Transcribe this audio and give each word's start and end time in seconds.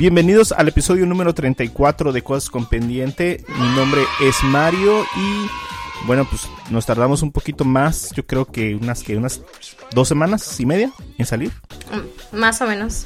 Bienvenidos 0.00 0.52
al 0.52 0.66
episodio 0.66 1.04
número 1.04 1.34
34 1.34 2.12
de 2.12 2.22
Cosas 2.22 2.48
con 2.48 2.64
Pendiente. 2.64 3.44
Mi 3.48 3.68
nombre 3.76 4.00
es 4.22 4.34
Mario 4.44 5.02
y 5.02 6.06
bueno, 6.06 6.24
pues 6.24 6.48
nos 6.70 6.86
tardamos 6.86 7.20
un 7.20 7.30
poquito 7.32 7.66
más, 7.66 8.10
yo 8.12 8.24
creo 8.26 8.46
que 8.46 8.74
unas 8.74 9.02
que 9.02 9.18
unas 9.18 9.42
dos 9.92 10.08
semanas 10.08 10.58
y 10.58 10.64
media 10.64 10.90
en 11.18 11.26
salir. 11.26 11.52
Mm, 11.92 12.38
más 12.38 12.62
o 12.62 12.66
menos. 12.66 13.04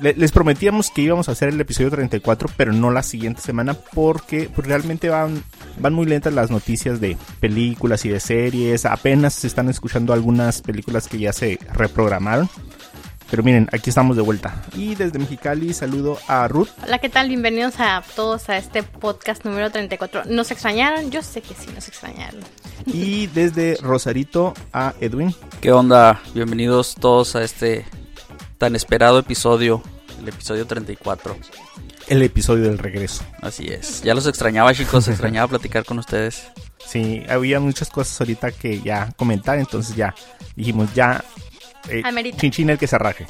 les 0.00 0.30
prometíamos 0.30 0.92
que 0.92 1.02
íbamos 1.02 1.28
a 1.28 1.32
hacer 1.32 1.48
el 1.48 1.60
episodio 1.60 1.90
34, 1.90 2.48
pero 2.56 2.72
no 2.72 2.92
la 2.92 3.02
siguiente 3.02 3.40
semana 3.40 3.74
porque 3.74 4.48
pues, 4.54 4.68
realmente 4.68 5.08
van, 5.08 5.42
van 5.80 5.92
muy 5.92 6.06
lentas 6.06 6.32
las 6.32 6.52
noticias 6.52 7.00
de 7.00 7.16
películas 7.40 8.04
y 8.04 8.10
de 8.10 8.20
series. 8.20 8.86
Apenas 8.86 9.34
se 9.34 9.48
están 9.48 9.68
escuchando 9.68 10.12
algunas 10.12 10.62
películas 10.62 11.08
que 11.08 11.18
ya 11.18 11.32
se 11.32 11.58
reprogramaron. 11.74 12.48
Pero 13.32 13.44
miren, 13.44 13.66
aquí 13.72 13.88
estamos 13.88 14.14
de 14.14 14.20
vuelta. 14.20 14.62
Y 14.74 14.94
desde 14.94 15.18
Mexicali 15.18 15.72
saludo 15.72 16.18
a 16.28 16.46
Ruth. 16.48 16.68
Hola, 16.84 16.98
¿qué 16.98 17.08
tal? 17.08 17.28
Bienvenidos 17.28 17.76
a 17.78 18.04
todos 18.14 18.50
a 18.50 18.58
este 18.58 18.82
podcast 18.82 19.46
número 19.46 19.70
34. 19.70 20.24
¿Nos 20.26 20.50
extrañaron? 20.50 21.10
Yo 21.10 21.22
sé 21.22 21.40
que 21.40 21.54
sí, 21.54 21.70
nos 21.74 21.88
extrañaron. 21.88 22.42
Y 22.84 23.28
desde 23.28 23.78
Rosarito 23.80 24.52
a 24.74 24.92
Edwin. 25.00 25.34
¿Qué 25.62 25.72
onda? 25.72 26.20
Bienvenidos 26.34 26.94
todos 26.94 27.34
a 27.34 27.42
este 27.42 27.86
tan 28.58 28.76
esperado 28.76 29.20
episodio, 29.20 29.82
el 30.20 30.28
episodio 30.28 30.66
34. 30.66 31.34
El 32.08 32.22
episodio 32.22 32.64
del 32.64 32.76
regreso. 32.76 33.24
Así 33.40 33.66
es. 33.66 34.02
Ya 34.02 34.12
los 34.12 34.26
extrañaba, 34.26 34.74
chicos, 34.74 35.08
extrañaba 35.08 35.48
platicar 35.48 35.86
con 35.86 35.98
ustedes. 35.98 36.48
Sí, 36.86 37.22
había 37.30 37.60
muchas 37.60 37.88
cosas 37.88 38.20
ahorita 38.20 38.52
que 38.52 38.82
ya 38.82 39.10
comentar, 39.16 39.58
entonces 39.58 39.96
ya 39.96 40.14
dijimos, 40.54 40.92
ya 40.92 41.24
eh, 41.88 42.02
chinchín 42.36 42.70
el 42.70 42.78
que 42.78 42.86
se 42.86 42.96
arraje. 42.96 43.26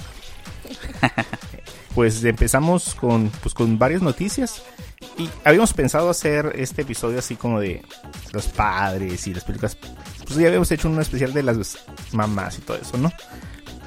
pues 1.95 2.23
empezamos 2.25 2.95
con, 2.95 3.31
pues, 3.43 3.55
con 3.55 3.79
varias 3.79 4.03
noticias. 4.03 4.63
Y 5.19 5.29
habíamos 5.45 5.73
pensado 5.73 6.11
hacer 6.11 6.53
este 6.57 6.83
episodio 6.83 7.19
así 7.19 7.37
como 7.37 7.61
de 7.61 7.83
los 8.33 8.47
padres 8.49 9.27
y 9.27 9.35
las 9.35 9.45
películas. 9.45 9.77
Pues 9.77 10.37
ya 10.37 10.47
habíamos 10.47 10.71
hecho 10.71 10.89
un 10.89 11.01
especial 11.01 11.33
de 11.33 11.43
las 11.43 11.79
mamás 12.13 12.59
y 12.59 12.63
todo 12.63 12.77
eso, 12.77 12.97
¿no? 12.97 13.13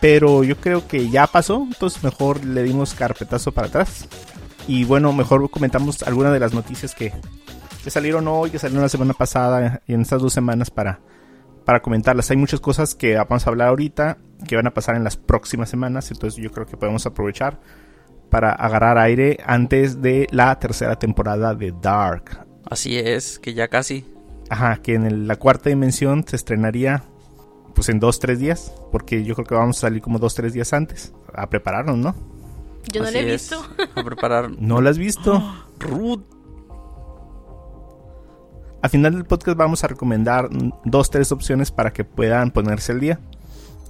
Pero 0.02 0.44
yo 0.44 0.58
creo 0.58 0.88
que 0.88 1.10
ya 1.10 1.26
pasó, 1.26 1.64
entonces 1.66 2.04
mejor 2.04 2.44
le 2.44 2.64
dimos 2.64 2.94
carpetazo 2.94 3.52
para 3.52 3.68
atrás. 3.68 4.08
Y 4.68 4.84
bueno, 4.84 5.14
mejor 5.14 5.50
comentamos 5.50 6.04
algunas 6.04 6.34
de 6.34 6.40
las 6.40 6.54
noticias 6.54 6.94
que, 6.94 7.14
que 7.84 7.90
salieron 7.90 8.28
hoy, 8.28 8.52
que 8.52 8.60
salieron 8.60 8.84
la 8.84 8.90
semana 8.90 9.14
pasada 9.14 9.82
y 9.88 9.94
en 9.94 10.02
estas 10.02 10.22
dos 10.22 10.34
semanas 10.34 10.70
para, 10.70 11.00
para 11.66 11.82
comentarlas. 11.82 12.32
Hay 12.32 12.38
muchas 12.38 12.60
cosas 12.60 12.96
que 12.96 13.16
vamos 13.16 13.46
a 13.46 13.50
hablar 13.50 13.70
ahorita, 13.70 14.18
que 14.48 14.56
van 14.56 14.68
a 14.68 14.74
pasar 14.74 14.96
en 14.96 15.04
las 15.04 15.18
próximas 15.18 15.70
semanas, 15.70 16.12
entonces 16.12 16.42
yo 16.42 16.52
creo 16.52 16.66
que 16.66 16.78
podemos 16.78 17.06
aprovechar 17.06 17.60
para 18.30 18.52
agarrar 18.52 18.98
aire 18.98 19.40
antes 19.46 20.02
de 20.02 20.28
la 20.32 20.58
tercera 20.60 20.98
temporada 20.98 21.54
de 21.56 21.74
Dark. 21.82 22.46
Así 22.70 22.98
es, 22.98 23.40
que 23.40 23.54
ya 23.54 23.68
casi. 23.68 24.06
Ajá, 24.50 24.78
que 24.78 24.94
en 24.94 25.28
la 25.28 25.36
cuarta 25.38 25.70
dimensión 25.70 26.24
se 26.28 26.36
estrenaría 26.36 27.04
pues 27.74 27.90
en 27.90 28.00
dos, 28.00 28.20
tres 28.20 28.40
días, 28.40 28.74
porque 28.92 29.24
yo 29.24 29.36
creo 29.36 29.46
que 29.46 29.56
vamos 29.56 29.78
a 29.78 29.82
salir 29.82 30.02
como 30.02 30.18
dos, 30.20 30.34
tres 30.34 30.54
días 30.54 30.72
antes 30.72 31.14
a 31.34 31.50
prepararnos, 31.50 31.98
¿no? 31.98 32.16
Yo 32.92 33.04
no 33.04 33.12
la 33.12 33.20
he 33.20 33.26
visto. 33.26 33.66
a 33.96 34.04
preparar. 34.04 34.52
¿No 34.58 34.82
la 34.82 34.92
has 34.92 34.98
visto? 34.98 35.44
Ruth. 35.80 36.35
Al 38.86 38.92
final 38.92 39.14
del 39.14 39.26
podcast 39.26 39.58
vamos 39.58 39.84
a 39.84 39.88
recomendar 39.88 40.48
dos, 40.84 41.10
tres 41.10 41.32
opciones 41.32 41.72
para 41.72 41.92
que 41.92 42.04
puedan 42.04 42.52
ponerse 42.52 42.92
al 42.92 43.00
día. 43.00 43.20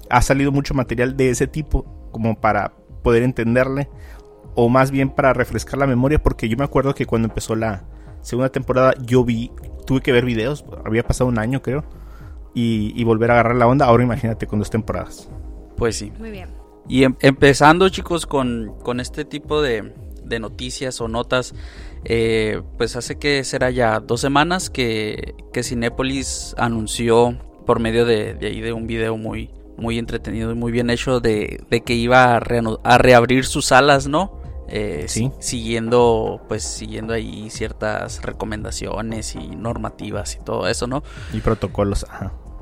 Ha 0.09 0.21
salido 0.21 0.53
mucho 0.53 0.73
material 0.73 1.17
de 1.17 1.31
ese 1.31 1.47
tipo 1.47 1.83
como 2.13 2.39
para 2.39 2.71
poder 3.03 3.23
entenderle 3.23 3.89
o 4.55 4.69
más 4.69 4.91
bien 4.91 5.09
para 5.09 5.33
refrescar 5.33 5.79
la 5.79 5.85
memoria 5.85 6.23
porque 6.23 6.47
yo 6.47 6.55
me 6.55 6.63
acuerdo 6.63 6.95
que 6.95 7.05
cuando 7.05 7.27
empezó 7.27 7.57
la 7.57 7.83
segunda 8.21 8.47
temporada 8.47 8.93
yo 9.05 9.25
vi, 9.25 9.51
tuve 9.85 9.99
que 9.99 10.13
ver 10.13 10.23
videos, 10.23 10.63
había 10.85 11.03
pasado 11.03 11.29
un 11.29 11.39
año 11.39 11.61
creo 11.61 11.83
y, 12.53 13.03
volver 13.03 13.31
a 13.31 13.33
agarrar 13.33 13.57
la 13.57 13.67
onda, 13.67 13.87
ahora 13.87 14.05
imagínate 14.05 14.47
con 14.47 14.59
dos 14.59 14.69
temporadas. 14.69 15.27
Pues 15.75 15.97
sí. 15.97 16.13
Muy 16.17 16.31
bien. 16.31 16.51
Y 16.87 17.03
em, 17.03 17.17
empezando 17.19 17.89
chicos 17.89 18.25
con, 18.25 18.77
con 18.81 19.01
este 19.01 19.25
tipo 19.25 19.61
de, 19.61 19.93
de 20.23 20.39
noticias 20.39 21.01
o 21.01 21.09
notas, 21.09 21.53
eh, 22.05 22.61
pues 22.77 22.95
hace 22.95 23.17
que 23.17 23.43
será 23.43 23.71
ya 23.71 23.99
dos 23.99 24.21
semanas 24.21 24.69
que, 24.69 25.35
que 25.51 25.63
Cinépolis 25.63 26.55
anunció 26.57 27.37
por 27.65 27.79
medio 27.79 28.05
de, 28.05 28.37
ahí 28.41 28.61
de 28.61 28.73
un 28.73 28.87
video 28.87 29.17
muy, 29.17 29.49
muy 29.77 29.97
entretenido 29.97 30.51
y 30.51 30.55
muy 30.55 30.71
bien 30.71 30.89
hecho 30.89 31.19
de, 31.19 31.65
que 31.85 31.93
iba 31.93 32.35
a, 32.35 32.41
a, 32.83 32.97
reabrir 32.97 33.45
sus 33.45 33.65
salas, 33.65 34.07
¿no? 34.07 34.39
Eh, 34.67 35.05
sí. 35.07 35.31
Siguiendo, 35.39 36.41
pues 36.47 36.63
siguiendo 36.63 37.13
ahí 37.13 37.49
ciertas 37.49 38.21
recomendaciones 38.21 39.35
y 39.35 39.55
normativas 39.55 40.35
y 40.35 40.43
todo 40.43 40.67
eso, 40.67 40.87
¿no? 40.87 41.03
Y 41.33 41.39
protocolos, 41.39 42.05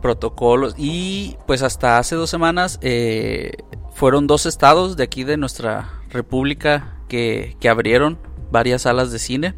Protocolos. 0.01 0.75
Y 0.77 1.37
pues 1.47 1.61
hasta 1.61 1.97
hace 1.97 2.15
dos 2.15 2.29
semanas 2.29 2.77
eh, 2.81 3.53
fueron 3.93 4.27
dos 4.27 4.45
estados 4.45 4.97
de 4.97 5.03
aquí 5.03 5.23
de 5.23 5.37
nuestra 5.37 6.01
república 6.09 6.97
que, 7.07 7.55
abrieron 7.69 8.17
varias 8.53 8.83
salas 8.83 9.11
de 9.11 9.19
cine. 9.19 9.55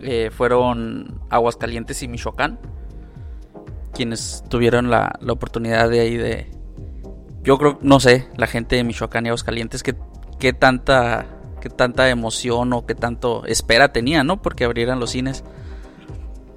Eh, 0.00 0.30
fueron 0.30 1.20
Aguascalientes 1.28 2.02
y 2.02 2.08
Michoacán. 2.08 2.58
Quienes 3.92 4.42
tuvieron 4.48 4.88
la, 4.88 5.18
oportunidad 5.28 5.90
de 5.90 6.00
ahí 6.00 6.16
de... 6.16 6.50
Yo 7.42 7.58
creo, 7.58 7.78
no 7.82 8.00
sé, 8.00 8.28
la 8.36 8.46
gente 8.46 8.76
de 8.76 8.84
Michoacán 8.84 9.26
y 9.26 9.28
Aguascalientes, 9.28 9.82
que, 9.82 9.96
que 10.38 10.54
tanta, 10.54 11.26
que 11.60 11.68
tanta 11.68 12.08
emoción 12.08 12.72
o 12.72 12.86
que 12.86 12.94
tanto 12.94 13.44
espera 13.44 13.92
tenía, 13.92 14.24
¿no? 14.24 14.40
Porque 14.40 14.64
abrieran 14.64 15.00
los 15.00 15.10
cines. 15.10 15.44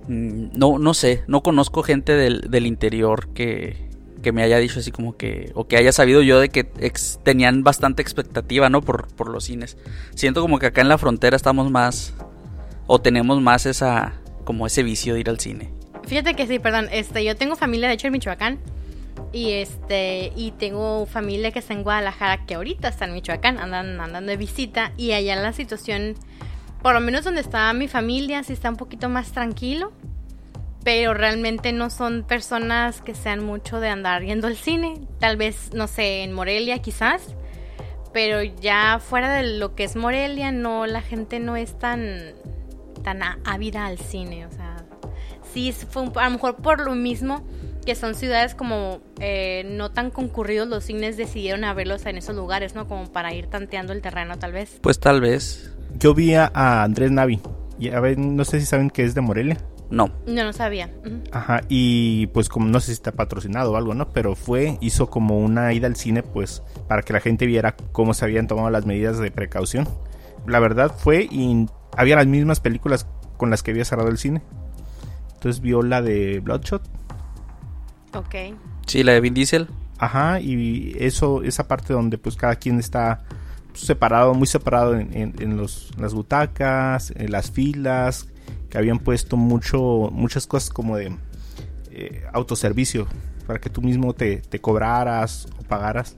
Mm, 0.08 0.58
no, 0.58 0.80
no 0.80 0.94
sé, 0.94 1.24
no 1.28 1.44
conozco 1.44 1.84
gente 1.84 2.14
del, 2.14 2.42
del 2.50 2.66
interior 2.66 3.34
que, 3.34 3.87
que 4.22 4.32
me 4.32 4.44
haya 4.44 4.58
dicho 4.58 4.80
así 4.80 4.92
como 4.92 5.16
que, 5.16 5.52
o 5.56 5.68
que 5.68 5.78
haya 5.78 5.92
sabido 5.92 6.22
yo 6.22 6.40
de 6.40 6.50
que 6.50 6.64
tenían 7.24 7.64
bastante 7.64 8.02
expectativa, 8.02 8.70
¿no? 8.70 8.82
Por, 8.82 9.08
por 9.14 9.30
los 9.30 9.46
cines. 9.46 9.78
Siento 10.16 10.42
como 10.42 10.60
que 10.60 10.68
acá 10.68 10.82
en 10.82 10.90
la 10.90 10.98
frontera 10.98 11.36
estamos 11.36 11.72
más, 11.72 12.14
o 12.88 13.00
tenemos 13.00 13.42
más 13.42 13.66
esa, 13.66 14.14
como 14.44 14.66
ese 14.66 14.84
vicio 14.84 15.14
de 15.14 15.20
ir 15.22 15.30
al 15.30 15.40
cine. 15.40 15.72
Fíjate 16.06 16.36
que 16.36 16.48
sí, 16.48 16.60
perdón, 16.60 16.88
este, 16.92 17.24
yo 17.24 17.36
tengo 17.36 17.56
familia 17.56 17.88
de 17.88 17.96
hecho 17.96 18.08
en 18.08 18.14
Michoacán. 18.14 18.60
Y 19.34 19.52
este, 19.52 20.32
y 20.36 20.52
tengo 20.52 21.06
familia 21.06 21.52
que 21.52 21.60
está 21.60 21.74
en 21.74 21.84
Guadalajara 21.84 22.46
que 22.46 22.56
ahorita 22.56 22.88
está 22.88 23.06
en 23.06 23.14
Michoacán, 23.14 23.58
andan 23.58 24.00
andando 24.00 24.30
de 24.30 24.38
visita. 24.38 24.94
Y 24.96 25.12
allá 25.12 25.36
la 25.36 25.52
situación, 25.54 26.16
por 26.82 26.94
lo 26.94 27.02
menos 27.02 27.26
donde 27.26 27.42
estaba 27.42 27.74
mi 27.74 27.88
familia, 27.88 28.44
sí 28.44 28.54
está 28.54 28.70
un 28.70 28.78
poquito 28.78 29.10
más 29.10 29.32
tranquilo 29.34 29.92
pero 30.88 31.14
realmente 31.14 31.74
no 31.74 31.90
son 31.90 32.24
personas 32.24 33.02
que 33.02 33.14
sean 33.14 33.44
mucho 33.44 33.82
de 33.82 33.90
andar 33.90 34.24
yendo 34.24 34.48
al 34.48 34.56
cine. 34.56 35.02
Tal 35.20 35.36
vez, 35.36 35.74
no 35.74 35.86
sé, 35.86 36.24
en 36.24 36.32
Morelia 36.32 36.80
quizás, 36.80 37.36
pero 38.14 38.42
ya 38.42 39.02
fuera 39.06 39.34
de 39.34 39.58
lo 39.58 39.76
que 39.76 39.84
es 39.84 39.98
Morelia, 39.98 40.54
no, 40.54 40.86
la 40.86 41.02
gente 41.02 41.42
no 41.42 41.58
es 41.58 41.78
tan, 41.78 42.32
tan 43.04 43.20
ávida 43.44 43.86
al 43.86 43.98
cine. 43.98 44.46
O 44.46 44.52
sea, 44.52 44.86
sí, 45.54 45.74
fue 45.74 46.04
a 46.16 46.24
lo 46.24 46.32
mejor 46.32 46.56
por 46.56 46.80
lo 46.80 46.96
mismo 46.96 47.46
que 47.86 47.94
son 47.94 48.16
ciudades 48.16 48.56
como 48.56 49.02
eh, 49.20 49.66
no 49.68 49.92
tan 49.92 50.10
concurridos 50.10 50.70
los 50.70 50.86
cines 50.86 51.18
decidieron 51.18 51.66
abrirlos 51.66 52.06
en 52.06 52.16
esos 52.16 52.34
lugares, 52.34 52.76
¿no? 52.76 52.88
Como 52.88 53.12
para 53.12 53.34
ir 53.34 53.48
tanteando 53.48 53.92
el 53.92 54.02
terreno 54.02 54.40
tal 54.40 54.54
vez. 54.54 54.80
Pues 54.82 55.02
tal 55.02 55.20
vez. 55.20 55.70
Yo 56.00 56.14
vi 56.14 56.34
a 56.34 56.50
Andrés 56.54 57.12
Navi. 57.12 57.42
Y 57.78 57.90
a 57.90 58.00
ver, 58.00 58.18
no 58.18 58.46
sé 58.46 58.62
si 58.62 58.66
saben 58.66 58.90
que 58.90 59.04
es 59.04 59.16
de 59.16 59.20
Morelia. 59.20 59.58
No. 59.90 60.12
No, 60.26 60.44
no 60.44 60.52
sabía. 60.54 60.90
Ajá, 61.32 61.62
y 61.70 62.28
pues 62.28 62.50
como 62.50 62.68
no 62.68 62.80
sé 62.82 62.88
si 62.88 62.92
está 62.94 63.14
patrocinado 63.14 63.72
o 63.72 63.78
algo, 63.78 63.94
¿no? 63.94 64.10
Pero 64.10 64.36
fue, 64.36 64.78
hizo 64.82 65.10
como 65.10 65.40
una 65.40 65.72
ida 65.74 65.88
al 65.88 65.96
cine, 65.96 66.24
pues, 66.24 66.62
para 66.88 67.02
que 67.04 67.14
la 67.14 67.22
gente 67.22 67.46
viera 67.46 67.76
cómo 67.94 68.14
se 68.14 68.26
habían 68.26 68.48
tomado 68.48 68.70
las 68.70 68.86
medidas 68.86 69.18
de 69.20 69.32
precaución. 69.32 69.88
La 70.46 70.60
verdad 70.60 70.94
fue 70.98 71.28
y 71.32 71.68
había 71.96 72.16
las 72.18 72.28
mismas 72.28 72.60
películas 72.60 73.08
con 73.38 73.50
las 73.50 73.64
que 73.64 73.72
había 73.72 73.86
cerrado 73.86 74.10
el 74.10 74.18
cine. 74.18 74.42
Entonces 75.36 75.62
vio 75.62 75.82
la 75.84 76.02
de 76.02 76.40
Bloodshot. 76.42 76.82
Ok. 78.14 78.36
Sí, 78.86 79.04
la 79.04 79.14
de 79.14 79.22
Vin 79.22 79.34
Diesel. 79.34 79.68
Ajá, 80.00 80.40
y 80.40 80.96
eso, 81.00 81.44
esa 81.44 81.68
parte 81.68 81.94
donde 81.94 82.18
pues 82.18 82.36
cada 82.36 82.56
quien 82.56 82.80
está 82.80 83.24
separado, 83.74 84.34
muy 84.34 84.48
separado 84.48 84.96
en, 84.96 85.16
en- 85.16 85.36
en 85.40 85.58
los, 85.58 85.92
las 85.98 86.14
butacas, 86.14 87.12
en 87.16 87.32
las 87.32 87.52
filas, 87.52 88.28
que 88.70 88.78
habían 88.78 89.00
puesto 89.00 89.38
mucho, 89.38 90.10
muchas 90.12 90.48
cosas 90.48 90.70
como 90.70 90.98
de 90.98 91.16
eh, 91.92 92.24
autoservicio, 92.34 93.08
para 93.46 93.60
que 93.60 93.70
tú 93.70 93.82
mismo 93.82 94.14
te, 94.14 94.38
te 94.38 94.60
cobraras 94.60 95.48
o 95.60 95.64
pagaras 95.64 96.18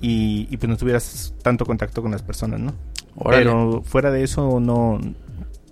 y, 0.00 0.46
y 0.50 0.56
pues 0.56 0.68
no 0.68 0.76
tuvieras 0.76 1.34
tanto 1.42 1.66
contacto 1.66 2.02
con 2.02 2.10
las 2.12 2.22
personas, 2.22 2.60
¿no? 2.60 2.72
Órale. 3.16 3.44
Pero 3.44 3.82
fuera 3.82 4.10
de 4.10 4.22
eso, 4.22 4.60
no, 4.60 4.98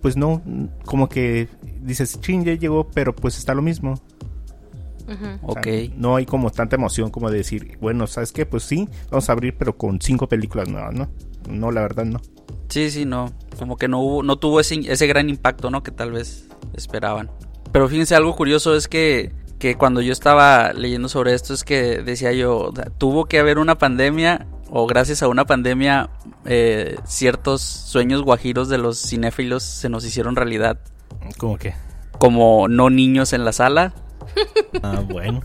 pues 0.02 0.16
no, 0.16 0.42
como 0.84 1.08
que 1.08 1.48
dices, 1.82 2.20
ching, 2.20 2.44
ya 2.44 2.54
llegó, 2.54 2.88
pero 2.88 3.14
pues 3.14 3.38
está 3.38 3.54
lo 3.54 3.62
mismo. 3.62 3.94
Ujú. 5.06 5.24
O 5.42 5.52
sea, 5.52 5.62
Ok. 5.62 5.94
no 5.96 6.16
hay 6.16 6.26
como 6.26 6.50
tanta 6.50 6.76
emoción 6.76 7.10
como 7.10 7.30
de 7.30 7.38
decir, 7.38 7.78
bueno, 7.80 8.06
¿sabes 8.06 8.32
qué? 8.32 8.44
Pues 8.44 8.64
sí, 8.64 8.88
vamos 9.10 9.28
a 9.28 9.32
abrir, 9.32 9.56
pero 9.56 9.76
con 9.78 10.00
cinco 10.00 10.28
películas 10.28 10.68
nuevas, 10.68 10.92
¿no? 10.94 11.08
No, 11.48 11.70
la 11.70 11.80
verdad 11.80 12.04
no. 12.04 12.20
Sí, 12.68 12.90
sí, 12.90 13.04
no. 13.04 13.32
Como 13.58 13.76
que 13.76 13.88
no 13.88 14.00
hubo, 14.00 14.22
no 14.22 14.36
tuvo 14.36 14.60
ese, 14.60 14.80
ese 14.86 15.06
gran 15.06 15.28
impacto, 15.30 15.70
¿no? 15.70 15.82
Que 15.82 15.90
tal 15.90 16.12
vez 16.12 16.48
esperaban. 16.74 17.30
Pero 17.72 17.88
fíjense, 17.88 18.14
algo 18.14 18.36
curioso 18.36 18.74
es 18.74 18.88
que, 18.88 19.32
que 19.58 19.76
cuando 19.76 20.00
yo 20.00 20.12
estaba 20.12 20.72
leyendo 20.72 21.08
sobre 21.08 21.34
esto 21.34 21.54
es 21.54 21.64
que 21.64 22.02
decía 22.02 22.32
yo, 22.32 22.72
tuvo 22.98 23.26
que 23.26 23.38
haber 23.38 23.58
una 23.58 23.78
pandemia 23.78 24.46
o 24.70 24.86
gracias 24.86 25.22
a 25.22 25.28
una 25.28 25.46
pandemia 25.46 26.10
eh, 26.44 26.96
ciertos 27.04 27.62
sueños 27.62 28.22
guajiros 28.22 28.68
de 28.68 28.78
los 28.78 28.98
cinéfilos 28.98 29.62
se 29.62 29.88
nos 29.88 30.04
hicieron 30.04 30.36
realidad. 30.36 30.78
Como 31.36 31.58
que, 31.58 31.74
Como 32.18 32.68
no 32.68 32.90
niños 32.90 33.32
en 33.32 33.44
la 33.44 33.52
sala 33.52 33.94
ah, 34.82 35.02
bueno. 35.08 35.40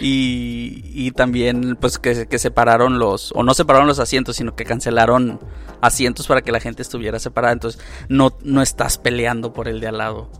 Y, 0.00 0.82
y 0.92 1.10
también 1.12 1.76
pues 1.76 1.98
que, 1.98 2.26
que 2.26 2.38
separaron 2.38 2.98
los, 2.98 3.32
o 3.34 3.42
no 3.42 3.54
separaron 3.54 3.86
los 3.86 3.98
asientos, 3.98 4.36
sino 4.36 4.54
que 4.54 4.64
cancelaron 4.64 5.40
asientos 5.80 6.26
para 6.26 6.42
que 6.42 6.52
la 6.52 6.60
gente 6.60 6.82
estuviera 6.82 7.18
separada. 7.18 7.52
Entonces 7.52 7.80
no, 8.08 8.36
no 8.42 8.62
estás 8.62 8.98
peleando 8.98 9.52
por 9.52 9.68
el 9.68 9.80
de 9.80 9.88
al 9.88 9.98
lado, 9.98 10.30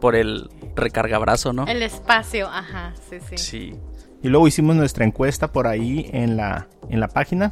por 0.00 0.14
el 0.16 0.48
recargabrazo, 0.76 1.52
¿no? 1.52 1.66
El 1.66 1.82
espacio, 1.82 2.48
ajá, 2.48 2.94
sí, 3.08 3.16
sí. 3.30 3.38
Sí. 3.38 3.74
Y 4.22 4.28
luego 4.28 4.48
hicimos 4.48 4.74
nuestra 4.76 5.04
encuesta 5.04 5.52
por 5.52 5.66
ahí 5.66 6.08
en 6.12 6.36
la, 6.36 6.68
en 6.88 7.00
la 7.00 7.08
página, 7.08 7.50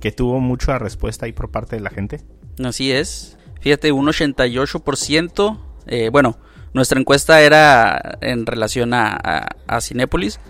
que 0.00 0.12
tuvo 0.12 0.38
mucha 0.40 0.78
respuesta 0.78 1.26
ahí 1.26 1.32
por 1.32 1.50
parte 1.50 1.76
de 1.76 1.82
la 1.82 1.90
gente. 1.90 2.20
Así 2.64 2.92
es. 2.92 3.38
Fíjate, 3.60 3.92
un 3.92 4.06
88%. 4.06 5.58
eh, 5.86 6.08
bueno, 6.10 6.38
nuestra 6.74 6.98
encuesta 6.98 7.40
era 7.42 8.18
en 8.20 8.46
relación 8.46 8.94
a, 8.94 9.12
a, 9.22 9.48
a 9.66 9.80
Cinépolis, 9.80 10.40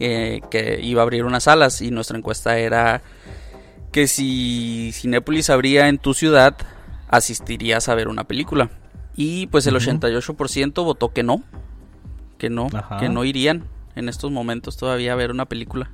eh, 0.00 0.40
que 0.50 0.80
iba 0.82 1.00
a 1.00 1.04
abrir 1.04 1.24
unas 1.24 1.44
salas, 1.44 1.80
y 1.82 1.90
nuestra 1.90 2.18
encuesta 2.18 2.58
era 2.58 3.02
que 3.92 4.06
si 4.08 4.90
Cinépolis 4.92 5.48
abría 5.50 5.88
en 5.88 5.98
tu 5.98 6.12
ciudad, 6.14 6.56
asistirías 7.08 7.88
a 7.88 7.94
ver 7.94 8.08
una 8.08 8.24
película. 8.24 8.70
Y 9.14 9.46
pues 9.46 9.66
el 9.66 9.76
Ujú. 9.76 9.86
88% 9.86 10.84
votó 10.84 11.10
que 11.12 11.22
no, 11.22 11.42
que 12.38 12.50
no, 12.50 12.68
Ajá. 12.72 12.98
que 12.98 13.08
no 13.08 13.24
irían 13.24 13.64
en 13.94 14.08
estos 14.10 14.30
momentos 14.30 14.76
todavía 14.76 15.12
a 15.14 15.16
ver 15.16 15.30
una 15.30 15.46
película. 15.46 15.90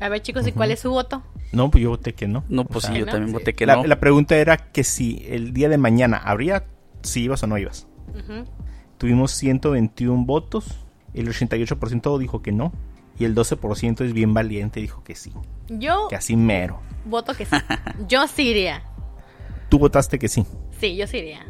A 0.00 0.08
ver, 0.08 0.20
chicos, 0.22 0.46
¿y 0.46 0.52
cuál 0.52 0.72
es 0.72 0.80
su 0.80 0.90
voto? 0.90 1.22
No, 1.52 1.70
pues 1.70 1.82
yo 1.84 1.90
voté 1.90 2.14
que 2.14 2.26
no. 2.26 2.42
No, 2.48 2.62
O 2.62 2.64
pues 2.64 2.84
sea, 2.84 2.92
sí, 2.92 2.98
yo 3.00 3.06
¿no? 3.06 3.12
también 3.12 3.32
voté 3.32 3.54
que 3.54 3.64
la, 3.66 3.76
no. 3.76 3.84
la 3.84 4.00
pregunta 4.00 4.36
era 4.36 4.56
que 4.56 4.82
si 4.82 5.24
el 5.28 5.52
día 5.52 5.68
de 5.68 5.78
mañana 5.78 6.16
habría, 6.16 6.64
si 7.02 7.22
ibas 7.22 7.42
o 7.44 7.46
no 7.46 7.56
ibas. 7.56 7.86
Ujú. 8.08 8.44
Tuvimos 8.98 9.30
121 9.32 10.24
votos, 10.24 10.66
el 11.14 11.28
88% 11.28 12.18
dijo 12.18 12.42
que 12.42 12.50
no, 12.50 12.72
y 13.18 13.24
el 13.24 13.34
12% 13.34 14.04
es 14.04 14.12
bien 14.12 14.34
valiente, 14.34 14.80
dijo 14.80 15.02
que 15.04 15.14
sí, 15.14 15.32
Yo 15.68 16.08
que 16.08 16.16
así 16.16 16.36
mero. 16.36 16.80
voto 17.04 17.34
que 17.34 17.44
sí. 17.46 17.56
Yo 18.08 18.26
sí 18.28 18.48
iría. 18.50 18.82
Tú 19.68 19.78
votaste 19.78 20.18
que 20.18 20.28
sí. 20.28 20.46
Sí, 20.78 20.96
yo 20.96 21.06
sí 21.06 21.16
iría. 21.18 21.44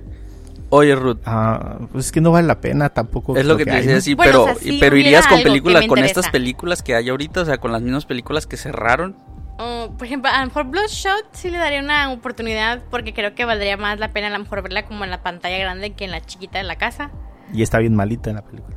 Oye, 0.70 0.94
Ruth, 0.94 1.18
Ah, 1.26 1.78
pues 1.92 2.06
es 2.06 2.12
que 2.12 2.20
no 2.20 2.32
vale 2.32 2.46
la 2.48 2.60
pena 2.60 2.88
tampoco. 2.88 3.36
Es 3.36 3.44
lo 3.44 3.56
que 3.56 3.64
te 3.64 3.70
hay, 3.72 3.82
decía, 3.82 4.00
sí, 4.00 4.14
Bueno, 4.14 4.30
pero, 4.32 4.42
o 4.44 4.46
sea, 4.46 4.54
si 4.56 4.78
pero 4.78 4.96
irías 4.96 5.26
con 5.26 5.38
que 5.38 5.44
películas, 5.44 5.80
con 5.86 5.98
interesa. 5.98 6.20
estas 6.20 6.32
películas 6.32 6.82
que 6.82 6.94
hay 6.94 7.08
ahorita, 7.08 7.42
o 7.42 7.44
sea, 7.44 7.58
con 7.58 7.72
las 7.72 7.82
mismas 7.82 8.06
películas 8.06 8.46
que 8.46 8.56
cerraron. 8.56 9.16
Oh, 9.58 9.94
por 9.96 10.06
ejemplo, 10.06 10.30
a 10.30 10.40
lo 10.40 10.46
mejor 10.46 10.64
Bloodshot 10.64 11.28
sí 11.32 11.50
le 11.50 11.58
daría 11.58 11.80
una 11.80 12.10
oportunidad 12.12 12.82
porque 12.90 13.12
creo 13.14 13.34
que 13.34 13.44
valdría 13.44 13.76
más 13.76 13.98
la 13.98 14.12
pena 14.12 14.26
a 14.26 14.30
lo 14.30 14.38
mejor 14.38 14.62
verla 14.62 14.84
como 14.86 15.04
en 15.04 15.10
la 15.10 15.22
pantalla 15.22 15.56
grande 15.58 15.92
que 15.94 16.04
en 16.04 16.10
la 16.10 16.20
chiquita 16.20 16.58
de 16.58 16.64
la 16.64 16.76
casa. 16.76 17.10
Y 17.52 17.62
está 17.62 17.78
bien 17.78 17.94
malita 17.94 18.30
en 18.30 18.36
la 18.36 18.42
película. 18.44 18.76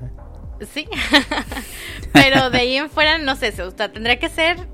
Sí. 0.73 0.87
Pero 2.13 2.49
de 2.49 2.57
ahí 2.59 2.75
en 2.77 2.89
fuera, 2.89 3.17
no 3.17 3.35
sé, 3.35 3.49
o 3.61 3.71
sea, 3.71 3.91
tendría 3.91 4.19
que 4.19 4.29
ser 4.29 4.67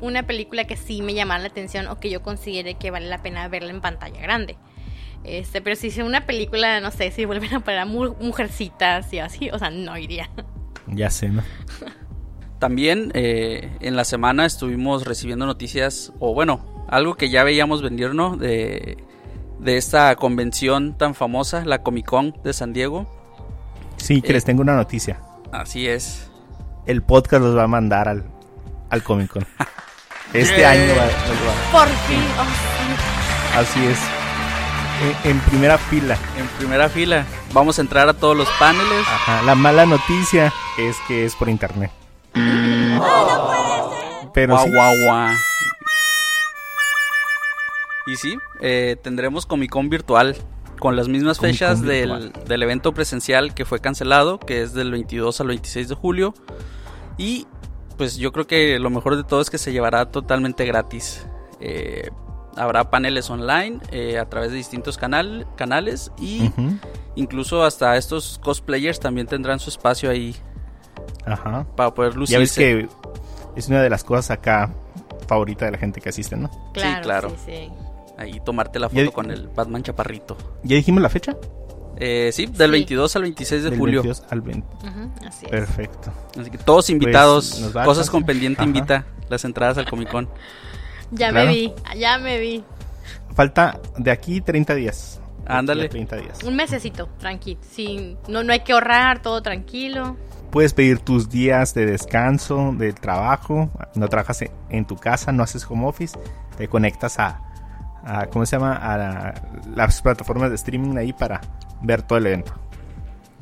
una 0.00 0.26
película 0.26 0.64
que 0.64 0.76
sí 0.76 1.02
me 1.02 1.14
llamara 1.14 1.42
la 1.42 1.48
atención 1.48 1.86
o 1.88 1.98
que 2.00 2.08
yo 2.10 2.22
considere 2.22 2.74
que 2.74 2.90
vale 2.90 3.06
la 3.08 3.22
pena 3.22 3.46
verla 3.48 3.70
en 3.70 3.80
pantalla 3.80 4.20
grande. 4.20 4.56
Este, 5.24 5.60
pero 5.60 5.76
si 5.76 5.88
es 5.88 5.98
una 5.98 6.24
película, 6.24 6.80
no 6.80 6.90
sé, 6.90 7.10
si 7.10 7.26
vuelven 7.26 7.52
a 7.54 7.60
poner 7.60 7.80
a 7.80 7.84
mu- 7.84 8.14
mujercitas 8.20 9.12
y 9.12 9.18
así, 9.18 9.50
o 9.50 9.58
sea, 9.58 9.68
no 9.70 9.98
iría. 9.98 10.30
Ya 10.86 11.10
sé, 11.10 11.28
¿no? 11.28 11.42
También 12.58 13.10
eh, 13.14 13.70
en 13.80 13.96
la 13.96 14.04
semana 14.04 14.46
estuvimos 14.46 15.04
recibiendo 15.06 15.46
noticias, 15.46 16.12
o 16.18 16.32
bueno, 16.34 16.84
algo 16.88 17.14
que 17.16 17.28
ya 17.30 17.44
veíamos 17.44 17.82
venir, 17.82 18.14
¿no? 18.14 18.36
De, 18.36 18.96
de 19.58 19.76
esta 19.76 20.14
convención 20.16 20.96
tan 20.96 21.14
famosa, 21.14 21.64
la 21.64 21.82
Comic 21.82 22.06
Con 22.06 22.34
de 22.42 22.52
San 22.54 22.72
Diego. 22.72 23.19
Sí, 24.00 24.22
que 24.22 24.30
Eh. 24.30 24.32
les 24.34 24.44
tengo 24.44 24.62
una 24.62 24.74
noticia. 24.76 25.20
Así 25.52 25.86
es. 25.88 26.30
El 26.86 27.02
podcast 27.02 27.42
los 27.42 27.56
va 27.56 27.64
a 27.64 27.68
mandar 27.68 28.08
al, 28.08 28.24
al 28.90 29.02
Comic 29.02 29.30
Con. 29.32 29.46
Este 30.32 30.58
Yeah. 30.58 30.70
año 30.70 30.94
va, 30.96 31.04
los 31.06 31.12
va- 31.12 31.72
Por 31.72 31.88
fin, 31.88 32.22
oh, 32.38 33.58
Así 33.58 33.84
es. 33.84 33.98
En, 35.24 35.30
en 35.32 35.40
primera 35.40 35.76
fila. 35.76 36.16
En 36.38 36.46
primera 36.58 36.88
fila, 36.88 37.24
vamos 37.52 37.78
a 37.78 37.82
entrar 37.82 38.08
a 38.08 38.12
todos 38.14 38.36
los 38.36 38.48
paneles. 38.58 39.06
Ajá. 39.08 39.42
La 39.42 39.54
mala 39.56 39.86
noticia 39.86 40.52
es 40.78 40.96
que 41.08 41.24
es 41.24 41.34
por 41.34 41.48
internet. 41.48 41.90
Pero 44.32 44.54
Guau, 44.54 44.66
sí. 44.66 44.70
guau, 44.72 44.94
guau. 45.04 45.34
Y 48.06 48.16
sí, 48.16 48.38
eh, 48.60 48.96
tendremos 49.02 49.46
Comic 49.46 49.70
Con 49.70 49.88
virtual 49.88 50.36
con 50.80 50.96
las 50.96 51.06
mismas 51.08 51.38
Comic 51.38 51.52
fechas 51.52 51.82
del, 51.82 52.32
del 52.48 52.62
evento 52.64 52.92
presencial 52.92 53.54
que 53.54 53.64
fue 53.64 53.78
cancelado, 53.80 54.40
que 54.40 54.62
es 54.62 54.74
del 54.74 54.90
22 54.90 55.40
al 55.40 55.46
26 55.48 55.88
de 55.88 55.94
julio. 55.94 56.34
Y 57.18 57.46
pues 57.96 58.16
yo 58.16 58.32
creo 58.32 58.46
que 58.46 58.78
lo 58.78 58.90
mejor 58.90 59.16
de 59.16 59.22
todo 59.24 59.40
es 59.40 59.50
que 59.50 59.58
se 59.58 59.72
llevará 59.72 60.10
totalmente 60.10 60.64
gratis. 60.64 61.26
Eh, 61.60 62.10
habrá 62.56 62.90
paneles 62.90 63.28
online 63.30 63.78
eh, 63.92 64.18
a 64.18 64.28
través 64.28 64.50
de 64.50 64.56
distintos 64.56 64.96
canal, 64.96 65.46
canales 65.56 66.10
y 66.18 66.50
incluso 67.14 67.62
hasta 67.62 67.96
estos 67.96 68.40
cosplayers 68.42 68.98
también 68.98 69.26
tendrán 69.26 69.60
su 69.60 69.70
espacio 69.70 70.10
ahí 70.10 70.34
Ajá. 71.26 71.66
para 71.76 71.94
poder 71.94 72.12
Ya 72.12 72.38
ves 72.38 72.56
lucirse. 72.56 72.60
que 72.60 72.88
es 73.56 73.68
una 73.68 73.82
de 73.82 73.90
las 73.90 74.02
cosas 74.02 74.30
acá 74.30 74.74
favorita 75.28 75.66
de 75.66 75.72
la 75.72 75.78
gente 75.78 76.00
que 76.00 76.08
asiste, 76.08 76.36
¿no? 76.36 76.50
claro, 76.72 77.02
claro. 77.02 77.30
sí, 77.30 77.36
sí. 77.46 77.68
Ahí 78.20 78.38
tomarte 78.44 78.78
la 78.78 78.88
foto 78.90 79.12
con 79.12 79.30
el 79.30 79.48
Batman 79.48 79.82
Chaparrito. 79.82 80.36
¿Ya 80.62 80.76
dijimos 80.76 81.02
la 81.02 81.08
fecha? 81.08 81.36
Eh, 81.96 82.30
sí, 82.32 82.46
del 82.46 82.68
Sí. 82.68 82.72
22 82.72 83.16
al 83.16 83.22
26 83.22 83.64
de 83.64 83.70
Del 83.70 83.78
julio. 83.78 84.02
22 84.02 84.30
al 84.30 84.40
20. 84.42 84.68
Ujú, 84.86 85.10
así 85.26 85.46
es. 85.46 85.50
Perfecto. 85.50 86.12
Así 86.38 86.50
que 86.50 86.58
todos 86.58 86.90
invitados. 86.90 87.56
Pues, 87.60 87.72
da 87.72 87.84
cosas 87.84 88.10
con 88.10 88.24
pendiente 88.24 88.60
Ajá. 88.60 88.66
invita. 88.68 89.06
Las 89.30 89.44
entradas 89.44 89.78
al 89.78 89.88
Comic 89.88 90.10
Con. 90.10 90.28
Ya 91.12 91.30
Claro. 91.30 91.46
me 91.48 91.52
vi, 91.54 91.72
ya 91.96 92.18
me 92.18 92.38
vi. 92.38 92.62
Falta 93.34 93.80
de 93.96 94.10
aquí 94.10 94.40
30 94.40 94.74
días. 94.74 95.20
De 95.46 95.52
Ándale. 95.54 95.88
30 95.88 96.16
días. 96.16 96.42
Un 96.44 96.56
mesecito, 96.56 97.08
tranquilo. 97.18 97.58
Sí, 97.68 98.16
no, 98.28 98.44
no 98.44 98.52
hay 98.52 98.60
que 98.60 98.72
ahorrar, 98.72 99.22
todo 99.22 99.42
tranquilo. 99.42 100.16
Puedes 100.50 100.74
pedir 100.74 100.98
tus 101.00 101.28
días 101.30 101.74
de 101.74 101.86
descanso, 101.86 102.74
del 102.76 102.94
trabajo. 102.94 103.70
No 103.94 104.08
trabajas 104.08 104.44
en 104.68 104.84
tu 104.84 104.96
casa, 104.96 105.32
no 105.32 105.42
haces 105.42 105.64
home 105.68 105.86
office. 105.86 106.18
Te 106.56 106.68
conectas 106.68 107.18
a, 107.18 107.40
a 108.04 108.26
¿cómo 108.26 108.44
se 108.46 108.56
llama? 108.56 108.74
A 108.76 108.96
la- 108.96 109.42
las 109.74 110.00
plataformas 110.02 110.50
de 110.50 110.56
streaming 110.56 110.96
ahí 110.96 111.12
para 111.12 111.40
ver 111.82 112.02
todo 112.02 112.18
el 112.18 112.26
evento. 112.26 112.52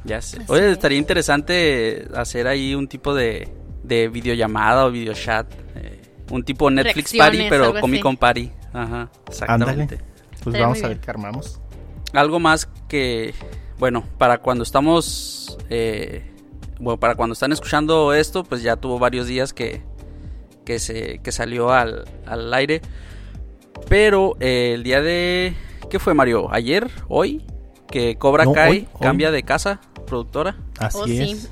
Ya 0.05 0.21
sé. 0.23 0.39
Oye, 0.49 0.67
es. 0.67 0.73
estaría 0.73 0.99
interesante 0.99 2.09
hacer 2.15 2.47
ahí 2.47 2.75
un 2.75 2.89
tipo 2.89 3.15
de, 3.15 3.49
de 3.83 4.09
videollamada 4.09 4.87
o 4.87 4.91
videochat. 4.91 5.47
eh, 5.75 6.01
un 6.31 6.43
tipo 6.45 6.71
Netflix 6.71 7.13
Reacciones, 7.13 7.49
Party, 7.49 7.51
pero 7.51 7.81
Comic. 7.81 8.03
Con 8.03 8.17
Party. 8.17 8.53
Ajá, 8.73 9.11
exactamente. 9.27 9.95
Ándale. 9.97 10.01
Pues 10.45 10.59
vamos 10.61 10.83
a 10.85 10.89
ver 10.89 11.01
qué 11.01 11.11
armamos. 11.11 11.61
Algo 12.13 12.39
más 12.39 12.67
que, 12.89 13.35
bueno, 13.79 14.05
para 14.19 14.39
cuando 14.39 14.63
estamos, 14.63 15.59
eh, 15.71 16.31
bueno, 16.79 16.99
para 17.01 17.15
cuando 17.17 17.33
están 17.33 17.53
escuchando 17.53 18.13
esto, 18.15 18.45
pues 18.45 18.63
ya 18.63 18.77
tuvo 18.77 18.99
varios 18.99 19.27
días 19.27 19.53
que, 19.53 19.83
que, 20.65 20.79
se, 20.79 21.19
que 21.19 21.33
salió 21.33 21.71
al, 21.73 22.05
al 22.27 22.53
aire. 22.55 22.81
Pero 23.89 24.37
eh, 24.41 24.73
el 24.75 24.83
día 24.83 25.01
de, 25.01 25.55
¿qué 25.91 25.99
fue 25.99 26.15
Mario? 26.15 26.49
¿Ayer? 26.53 26.91
¿Hoy? 27.09 27.45
Que 27.91 28.17
Cobra 28.17 28.45
No, 28.45 28.53
Kai 28.53 28.71
hoy, 28.71 28.79
hoy. 28.93 29.01
cambia 29.01 29.31
de 29.31 29.43
casa, 29.43 29.81
productora. 30.07 30.57
Así 30.79 30.99
Oh, 31.01 31.07
es. 31.07 31.41
sí. 31.43 31.49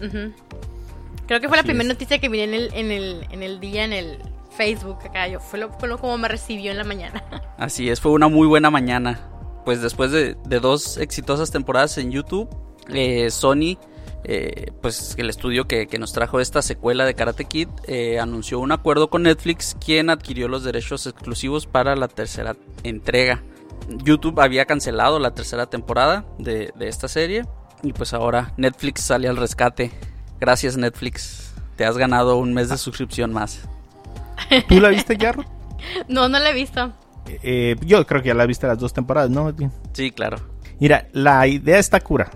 Creo 1.26 1.40
que 1.40 1.48
fue 1.48 1.56
la 1.56 1.62
primera 1.62 1.82
es. 1.84 1.88
noticia 1.94 2.18
que 2.18 2.28
vi 2.28 2.40
en 2.40 2.54
el, 2.54 2.70
en 2.74 2.90
el, 2.92 3.26
en 3.30 3.42
el 3.42 3.58
día, 3.58 3.84
en 3.84 3.92
el 3.92 4.18
Facebook 4.56 4.98
acá. 5.04 5.26
Yo, 5.28 5.40
fue, 5.40 5.58
lo, 5.58 5.70
fue 5.72 5.88
lo 5.88 5.98
como 5.98 6.18
me 6.18 6.28
recibió 6.28 6.70
en 6.70 6.78
la 6.78 6.84
mañana. 6.84 7.24
Así 7.58 7.88
es, 7.88 8.00
fue 8.00 8.12
una 8.12 8.28
muy 8.28 8.46
buena 8.46 8.70
mañana. 8.70 9.28
Pues 9.64 9.80
después 9.82 10.12
de, 10.12 10.36
de 10.46 10.60
dos 10.60 10.98
exitosas 10.98 11.50
temporadas 11.50 11.98
en 11.98 12.12
YouTube, 12.12 12.48
eh, 12.88 13.30
Sony, 13.30 13.78
eh, 14.24 14.72
pues 14.82 15.14
el 15.18 15.30
estudio 15.30 15.66
que, 15.66 15.86
que, 15.86 15.98
nos 15.98 16.12
trajo 16.12 16.40
esta 16.40 16.62
secuela 16.62 17.04
de 17.04 17.14
Karate 17.14 17.44
Kid, 17.44 17.68
eh, 17.86 18.18
anunció 18.18 18.58
un 18.58 18.72
acuerdo 18.72 19.08
con 19.08 19.22
Netflix, 19.22 19.76
quien 19.84 20.10
adquirió 20.10 20.48
los 20.48 20.64
derechos 20.64 21.06
exclusivos 21.06 21.66
para 21.66 21.94
la 21.96 22.08
tercera 22.08 22.56
entrega. 22.82 23.42
YouTube 23.88 24.40
había 24.40 24.64
cancelado 24.64 25.18
la 25.18 25.32
tercera 25.32 25.66
temporada 25.66 26.24
de, 26.38 26.72
de 26.74 26.88
esta 26.88 27.08
serie 27.08 27.44
y 27.82 27.92
pues 27.92 28.14
ahora 28.14 28.52
Netflix 28.56 29.02
sale 29.02 29.28
al 29.28 29.36
rescate. 29.36 29.92
Gracias 30.40 30.76
Netflix, 30.76 31.54
te 31.76 31.84
has 31.84 31.96
ganado 31.96 32.36
un 32.36 32.52
mes 32.52 32.68
de 32.68 32.78
suscripción 32.78 33.32
más. 33.32 33.60
¿Tú 34.68 34.80
la 34.80 34.88
viste, 34.88 35.16
Jarro? 35.16 35.44
no, 36.08 36.28
no 36.28 36.38
la 36.38 36.50
he 36.50 36.54
visto. 36.54 36.92
Eh, 37.42 37.76
yo 37.84 38.06
creo 38.06 38.22
que 38.22 38.28
ya 38.28 38.34
la 38.34 38.46
viste 38.46 38.66
las 38.66 38.78
dos 38.78 38.92
temporadas, 38.92 39.30
¿no? 39.30 39.52
Sí, 39.92 40.10
claro. 40.10 40.38
Mira, 40.78 41.08
la 41.12 41.46
idea 41.46 41.78
está 41.78 42.00
cura. 42.00 42.30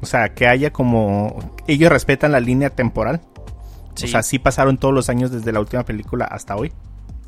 O 0.00 0.06
sea, 0.06 0.34
que 0.34 0.46
haya 0.46 0.72
como... 0.72 1.52
Ellos 1.66 1.90
respetan 1.90 2.32
la 2.32 2.40
línea 2.40 2.70
temporal. 2.70 3.20
Sí. 3.94 4.06
O 4.06 4.08
sea, 4.08 4.22
sí 4.22 4.38
pasaron 4.38 4.76
todos 4.78 4.94
los 4.94 5.08
años 5.08 5.30
desde 5.30 5.52
la 5.52 5.60
última 5.60 5.84
película 5.84 6.26
hasta 6.26 6.56
hoy. 6.56 6.72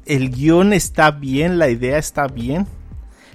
El 0.04 0.30
guion 0.30 0.72
está 0.72 1.10
bien, 1.10 1.58
la 1.58 1.68
idea 1.68 1.98
está 1.98 2.26
bien. 2.26 2.66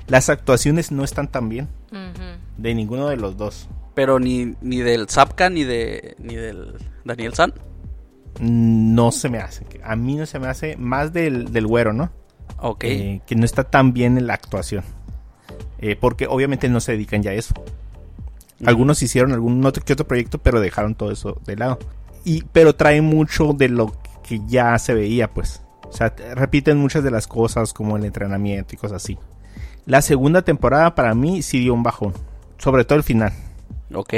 Las 0.08 0.30
actuaciones 0.30 0.92
no 0.92 1.04
están 1.04 1.28
tan 1.30 1.50
bien. 1.50 1.68
Uh 1.92 1.96
-huh. 1.96 2.38
De 2.58 2.76
ninguno 2.76 3.08
de 3.10 3.18
los 3.18 3.38
dos. 3.38 3.70
Pero 3.96 4.20
ni, 4.20 4.56
ni 4.62 4.78
del 4.80 5.08
Zapka 5.10 5.50
ni 5.50 5.64
de 5.64 6.16
ni 6.20 6.36
del 6.36 6.76
Daniel 7.06 7.34
San. 7.34 7.54
No 8.40 9.12
se 9.12 9.30
me 9.30 9.38
hace. 9.38 9.66
A 9.84 9.96
mí 9.96 10.16
no 10.16 10.26
se 10.26 10.40
me 10.40 10.48
hace 10.48 10.76
más 10.78 11.14
del, 11.14 11.52
del 11.52 11.68
güero, 11.68 11.94
¿no? 11.94 12.12
Ok. 12.60 12.84
Eh, 12.86 13.22
que 13.28 13.36
no 13.36 13.46
está 13.46 13.64
tan 13.64 13.94
bien 13.94 14.18
en 14.18 14.28
la 14.28 14.34
actuación. 14.34 14.84
Eh, 15.78 15.96
porque 15.96 16.28
obviamente 16.28 16.70
no 16.70 16.80
se 16.80 16.94
dedican 16.94 17.22
ya 17.22 17.32
a 17.32 17.36
eso. 17.36 17.54
Algunos 18.66 19.02
hicieron 19.02 19.34
algún 19.34 19.66
otro 19.66 19.84
que 19.84 19.94
otro 19.94 20.08
proyecto, 20.08 20.38
pero 20.38 20.60
dejaron 20.60 20.96
todo 20.96 21.12
eso 21.12 21.40
de 21.46 21.56
lado. 21.56 21.80
Y, 22.24 22.44
pero 22.52 22.76
trae 22.76 23.02
mucho 23.02 23.54
de 23.54 23.70
lo 23.70 23.94
que 24.24 24.42
ya 24.48 24.78
se 24.80 24.94
veía, 24.94 25.30
pues. 25.30 25.62
O 25.88 25.92
sea, 25.92 26.16
repiten 26.34 26.78
muchas 26.78 27.04
de 27.04 27.12
las 27.12 27.28
cosas 27.28 27.74
como 27.74 27.98
el 27.98 28.06
entrenamiento 28.06 28.74
y 28.74 28.78
cosas 28.78 29.04
así. 29.04 29.18
La 29.86 30.02
segunda 30.02 30.42
temporada 30.42 30.96
para 30.96 31.14
mí 31.14 31.42
sí 31.42 31.60
dio 31.60 31.74
un 31.74 31.84
bajón. 31.84 32.14
Sobre 32.58 32.86
todo 32.86 32.98
el 32.98 33.04
final. 33.04 33.34
Ok. 33.94 34.14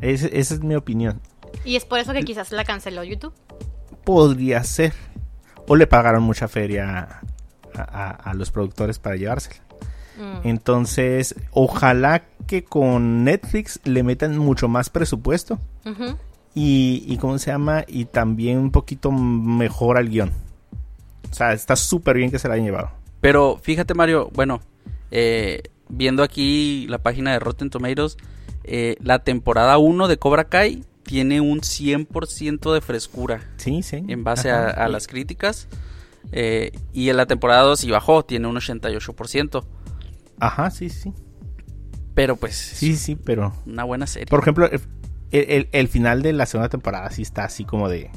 Es, 0.00 0.22
esa 0.22 0.54
es 0.54 0.60
mi 0.62 0.74
opinión. 0.74 1.20
¿Y 1.64 1.76
es 1.76 1.84
por 1.84 1.98
eso 1.98 2.12
que 2.12 2.22
quizás 2.22 2.52
la 2.52 2.64
canceló 2.64 3.02
YouTube? 3.02 3.32
Podría 4.04 4.62
ser. 4.64 4.92
O 5.66 5.76
le 5.76 5.86
pagaron 5.86 6.22
mucha 6.22 6.48
feria 6.48 7.22
a, 7.74 7.80
a, 7.80 8.10
a 8.10 8.34
los 8.34 8.50
productores 8.50 8.98
para 8.98 9.16
llevársela. 9.16 9.67
Mm. 10.18 10.48
Entonces, 10.48 11.34
ojalá 11.52 12.24
que 12.46 12.64
con 12.64 13.24
Netflix 13.24 13.80
le 13.84 14.02
metan 14.02 14.36
mucho 14.38 14.68
más 14.68 14.90
presupuesto. 14.90 15.58
Uh 15.84 15.90
-huh. 15.90 16.16
y, 16.54 17.04
y, 17.06 17.16
¿cómo 17.18 17.38
se 17.38 17.50
llama? 17.50 17.84
Y 17.86 18.06
también 18.06 18.58
un 18.58 18.70
poquito 18.70 19.12
mejor 19.12 19.96
al 19.96 20.08
guion. 20.08 20.32
O 21.30 21.34
sea, 21.34 21.52
está 21.52 21.76
súper 21.76 22.16
bien 22.16 22.30
que 22.30 22.38
se 22.38 22.48
la 22.48 22.54
hayan 22.54 22.66
llevado. 22.66 22.90
Pero 23.20 23.58
fíjate, 23.62 23.94
Mario, 23.94 24.30
bueno, 24.34 24.60
eh, 25.10 25.62
viendo 25.88 26.22
aquí 26.22 26.86
la 26.88 26.98
página 26.98 27.32
de 27.32 27.38
Rotten 27.38 27.70
Tomatoes, 27.70 28.16
eh, 28.64 28.96
la 29.02 29.20
temporada 29.20 29.78
1 29.78 30.08
de 30.08 30.18
Cobra 30.18 30.44
Kai 30.44 30.84
tiene 31.02 31.40
un 31.40 31.60
100% 31.60 32.72
de 32.72 32.80
frescura. 32.80 33.40
Sí, 33.56 33.82
sí. 33.82 34.04
En 34.08 34.24
base 34.24 34.50
a, 34.50 34.68
a, 34.68 34.88
las 34.88 35.06
críticas. 35.06 35.68
Eh, 36.32 36.72
y 36.92 37.08
en 37.08 37.16
la 37.16 37.26
temporada 37.26 37.62
2 37.62 37.80
sí 37.80 37.90
bajó, 37.90 38.24
tiene 38.24 38.46
un 38.46 38.56
88%. 38.56 39.64
Ajá, 40.40 40.70
sí, 40.70 40.88
sí. 40.88 41.12
Pero 42.14 42.36
pues. 42.36 42.54
Sí, 42.54 42.96
sí, 42.96 43.14
pero. 43.14 43.52
Una 43.66 43.84
buena 43.84 44.06
serie. 44.06 44.26
Por 44.26 44.40
ejemplo, 44.40 44.68
el, 44.70 44.80
el, 45.30 45.68
el 45.72 45.88
final 45.88 46.22
de 46.22 46.32
la 46.32 46.46
segunda 46.46 46.68
temporada 46.68 47.10
sí 47.10 47.22
está 47.22 47.44
así 47.44 47.64
como 47.64 47.88
de. 47.88 48.10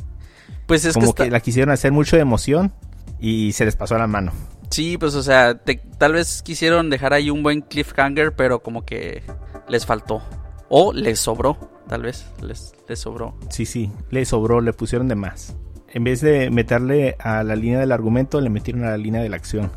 Pues 0.66 0.86
es 0.86 0.94
como 0.94 1.08
que, 1.08 1.10
está... 1.10 1.24
que 1.26 1.32
la 1.32 1.40
quisieron 1.40 1.72
hacer 1.72 1.92
mucho 1.92 2.16
de 2.16 2.22
emoción 2.22 2.74
y 3.20 3.52
se 3.52 3.66
les 3.66 3.76
pasó 3.76 3.96
a 3.96 4.00
la 4.00 4.08
mano. 4.08 4.32
Sí, 4.70 4.98
pues 4.98 5.16
o 5.16 5.24
sea, 5.24 5.58
te, 5.58 5.76
tal 5.98 6.14
vez 6.14 6.42
quisieron 6.42 6.90
dejar 6.90 7.14
ahí 7.14 7.30
un 7.30 7.44
buen 7.44 7.62
cliffhanger, 7.62 8.34
pero 8.36 8.64
como 8.64 8.86
que 8.86 9.22
les 9.68 9.86
faltó. 9.86 10.24
O 10.70 10.94
les 10.94 11.20
sobró, 11.20 11.58
tal 11.90 12.04
vez, 12.04 12.26
les, 12.42 12.74
les 12.88 13.00
sobró. 13.00 13.38
Sí, 13.50 13.66
sí, 13.66 13.92
les 14.10 14.30
sobró, 14.30 14.62
le 14.62 14.72
pusieron 14.72 15.10
de 15.10 15.16
más. 15.16 15.58
En 15.90 16.06
vez 16.06 16.22
de 16.22 16.50
meterle 16.50 17.18
a 17.20 17.44
la 17.44 17.58
línea 17.58 17.80
del 17.80 17.92
argumento, 17.92 18.40
le 18.40 18.50
metieron 18.50 18.86
a 18.86 18.92
la 18.92 18.98
línea 18.98 19.22
de 19.22 19.28
la 19.28 19.36
acción. 19.36 19.70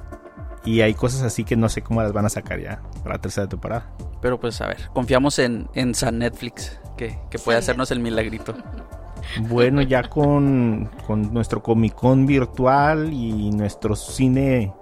Y 0.65 0.81
hay 0.81 0.95
cosas 0.95 1.23
así 1.23 1.45
que 1.45 1.57
no 1.57 1.69
sé 1.69 1.83
cómo 1.83 2.03
las 2.03 2.13
van 2.13 2.25
a 2.25 2.31
sacar 2.31 2.61
ya 2.61 2.81
para 3.03 3.17
la 3.17 3.21
tercera 3.21 3.47
temporada. 3.49 3.91
Pero 4.23 4.41
pues 4.41 4.61
a 4.61 4.67
ver, 4.67 4.89
confiamos 4.93 5.39
en, 5.39 5.69
en 5.75 5.95
San 5.95 6.19
Netflix, 6.19 6.81
que, 6.97 7.19
que 7.31 7.39
puede 7.39 7.59
sí. 7.59 7.65
hacernos 7.65 7.91
el 7.91 8.01
milagrito. 8.01 8.55
Bueno, 9.49 9.83
ya 9.83 10.03
con, 10.09 10.91
con 11.07 11.33
nuestro 11.35 11.63
Comic 11.63 11.95
Con 11.95 12.27
virtual 12.27 13.13
y 13.13 13.51
nuestro 13.51 13.95
cine 13.97 14.73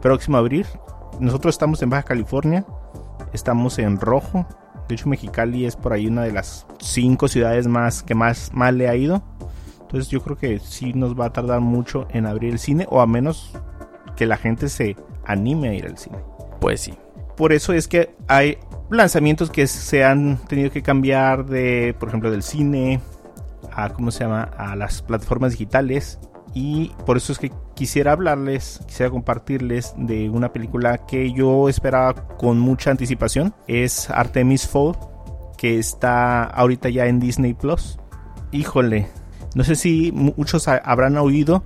próximo 0.00 0.36
a 0.36 0.40
abrir. 0.40 0.66
Nosotros 1.20 1.54
estamos 1.54 1.82
en 1.82 1.90
Baja 1.90 2.02
California, 2.02 2.64
estamos 3.32 3.78
en 3.78 3.98
rojo. 3.98 4.46
De 4.88 4.94
hecho, 4.94 5.08
Mexicali 5.08 5.66
es 5.66 5.76
por 5.76 5.92
ahí 5.92 6.06
una 6.06 6.22
de 6.22 6.32
las 6.32 6.66
cinco 6.78 7.28
ciudades 7.28 7.66
más 7.66 8.02
que 8.02 8.14
más 8.14 8.52
mal 8.52 8.78
le 8.78 8.88
ha 8.88 8.96
ido. 8.96 9.22
Entonces 9.80 10.08
yo 10.08 10.20
creo 10.22 10.36
que 10.36 10.58
sí 10.58 10.92
nos 10.92 11.18
va 11.18 11.26
a 11.26 11.32
tardar 11.32 11.60
mucho 11.60 12.06
en 12.10 12.26
abrir 12.26 12.52
el 12.52 12.58
cine, 12.58 12.86
o 12.90 13.00
a 13.00 13.06
menos 13.06 13.52
que 14.16 14.26
la 14.26 14.36
gente 14.36 14.68
se 14.68 14.96
anime 15.26 15.68
a 15.68 15.74
ir 15.74 15.86
al 15.86 15.98
cine. 15.98 16.18
Pues 16.60 16.80
sí. 16.80 16.94
Por 17.36 17.52
eso 17.52 17.72
es 17.72 17.86
que 17.86 18.14
hay 18.28 18.56
lanzamientos 18.90 19.50
que 19.50 19.66
se 19.66 20.04
han 20.04 20.38
tenido 20.48 20.70
que 20.70 20.82
cambiar 20.82 21.44
de, 21.44 21.94
por 21.98 22.08
ejemplo, 22.08 22.30
del 22.30 22.42
cine 22.42 23.00
a, 23.72 23.90
¿cómo 23.90 24.10
se 24.10 24.24
llama?, 24.24 24.44
a 24.56 24.74
las 24.74 25.02
plataformas 25.02 25.52
digitales. 25.52 26.18
Y 26.54 26.92
por 27.04 27.18
eso 27.18 27.32
es 27.32 27.38
que 27.38 27.52
quisiera 27.74 28.12
hablarles, 28.12 28.80
quisiera 28.86 29.10
compartirles 29.10 29.92
de 29.98 30.30
una 30.30 30.54
película 30.54 31.04
que 31.06 31.30
yo 31.32 31.68
esperaba 31.68 32.14
con 32.38 32.58
mucha 32.58 32.90
anticipación. 32.90 33.54
Es 33.68 34.08
Artemis 34.08 34.66
Fowl, 34.66 34.96
que 35.58 35.78
está 35.78 36.44
ahorita 36.44 36.88
ya 36.88 37.06
en 37.06 37.20
Disney 37.20 37.52
Plus. 37.52 37.98
Híjole, 38.52 39.08
no 39.54 39.64
sé 39.64 39.76
si 39.76 40.12
muchos 40.12 40.68
habrán 40.68 41.18
oído, 41.18 41.62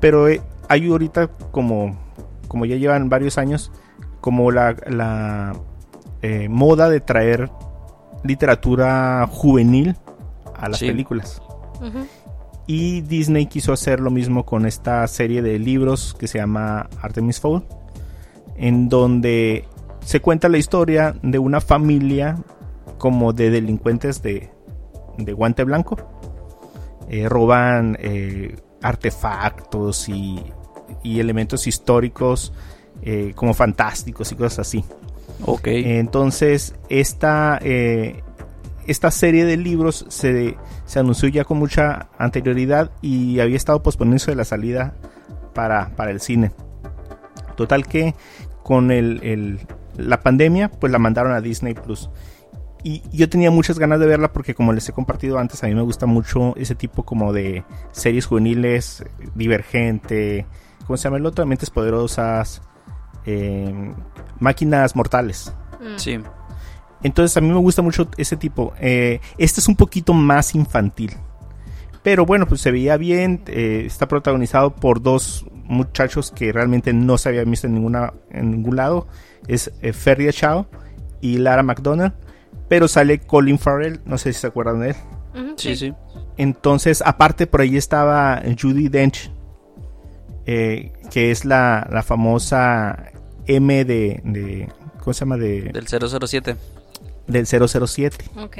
pero 0.00 0.26
hay 0.68 0.88
ahorita 0.88 1.28
como, 1.28 1.96
como 2.52 2.66
ya 2.66 2.76
llevan 2.76 3.08
varios 3.08 3.38
años, 3.38 3.72
como 4.20 4.50
la, 4.50 4.76
la 4.86 5.54
eh, 6.20 6.50
moda 6.50 6.90
de 6.90 7.00
traer 7.00 7.50
literatura 8.24 9.26
juvenil 9.26 9.96
a 10.54 10.68
las 10.68 10.80
sí. 10.80 10.86
películas. 10.86 11.40
Uh 11.80 11.84
-huh. 11.84 12.06
Y 12.66 13.00
Disney 13.00 13.46
quiso 13.46 13.72
hacer 13.72 14.00
lo 14.00 14.10
mismo 14.10 14.44
con 14.44 14.66
esta 14.66 15.06
serie 15.08 15.40
de 15.40 15.58
libros 15.58 16.14
que 16.18 16.28
se 16.28 16.38
llama 16.38 16.90
Artemis 17.00 17.40
Fowl, 17.40 17.64
en 18.56 18.90
donde 18.90 19.64
se 20.00 20.20
cuenta 20.20 20.50
la 20.50 20.58
historia 20.58 21.14
de 21.22 21.38
una 21.38 21.62
familia 21.62 22.36
como 22.98 23.32
de 23.32 23.48
delincuentes 23.48 24.20
de, 24.20 24.50
de 25.16 25.32
guante 25.32 25.64
blanco. 25.64 25.96
Eh, 27.08 27.30
roban 27.30 27.96
eh, 27.98 28.56
artefactos 28.82 30.10
y, 30.10 30.38
y, 31.02 31.20
elementos 31.20 31.66
históricos 31.66 32.52
eh, 33.02 33.32
como 33.34 33.54
fantásticos 33.54 34.32
y 34.32 34.34
cosas 34.34 34.60
así. 34.60 34.84
Ok. 35.44 35.68
Entonces, 35.68 36.74
esta, 36.88 37.58
eh, 37.62 38.22
esta 38.86 39.10
serie 39.10 39.44
de 39.44 39.56
libros 39.56 40.04
se, 40.08 40.56
se, 40.84 40.98
anunció 40.98 41.28
ya 41.28 41.44
con 41.44 41.58
mucha 41.58 42.08
anterioridad 42.18 42.90
y 43.00 43.40
había 43.40 43.56
estado 43.56 43.82
posponiéndose 43.82 44.32
de 44.32 44.36
la 44.36 44.44
salida 44.44 44.94
para, 45.54 45.90
para 45.96 46.10
el 46.10 46.20
cine. 46.20 46.52
Total 47.56 47.86
que 47.86 48.14
con 48.62 48.90
el, 48.90 49.20
el, 49.22 49.60
la 49.96 50.20
pandemia, 50.20 50.70
pues 50.70 50.92
la 50.92 50.98
mandaron 50.98 51.32
a 51.32 51.40
Disney 51.40 51.74
Plus. 51.74 52.10
Y 52.84 53.02
yo 53.12 53.28
tenía 53.28 53.50
muchas 53.50 53.78
ganas 53.78 54.00
de 54.00 54.06
verla 54.06 54.32
porque 54.32 54.54
como 54.54 54.72
les 54.72 54.88
he 54.88 54.92
compartido 54.92 55.38
antes, 55.38 55.62
a 55.62 55.68
mí 55.68 55.74
me 55.74 55.82
gusta 55.82 56.06
mucho 56.06 56.56
ese 56.56 56.74
tipo 56.74 57.04
como 57.04 57.32
de 57.32 57.64
series 57.92 58.26
juveniles, 58.26 59.04
divergente, 59.34 60.46
¿cómo 60.86 60.96
se 60.96 61.04
llama 61.04 61.16
el 61.16 61.26
otro? 61.26 61.46
Mentes 61.46 61.70
poderosas, 61.70 62.62
eh, 63.26 63.94
máquinas 64.38 64.96
mortales. 64.96 65.52
Sí. 65.96 66.18
Entonces 67.02 67.36
a 67.36 67.40
mí 67.40 67.48
me 67.48 67.58
gusta 67.58 67.82
mucho 67.82 68.08
ese 68.16 68.36
tipo. 68.36 68.72
Eh, 68.78 69.20
este 69.38 69.60
es 69.60 69.68
un 69.68 69.76
poquito 69.76 70.12
más 70.12 70.54
infantil. 70.54 71.12
Pero 72.02 72.26
bueno, 72.26 72.46
pues 72.46 72.60
se 72.60 72.70
veía 72.70 72.96
bien. 72.96 73.42
Eh, 73.46 73.84
está 73.86 74.08
protagonizado 74.08 74.74
por 74.74 75.02
dos 75.02 75.46
muchachos 75.64 76.30
que 76.30 76.52
realmente 76.52 76.92
no 76.92 77.18
se 77.18 77.28
habían 77.28 77.50
visto 77.50 77.66
en, 77.66 77.74
ninguna, 77.74 78.12
en 78.30 78.50
ningún 78.50 78.76
lado. 78.76 79.06
Es 79.46 79.72
eh, 79.82 79.92
Ferry 79.92 80.32
Chao 80.32 80.68
y 81.20 81.38
Lara 81.38 81.62
McDonald. 81.62 82.14
Pero 82.68 82.88
sale 82.88 83.20
Colin 83.20 83.58
Farrell. 83.58 84.00
No 84.04 84.18
sé 84.18 84.32
si 84.32 84.40
se 84.40 84.46
acuerdan 84.46 84.80
de 84.80 84.90
él. 84.90 84.96
Sí, 85.56 85.76
sí. 85.76 85.94
Entonces, 86.36 87.02
aparte 87.04 87.46
por 87.46 87.60
ahí 87.60 87.76
estaba 87.76 88.42
Judy 88.60 88.88
Dench. 88.88 89.32
Eh, 90.46 90.92
que 91.10 91.30
es 91.30 91.44
la, 91.44 91.86
la 91.90 92.02
famosa 92.02 93.10
M 93.46 93.84
de, 93.84 94.20
de, 94.24 94.68
¿cómo 95.00 95.12
se 95.12 95.20
llama? 95.20 95.36
De, 95.36 95.62
Del 95.72 95.86
007. 95.88 96.56
del 97.26 97.46
007. 97.46 98.30
Ok. 98.36 98.58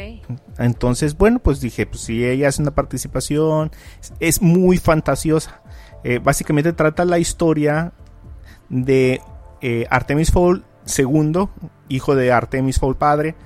Entonces, 0.59 1.17
bueno, 1.17 1.39
pues 1.39 1.61
dije, 1.61 1.87
pues 1.87 2.03
si 2.03 2.25
ella 2.25 2.49
hace 2.49 2.63
una 2.63 2.73
participación, 2.73 3.71
es 4.21 4.43
muy 4.43 4.79
fantasiosa. 4.79 5.63
Eh, 6.05 6.19
básicamente 6.19 6.73
trata 6.73 7.05
la 7.05 7.19
historia 7.19 7.93
de 8.69 9.21
eh, 9.61 9.87
Artemis 9.91 10.33
Fowl 10.33 10.65
II, 10.99 11.49
hijo 11.89 12.17
de 12.17 12.33
Artemis 12.33 12.79
Fowl 12.81 12.97
padre, 12.97 13.37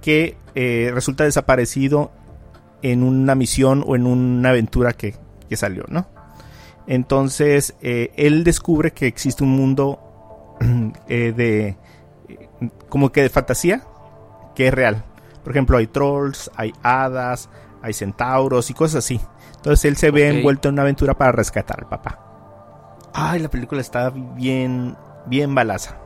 que 0.00 0.36
eh, 0.54 0.90
resulta 0.92 1.24
desaparecido 1.24 2.10
en 2.82 3.02
una 3.02 3.34
misión 3.34 3.84
o 3.86 3.94
en 3.96 4.06
una 4.06 4.50
aventura 4.50 4.92
que, 4.92 5.14
que 5.48 5.56
salió, 5.56 5.84
¿no? 5.88 6.08
Entonces, 6.88 7.76
eh, 7.82 8.12
él 8.16 8.44
descubre 8.44 8.92
que 8.92 9.06
existe 9.06 9.44
un 9.44 9.50
mundo 9.50 10.56
eh, 11.08 11.32
de 11.36 11.76
como 12.88 13.12
que 13.12 13.22
de 13.22 13.28
fantasía 13.28 13.82
que 14.54 14.68
es 14.68 14.74
real. 14.74 15.04
Por 15.44 15.52
ejemplo, 15.52 15.76
hay 15.76 15.86
trolls, 15.86 16.50
hay 16.56 16.72
hadas, 16.82 17.50
hay 17.82 17.92
centauros 17.92 18.70
y 18.70 18.74
cosas 18.74 19.04
así. 19.04 19.20
Entonces 19.56 19.84
él 19.84 19.96
se 19.98 20.10
ve 20.10 20.28
envuelto 20.28 20.68
en 20.68 20.76
una 20.76 20.82
aventura 20.82 21.12
para 21.12 21.30
rescatar 21.30 21.80
al 21.80 21.88
papá. 21.90 22.24
Ay, 23.12 23.40
la 23.40 23.50
película 23.50 23.82
está 23.82 24.08
bien, 24.08 24.96
bien 25.26 25.54
balaza. 25.54 25.98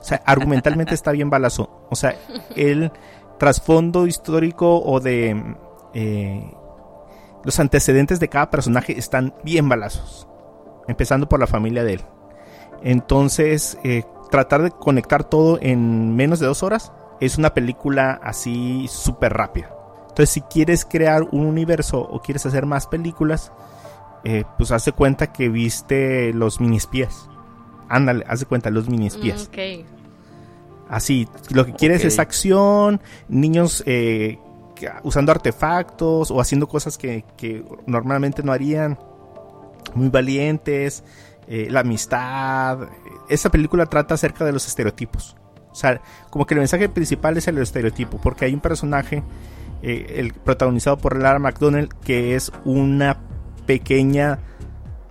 O 0.00 0.04
sea, 0.04 0.22
argumentalmente 0.24 0.94
está 0.94 1.12
bien 1.12 1.28
balazo. 1.28 1.86
O 1.90 1.96
sea, 1.96 2.16
el 2.56 2.90
trasfondo 3.38 4.06
histórico 4.06 4.80
o 4.82 5.00
de 5.00 5.54
eh, 5.92 6.54
los 7.44 7.58
antecedentes 7.60 8.20
de 8.20 8.28
cada 8.28 8.50
personaje 8.50 8.98
están 8.98 9.34
bien 9.44 9.68
balazos. 9.68 10.28
Empezando 10.86 11.28
por 11.28 11.40
la 11.40 11.46
familia 11.46 11.84
de 11.84 11.94
él. 11.94 12.04
Entonces, 12.82 13.78
eh, 13.84 14.04
tratar 14.30 14.62
de 14.62 14.70
conectar 14.70 15.24
todo 15.24 15.58
en 15.60 16.16
menos 16.16 16.40
de 16.40 16.46
dos 16.46 16.62
horas 16.62 16.92
es 17.20 17.38
una 17.38 17.54
película 17.54 18.20
así 18.22 18.86
súper 18.88 19.32
rápida. 19.34 19.74
Entonces, 20.02 20.30
si 20.30 20.40
quieres 20.42 20.84
crear 20.84 21.22
un 21.30 21.46
universo 21.46 22.00
o 22.00 22.20
quieres 22.20 22.46
hacer 22.46 22.66
más 22.66 22.86
películas, 22.86 23.52
eh, 24.24 24.44
pues 24.56 24.72
haz 24.72 24.84
de 24.84 24.92
cuenta 24.92 25.32
que 25.32 25.48
viste 25.48 26.32
los 26.32 26.60
mini 26.60 26.76
espías. 26.76 27.28
Ándale, 27.88 28.24
haz 28.28 28.40
de 28.40 28.46
cuenta, 28.46 28.70
los 28.70 28.88
mini 28.88 29.06
espías. 29.06 29.48
Ok. 29.48 29.86
Así, 30.88 31.28
lo 31.50 31.66
que 31.66 31.74
quieres 31.74 32.04
es 32.04 32.18
acción, 32.18 33.00
niños 33.28 33.82
eh, 33.86 34.38
usando 35.02 35.32
artefactos 35.32 36.30
o 36.30 36.40
haciendo 36.40 36.68
cosas 36.68 36.98
que, 36.98 37.24
normalmente 37.86 38.42
no 38.42 38.52
harían, 38.52 38.98
muy 39.94 40.08
valientes, 40.08 41.02
eh, 41.46 41.68
la 41.70 41.80
amistad. 41.80 42.88
Esa 43.28 43.50
película 43.50 43.86
trata 43.86 44.14
acerca 44.14 44.44
de 44.44 44.52
los 44.52 44.66
estereotipos. 44.66 45.36
O 45.70 45.74
sea, 45.74 46.00
como 46.30 46.46
que 46.46 46.54
el 46.54 46.60
mensaje 46.60 46.88
principal 46.88 47.36
es 47.36 47.46
el 47.48 47.58
estereotipo, 47.58 48.20
porque 48.20 48.44
hay 48.44 48.54
un 48.54 48.60
personaje, 48.60 49.22
eh, 49.82 50.14
el 50.16 50.32
protagonizado 50.32 50.98
por 50.98 51.16
Lara 51.18 51.38
McDonnell, 51.38 51.88
que 52.04 52.34
es 52.34 52.52
una 52.64 53.18
pequeña 53.66 54.40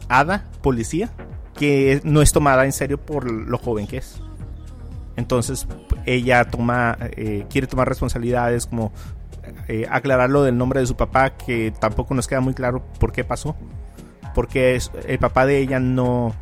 hada 0.10 0.46
policía 0.62 1.10
que 1.58 2.02
no 2.04 2.22
es 2.22 2.32
tomada 2.32 2.66
en 2.66 2.72
serio 2.72 2.98
por 2.98 3.30
lo 3.30 3.58
joven 3.58 3.88
que 3.88 3.98
es. 3.98 4.22
Entonces 5.16 5.68
ella 6.06 6.46
toma, 6.46 6.98
eh, 7.02 7.46
quiere 7.50 7.68
tomar 7.68 7.90
responsabilidades 7.90 8.68
como 8.68 8.92
eh, 9.68 9.86
aclarar 9.90 10.30
lo 10.30 10.44
del 10.44 10.58
nombre 10.58 10.80
de 10.80 10.86
su 10.88 10.96
papá, 10.96 11.32
que 11.32 11.72
tampoco 11.80 12.14
nos 12.14 12.28
queda 12.28 12.40
muy 12.42 12.54
claro 12.54 12.84
por 13.00 13.12
qué 13.12 13.24
pasó. 13.24 13.56
Porque 14.36 14.76
es- 14.76 14.92
el 15.08 15.18
papá 15.20 15.46
de 15.46 15.58
ella 15.60 15.80
no, 15.80 16.34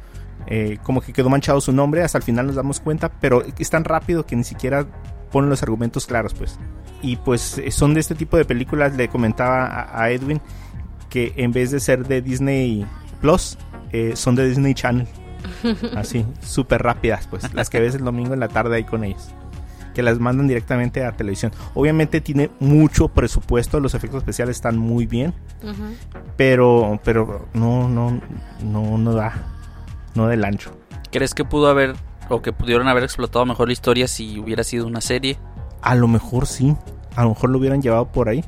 eh, 0.47 0.77
como 0.83 1.01
que 1.01 1.13
quedó 1.13 1.29
manchado 1.29 1.61
su 1.61 1.71
nombre, 1.71 2.03
hasta 2.03 2.17
el 2.17 2.23
final 2.23 2.47
nos 2.47 2.55
damos 2.55 2.79
cuenta, 2.79 3.09
pero 3.21 3.43
es 3.57 3.69
tan 3.69 3.83
rápido 3.83 4.25
que 4.25 4.35
ni 4.35 4.43
siquiera 4.43 4.85
ponen 5.31 5.49
los 5.49 5.63
argumentos 5.63 6.05
claros, 6.05 6.33
pues. 6.33 6.59
Y 7.01 7.15
pues 7.17 7.61
son 7.69 7.93
de 7.93 7.99
este 7.99 8.15
tipo 8.15 8.37
de 8.37 8.45
películas, 8.45 8.95
le 8.95 9.07
comentaba 9.07 9.65
a, 9.65 10.03
a 10.03 10.09
Edwin, 10.11 10.41
que 11.09 11.33
en 11.37 11.51
vez 11.51 11.71
de 11.71 11.79
ser 11.79 12.05
de 12.07 12.21
Disney 12.21 12.85
Plus, 13.21 13.57
eh, 13.91 14.13
son 14.15 14.35
de 14.35 14.47
Disney 14.47 14.73
Channel. 14.73 15.07
Así, 15.95 16.25
súper 16.41 16.81
rápidas, 16.83 17.27
pues. 17.27 17.53
Las 17.53 17.69
que 17.69 17.79
ves 17.79 17.95
el 17.95 18.03
domingo 18.03 18.33
en 18.33 18.39
la 18.39 18.47
tarde 18.47 18.75
ahí 18.77 18.83
con 18.83 19.03
ellos. 19.03 19.29
Que 19.95 20.03
las 20.03 20.19
mandan 20.19 20.47
directamente 20.47 21.03
a 21.03 21.13
televisión. 21.13 21.51
Obviamente 21.73 22.21
tiene 22.21 22.51
mucho 22.59 23.07
presupuesto, 23.07 23.79
los 23.79 23.95
efectos 23.95 24.19
especiales 24.19 24.57
están 24.57 24.77
muy 24.77 25.07
bien. 25.07 25.33
Pero, 26.37 26.99
pero 27.03 27.47
no, 27.53 27.89
no, 27.89 28.21
no, 28.61 28.97
no 28.97 29.13
da. 29.13 29.33
No 30.13 30.27
del 30.27 30.45
ancho. 30.45 30.77
¿Crees 31.11 31.33
que 31.33 31.45
pudo 31.45 31.69
haber 31.69 31.95
o 32.29 32.41
que 32.41 32.51
pudieron 32.51 32.87
haber 32.87 33.03
explotado 33.03 33.45
mejor 33.45 33.69
la 33.69 33.73
historia 33.73 34.07
si 34.07 34.37
hubiera 34.37 34.63
sido 34.63 34.85
una 34.85 35.01
serie? 35.01 35.37
A 35.81 35.95
lo 35.95 36.07
mejor 36.07 36.45
sí. 36.45 36.75
A 37.15 37.23
lo 37.23 37.29
mejor 37.29 37.49
lo 37.49 37.57
hubieran 37.57 37.81
llevado 37.81 38.11
por 38.11 38.27
ahí. 38.29 38.43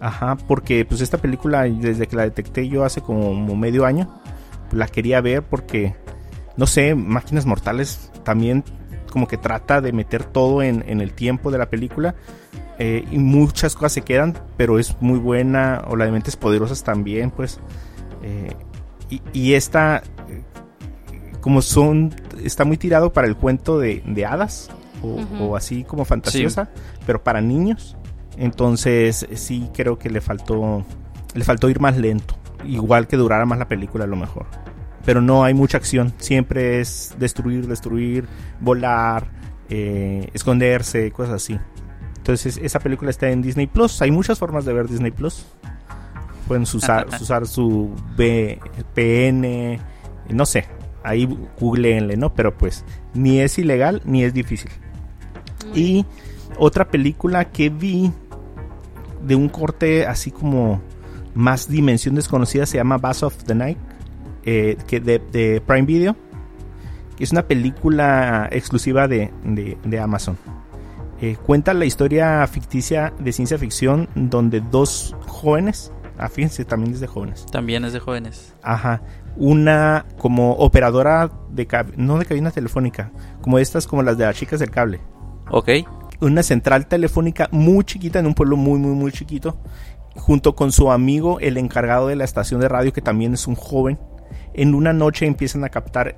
Ajá, 0.00 0.36
porque 0.36 0.84
pues 0.84 1.00
esta 1.00 1.18
película, 1.18 1.64
desde 1.64 2.06
que 2.06 2.16
la 2.16 2.22
detecté 2.22 2.68
yo 2.68 2.84
hace 2.84 3.02
como 3.02 3.54
medio 3.56 3.84
año, 3.84 4.08
pues, 4.68 4.78
la 4.78 4.86
quería 4.86 5.20
ver 5.20 5.42
porque, 5.42 5.94
no 6.56 6.66
sé, 6.66 6.94
Máquinas 6.94 7.46
Mortales 7.46 8.10
también 8.24 8.64
como 9.18 9.26
que 9.26 9.36
trata 9.36 9.80
de 9.80 9.92
meter 9.92 10.22
todo 10.22 10.62
en, 10.62 10.84
en 10.86 11.00
el 11.00 11.12
tiempo 11.12 11.50
de 11.50 11.58
la 11.58 11.68
película. 11.68 12.14
eh, 12.78 13.04
y 13.10 13.18
muchas 13.18 13.74
cosas 13.74 13.90
se 13.92 14.02
quedan, 14.02 14.38
pero 14.56 14.78
es 14.78 14.96
muy 15.00 15.18
buena. 15.18 15.82
O 15.88 15.96
la 15.96 16.04
de 16.04 16.12
Mentes 16.12 16.36
Poderosas 16.36 16.84
también, 16.84 17.32
pues. 17.32 17.58
eh, 18.22 18.52
y, 19.10 19.20
y 19.32 19.54
esta, 19.54 20.04
eh, 20.28 20.42
como 21.40 21.62
son, 21.62 22.14
está 22.44 22.64
muy 22.64 22.76
tirado 22.76 23.12
para 23.12 23.26
el 23.26 23.34
cuento 23.34 23.80
de, 23.80 24.04
de 24.06 24.24
hadas. 24.24 24.70
O 25.40 25.56
así 25.56 25.82
como 25.82 26.04
fantasiosa, 26.04 26.68
pero 27.06 27.24
para 27.24 27.40
niños. 27.40 27.96
Entonces 28.36 29.26
sí 29.34 29.68
creo 29.74 29.98
que 29.98 30.10
le 30.10 30.20
faltó, 30.20 30.84
le 31.34 31.42
faltó 31.44 31.68
ir 31.68 31.80
más 31.80 31.96
lento. 31.96 32.36
Igual 32.64 33.08
que 33.08 33.16
durara 33.16 33.46
más 33.46 33.58
la 33.58 33.66
película 33.68 34.04
a 34.04 34.06
lo 34.08 34.14
mejor. 34.16 34.46
Pero 35.08 35.22
no 35.22 35.42
hay 35.42 35.54
mucha 35.54 35.78
acción. 35.78 36.12
Siempre 36.18 36.80
es 36.80 37.14
destruir, 37.18 37.66
destruir, 37.66 38.28
volar, 38.60 39.30
eh, 39.70 40.28
esconderse, 40.34 41.10
cosas 41.12 41.36
así. 41.36 41.58
Entonces 42.18 42.60
esa 42.62 42.78
película 42.78 43.08
está 43.08 43.30
en 43.30 43.40
Disney 43.40 43.66
Plus. 43.66 44.02
Hay 44.02 44.10
muchas 44.10 44.38
formas 44.38 44.66
de 44.66 44.74
ver 44.74 44.86
Disney 44.86 45.10
Plus. 45.10 45.46
Pueden 46.46 46.64
usar, 46.64 47.06
usar 47.22 47.46
su 47.46 47.96
VPN, 48.18 49.80
no 50.28 50.44
sé. 50.44 50.66
Ahí 51.02 51.26
googleenle, 51.58 52.18
¿no? 52.18 52.34
Pero 52.34 52.58
pues 52.58 52.84
ni 53.14 53.40
es 53.40 53.58
ilegal 53.58 54.02
ni 54.04 54.24
es 54.24 54.34
difícil. 54.34 54.70
Y 55.74 56.04
otra 56.58 56.90
película 56.90 57.46
que 57.46 57.70
vi 57.70 58.12
de 59.26 59.34
un 59.34 59.48
corte 59.48 60.06
así 60.06 60.30
como 60.30 60.82
más 61.34 61.66
dimensión 61.66 62.14
desconocida 62.14 62.66
se 62.66 62.76
llama 62.76 62.98
Bass 62.98 63.22
of 63.22 63.44
the 63.44 63.54
Night 63.54 63.78
eh, 64.44 64.76
que 64.86 65.00
de, 65.00 65.18
de 65.18 65.60
Prime 65.66 65.82
Video 65.86 66.16
que 67.16 67.24
es 67.24 67.32
una 67.32 67.42
película 67.48 68.48
exclusiva 68.52 69.08
de, 69.08 69.32
de- 69.44 69.76
de 69.84 69.98
Amazon 70.00 70.36
Eh, 71.20 71.36
cuenta 71.44 71.74
la 71.74 71.84
historia 71.84 72.46
ficticia 72.46 73.12
de 73.18 73.32
ciencia 73.32 73.58
ficción 73.58 74.08
donde 74.14 74.60
dos 74.60 75.16
jóvenes 75.26 75.90
ah, 76.16 76.28
fíjense 76.28 76.64
también 76.64 76.94
es 76.94 77.00
de 77.00 77.08
jóvenes 77.08 77.44
También 77.50 77.84
es 77.84 77.92
de 77.92 77.98
jóvenes. 78.00 78.54
Ajá. 78.62 79.02
Una 79.36 80.04
como 80.16 80.52
operadora 80.54 81.30
de 81.50 81.66
cab- 81.66 81.94
no 81.96 82.18
de 82.18 82.24
cabina 82.24 82.50
telefónica, 82.50 83.10
como 83.40 83.58
estas 83.58 83.86
como 83.86 84.02
las 84.02 84.16
de 84.18 84.24
las 84.26 84.36
chicas 84.36 84.58
del 84.60 84.70
cable. 84.70 85.00
Ok. 85.50 85.68
Una 86.20 86.42
central 86.42 86.86
telefónica 86.86 87.48
muy 87.52 87.84
chiquita 87.84 88.18
en 88.18 88.26
un 88.26 88.34
pueblo 88.34 88.56
muy 88.56 88.78
muy 88.80 88.94
muy 88.94 89.12
chiquito, 89.12 89.58
junto 90.16 90.54
con 90.56 90.70
su 90.72 90.90
amigo 90.90 91.38
el 91.40 91.56
encargado 91.56 92.08
de 92.08 92.16
la 92.16 92.24
estación 92.24 92.60
de 92.60 92.68
radio 92.68 92.92
que 92.92 93.00
también 93.02 93.34
es 93.34 93.46
un 93.46 93.54
joven. 93.56 93.98
En 94.58 94.74
una 94.74 94.92
noche 94.92 95.24
empiezan 95.24 95.62
a 95.62 95.68
captar 95.68 96.16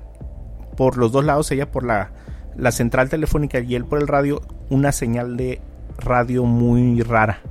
por 0.75 0.97
los 0.97 1.11
dos 1.11 1.23
lados, 1.23 1.51
ella 1.51 1.69
por 1.69 1.83
la, 1.83 2.09
la 2.57 2.71
central 2.71 3.07
telefónica 3.07 3.59
y 3.59 3.75
él 3.75 3.85
por 3.85 4.01
el 4.01 4.07
radio, 4.07 4.41
una 4.71 4.91
señal 4.91 5.37
de 5.37 5.61
radio 5.99 6.43
muy 6.43 7.03
rara. 7.03 7.41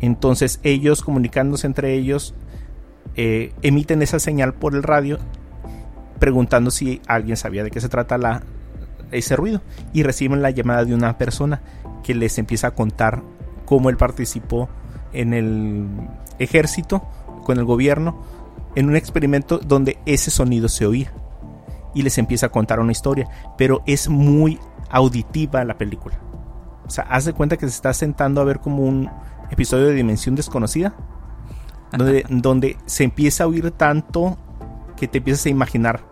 Entonces 0.00 0.60
ellos 0.62 1.02
comunicándose 1.02 1.66
entre 1.66 1.94
ellos 1.94 2.34
eh, 3.16 3.54
emiten 3.62 4.02
esa 4.02 4.18
señal 4.18 4.52
por 4.52 4.74
el 4.74 4.82
radio 4.82 5.18
preguntando 6.18 6.70
si 6.70 7.00
alguien 7.06 7.38
sabía 7.38 7.64
de 7.64 7.70
qué 7.70 7.80
se 7.80 7.88
trata 7.88 8.18
la, 8.18 8.42
ese 9.10 9.36
ruido 9.36 9.62
y 9.94 10.02
reciben 10.02 10.42
la 10.42 10.50
llamada 10.50 10.84
de 10.84 10.94
una 10.94 11.16
persona 11.16 11.62
que 12.04 12.14
les 12.14 12.36
empieza 12.36 12.66
a 12.66 12.74
contar 12.74 13.22
cómo 13.64 13.88
él 13.88 13.96
participó 13.96 14.68
en 15.14 15.32
el 15.32 15.86
ejército 16.38 17.08
con 17.44 17.56
el 17.56 17.64
gobierno 17.64 18.22
en 18.78 18.88
un 18.88 18.96
experimento 18.96 19.58
donde 19.58 19.98
ese 20.06 20.30
sonido 20.30 20.68
se 20.68 20.86
oía 20.86 21.12
y 21.94 22.02
les 22.02 22.18
empieza 22.18 22.46
a 22.46 22.48
contar 22.50 22.80
una 22.80 22.92
historia 22.92 23.28
pero 23.56 23.82
es 23.86 24.08
muy 24.08 24.58
auditiva 24.90 25.64
la 25.64 25.76
película 25.76 26.18
o 26.86 26.90
sea 26.90 27.04
haz 27.04 27.24
de 27.24 27.32
cuenta 27.32 27.56
que 27.56 27.66
se 27.66 27.74
está 27.74 27.92
sentando 27.92 28.40
a 28.40 28.44
ver 28.44 28.60
como 28.60 28.82
un 28.82 29.10
episodio 29.50 29.86
de 29.86 29.94
Dimensión 29.94 30.34
Desconocida 30.34 30.94
donde, 31.92 32.24
donde 32.30 32.76
se 32.86 33.04
empieza 33.04 33.44
a 33.44 33.46
oír 33.48 33.70
tanto 33.72 34.38
que 34.96 35.08
te 35.08 35.18
empiezas 35.18 35.46
a 35.46 35.48
imaginar 35.48 36.04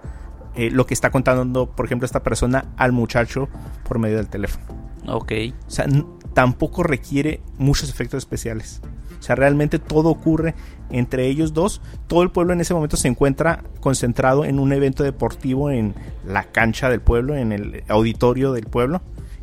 eh, 0.56 0.70
lo 0.70 0.86
que 0.86 0.94
está 0.94 1.10
contando, 1.10 1.66
por 1.66 1.84
ejemplo, 1.84 2.06
esta 2.06 2.22
persona 2.22 2.64
al 2.78 2.92
muchacho 2.92 3.48
por 3.86 3.98
medio 3.98 4.16
del 4.16 4.28
teléfono. 4.28 4.64
Ok. 5.06 5.32
O 5.66 5.70
sea, 5.70 5.86
tampoco 6.32 6.82
requiere 6.82 7.42
muchos 7.58 7.90
efectos 7.90 8.18
especiales. 8.18 8.80
O 9.18 9.22
sea, 9.22 9.34
realmente 9.34 9.78
todo 9.78 10.10
ocurre 10.10 10.54
entre 10.90 11.26
ellos 11.26 11.52
dos. 11.52 11.80
Todo 12.06 12.22
el 12.22 12.30
pueblo 12.30 12.52
en 12.52 12.60
ese 12.60 12.74
momento 12.74 12.96
se 12.96 13.08
encuentra 13.08 13.64
concentrado 13.80 14.44
en 14.44 14.58
un 14.58 14.72
evento 14.72 15.02
deportivo 15.02 15.70
en 15.70 15.94
la 16.26 16.44
cancha 16.44 16.88
del 16.88 17.00
pueblo, 17.00 17.36
en 17.36 17.52
el 17.52 17.84
auditorio 17.88 18.52
del 18.52 18.66
pueblo. 18.66 19.02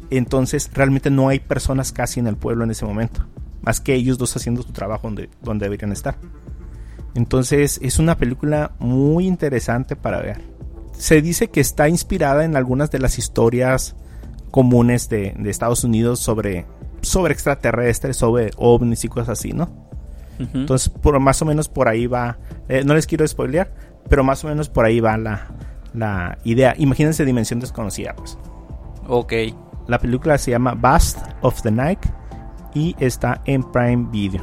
Entonces, 0.09 0.69
realmente 0.73 1.09
no 1.09 1.29
hay 1.29 1.39
personas 1.39 1.91
casi 1.91 2.19
en 2.19 2.27
el 2.27 2.35
pueblo 2.35 2.63
en 2.63 2.71
ese 2.71 2.85
momento. 2.85 3.25
Más 3.61 3.79
que 3.79 3.95
ellos 3.95 4.17
dos 4.17 4.35
haciendo 4.35 4.61
su 4.61 4.71
trabajo 4.71 5.07
donde, 5.07 5.29
donde 5.41 5.65
deberían 5.65 5.91
estar. 5.91 6.17
Entonces, 7.15 7.79
es 7.81 7.99
una 7.99 8.17
película 8.17 8.73
muy 8.79 9.25
interesante 9.25 9.95
para 9.95 10.21
ver. 10.21 10.41
Se 10.93 11.21
dice 11.21 11.49
que 11.49 11.61
está 11.61 11.89
inspirada 11.89 12.45
en 12.45 12.55
algunas 12.55 12.91
de 12.91 12.99
las 12.99 13.17
historias 13.17 13.95
comunes 14.51 15.09
de, 15.09 15.33
de 15.37 15.49
Estados 15.49 15.83
Unidos 15.83 16.19
sobre, 16.19 16.65
sobre 17.03 17.33
extraterrestres, 17.33 18.17
sobre 18.17 18.51
ovnis 18.57 19.05
y 19.05 19.07
cosas 19.07 19.39
así, 19.39 19.53
¿no? 19.53 19.69
Entonces, 20.39 20.89
por, 20.89 21.19
más 21.19 21.41
o 21.41 21.45
menos 21.45 21.69
por 21.69 21.87
ahí 21.87 22.07
va. 22.07 22.37
eh, 22.67 22.83
no 22.83 22.95
les 22.95 23.05
quiero 23.05 23.25
spoilear, 23.27 23.71
pero 24.09 24.23
más 24.23 24.43
o 24.43 24.47
menos 24.47 24.67
por 24.67 24.83
ahí 24.85 24.99
va 24.99 25.15
la, 25.17 25.47
la 25.93 26.37
idea. 26.43 26.73
Imagínense 26.77 27.23
Dimensión 27.23 27.59
Desconocida, 27.59 28.15
pues. 28.15 28.37
Ok. 29.07 29.33
La 29.87 29.99
película 29.99 30.37
se 30.37 30.51
llama 30.51 30.73
Bust 30.73 31.19
of 31.41 31.61
the 31.61 31.71
Night 31.71 31.99
y 32.73 32.95
está 32.99 33.41
en 33.45 33.63
Prime 33.71 34.07
Video. 34.11 34.41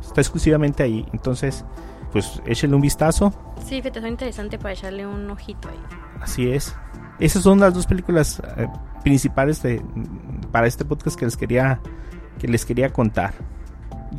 Está 0.00 0.20
exclusivamente 0.20 0.82
ahí. 0.82 1.06
Entonces, 1.12 1.64
pues 2.10 2.42
échenle 2.46 2.76
un 2.76 2.82
vistazo. 2.82 3.32
Sí, 3.64 3.80
fíjate, 3.80 4.00
es 4.00 4.06
interesante 4.06 4.58
para 4.58 4.72
echarle 4.72 5.06
un 5.06 5.30
ojito 5.30 5.68
ahí. 5.68 5.78
Así 6.20 6.50
es. 6.50 6.74
Esas 7.20 7.42
son 7.42 7.60
las 7.60 7.74
dos 7.74 7.86
películas 7.86 8.40
eh, 8.56 8.66
principales 9.02 9.62
de, 9.62 9.82
para 10.50 10.66
este 10.66 10.84
podcast 10.84 11.18
que 11.18 11.24
les 11.24 11.36
quería 11.36 11.80
que 12.38 12.48
les 12.48 12.64
quería 12.64 12.92
contar. 12.92 13.34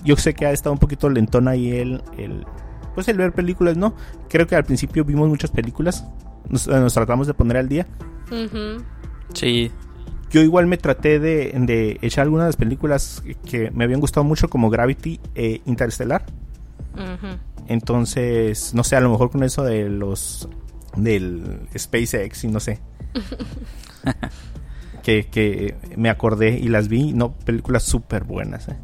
Yo 0.04 0.16
sé 0.18 0.34
que 0.34 0.46
ha 0.46 0.52
estado 0.52 0.74
un 0.74 0.80
poquito 0.80 1.10
lentón 1.10 1.48
ahí 1.48 1.72
el, 1.72 2.04
el 2.18 2.46
pues 2.94 3.08
el 3.08 3.18
ver 3.18 3.32
películas, 3.34 3.78
¿no? 3.78 3.96
Creo 4.30 4.48
que 4.48 4.56
al 4.56 4.64
principio 4.64 5.06
vimos 5.06 5.30
muchas 5.30 5.52
películas. 5.52 6.06
Nos, 6.50 6.68
eh, 6.68 6.72
nos 6.72 6.94
tratamos 6.94 7.28
de 7.28 7.34
poner 7.34 7.58
al 7.58 7.70
día. 7.70 7.88
Sí. 9.34 9.72
Yo 10.30 10.42
igual 10.42 10.68
me 10.68 10.78
traté 10.78 11.20
de, 11.20 11.54
de 11.56 11.98
echar 12.02 12.24
algunas 12.24 12.46
de 12.46 12.50
las 12.50 12.56
películas 12.56 13.24
que 13.46 13.72
me 13.72 13.84
habían 13.84 14.00
gustado 14.00 14.24
mucho 14.24 14.50
como 14.50 14.70
Gravity 14.70 15.20
e 15.34 15.62
Interstellar. 15.66 16.24
Ujú. 16.94 17.38
Entonces, 17.68 18.74
no 18.74 18.84
sé, 18.84 18.96
a 18.96 19.00
lo 19.00 19.10
mejor 19.10 19.32
con 19.32 19.44
eso 19.44 19.64
de 19.64 19.90
los 19.90 20.50
del 20.96 21.68
SpaceX 21.78 22.44
y 22.44 22.48
no 22.48 22.60
sé. 22.60 22.80
que, 25.10 25.26
que 25.32 25.76
me 25.98 26.10
acordé 26.10 26.58
y 26.60 26.68
las 26.70 26.88
vi, 26.88 27.14
no, 27.14 27.34
películas 27.34 27.84
súper 27.84 28.24
buenas. 28.24 28.68
¿eh? 28.68 28.76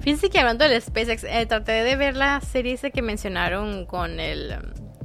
Fíjense 0.00 0.30
que 0.30 0.38
hablando 0.38 0.68
del 0.68 0.80
SpaceX, 0.82 1.24
eh, 1.24 1.46
traté 1.46 1.72
de 1.72 1.96
ver 1.96 2.16
la 2.16 2.40
serie 2.40 2.72
esa 2.74 2.90
que 2.90 3.02
mencionaron 3.02 3.86
con 3.86 4.20
el 4.20 4.52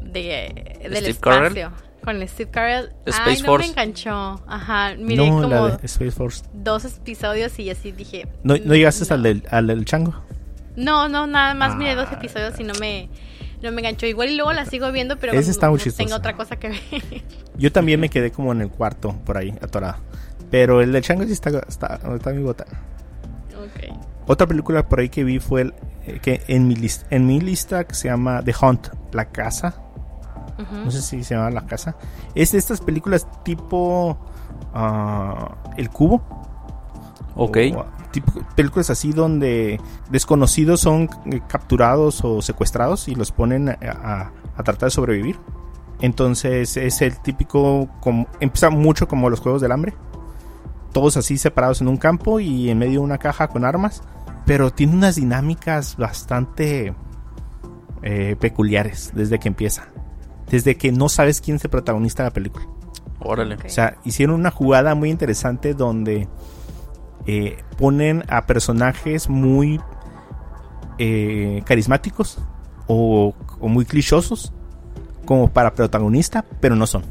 um, 0.02 0.12
de, 0.12 0.78
del 0.82 0.96
Steve 0.98 1.10
espacio. 1.12 1.72
Con 2.04 2.22
el 2.22 2.30
Steve 2.30 2.50
Carell. 2.52 2.92
Space 3.06 3.22
Ay, 3.26 3.40
no 3.42 3.46
Force. 3.48 3.68
me 3.68 3.72
enganchó. 3.72 4.42
Ajá, 4.48 4.96
miré 4.98 5.18
no, 5.30 5.42
como 5.42 5.48
la 5.50 5.78
de 5.78 5.86
Space 5.86 6.12
Force. 6.12 6.44
dos 6.54 6.86
episodios 6.86 7.58
y 7.60 7.70
así 7.70 7.92
dije. 7.92 8.28
¿No, 8.44 8.56
no 8.64 8.76
llegaste 8.76 9.06
no. 9.10 9.16
al, 9.16 9.24
del, 9.24 9.44
al 9.52 9.68
del 9.68 9.86
chango? 9.86 10.14
No, 10.76 11.10
no, 11.10 11.28
nada 11.28 11.54
más 11.54 11.76
miré 11.76 11.96
dos 11.96 12.08
Ah. 12.12 12.16
episodios 12.16 12.60
y 12.60 12.64
no 12.64 12.74
me, 12.80 13.10
no 13.62 13.72
me 13.72 13.82
enganchó. 13.82 14.06
Igual 14.06 14.30
y 14.30 14.36
luego 14.36 14.54
la 14.54 14.66
sigo 14.66 14.92
viendo, 14.92 15.18
pero 15.18 15.34
Ese 15.34 15.52
está 15.52 15.70
muy 15.70 15.80
no 15.80 15.84
chistoso. 15.84 16.04
tengo 16.06 16.16
otra 16.18 16.36
cosa 16.38 16.56
que 16.58 16.70
ver. 16.70 16.80
Yo 17.58 17.72
también 17.72 18.00
me 18.00 18.10
quedé 18.12 18.32
como 18.32 18.52
en 18.54 18.62
el 18.62 18.70
cuarto, 18.70 19.14
por 19.26 19.38
ahí, 19.38 19.54
atorado. 19.62 19.98
Pero 20.50 20.82
el 20.82 20.92
del 20.92 21.04
chango 21.04 21.24
sí 21.26 21.34
está, 21.34 21.50
está, 21.68 22.00
está 22.16 22.34
muy 22.34 22.44
botán. 22.44 22.68
ok. 23.54 23.98
Otra 24.30 24.46
película 24.46 24.88
por 24.88 25.00
ahí 25.00 25.08
que 25.10 25.24
vi 25.24 25.40
fue 25.40 25.62
el, 25.62 25.74
eh, 26.06 26.20
que 26.22 26.42
en 26.48 26.68
mi, 26.68 26.76
lista, 26.76 27.06
en 27.12 27.26
mi 27.26 27.40
lista 27.40 27.86
que 27.86 27.96
se 27.96 28.10
llama 28.10 28.42
The 28.44 28.54
Hunt, 28.62 28.88
La 29.14 29.26
Casa. 29.26 29.82
No 30.84 30.90
sé 30.92 31.02
si 31.04 31.24
se 31.24 31.36
llama 31.36 31.52
La 31.52 31.66
Casa. 31.66 31.96
Es 32.36 32.52
de 32.52 32.58
estas 32.58 32.82
películas 32.82 33.28
tipo 33.44 34.18
ah, 34.74 35.56
El 35.78 35.90
Cubo. 35.90 36.22
Ok. 37.36 37.58
O, 37.76 37.86
tipo, 38.12 38.32
películas 38.56 38.90
así 38.90 39.14
donde 39.14 39.80
desconocidos 40.10 40.80
son 40.82 41.10
eh, 41.32 41.42
capturados 41.48 42.22
o 42.26 42.42
secuestrados 42.42 43.08
y 43.08 43.16
los 43.16 43.32
ponen 43.32 43.70
a, 43.70 43.78
a- 43.82 44.32
a 44.58 44.64
tratar 44.64 44.88
de 44.88 44.92
sobrevivir. 44.92 45.38
Entonces 46.02 46.76
es 46.78 47.02
el 47.02 47.18
típico, 47.22 47.88
como, 48.02 48.28
empieza 48.40 48.70
mucho 48.70 49.08
como 49.08 49.30
los 49.30 49.40
Juegos 49.40 49.62
del 49.62 49.72
Hambre. 49.72 49.94
Todos 50.98 51.16
así 51.16 51.38
separados 51.38 51.80
en 51.82 51.90
un 51.90 51.98
campo 51.98 52.40
y 52.40 52.72
en 52.72 52.80
medio 52.80 52.94
de 52.94 53.06
una 53.06 53.20
caja 53.20 53.50
con 53.50 53.66
armas. 53.66 54.02
Pero 54.48 54.72
tiene 54.72 54.96
unas 54.96 55.18
dinámicas 55.18 55.96
bastante 55.96 56.96
eh, 58.02 58.36
peculiares 58.40 59.12
desde 59.14 59.38
que 59.38 59.48
empieza. 59.48 59.90
Desde 60.50 60.76
que 60.76 60.92
no 60.92 61.08
sabes 61.08 61.40
quién 61.40 61.58
es 61.58 61.64
el 61.66 61.70
protagonista 61.70 62.24
de 62.24 62.30
la 62.30 62.34
película. 62.34 62.66
Órale. 63.20 63.54
Ok. 63.54 63.66
O 63.68 63.70
sea, 63.70 63.98
hicieron 64.06 64.40
una 64.40 64.50
jugada 64.50 64.96
muy 64.96 65.12
interesante 65.12 65.76
donde 65.76 66.28
eh, 67.28 67.64
ponen 67.78 68.24
a 68.28 68.48
personajes 68.48 69.30
muy 69.30 69.80
eh, 70.98 71.62
carismáticos 71.64 72.40
o, 72.88 73.36
o 73.60 73.68
muy 73.68 73.86
clichosos 73.86 74.52
como 75.26 75.50
para 75.50 75.76
protagonista, 75.76 76.44
pero 76.60 76.76
no 76.76 76.88
son. 76.88 77.04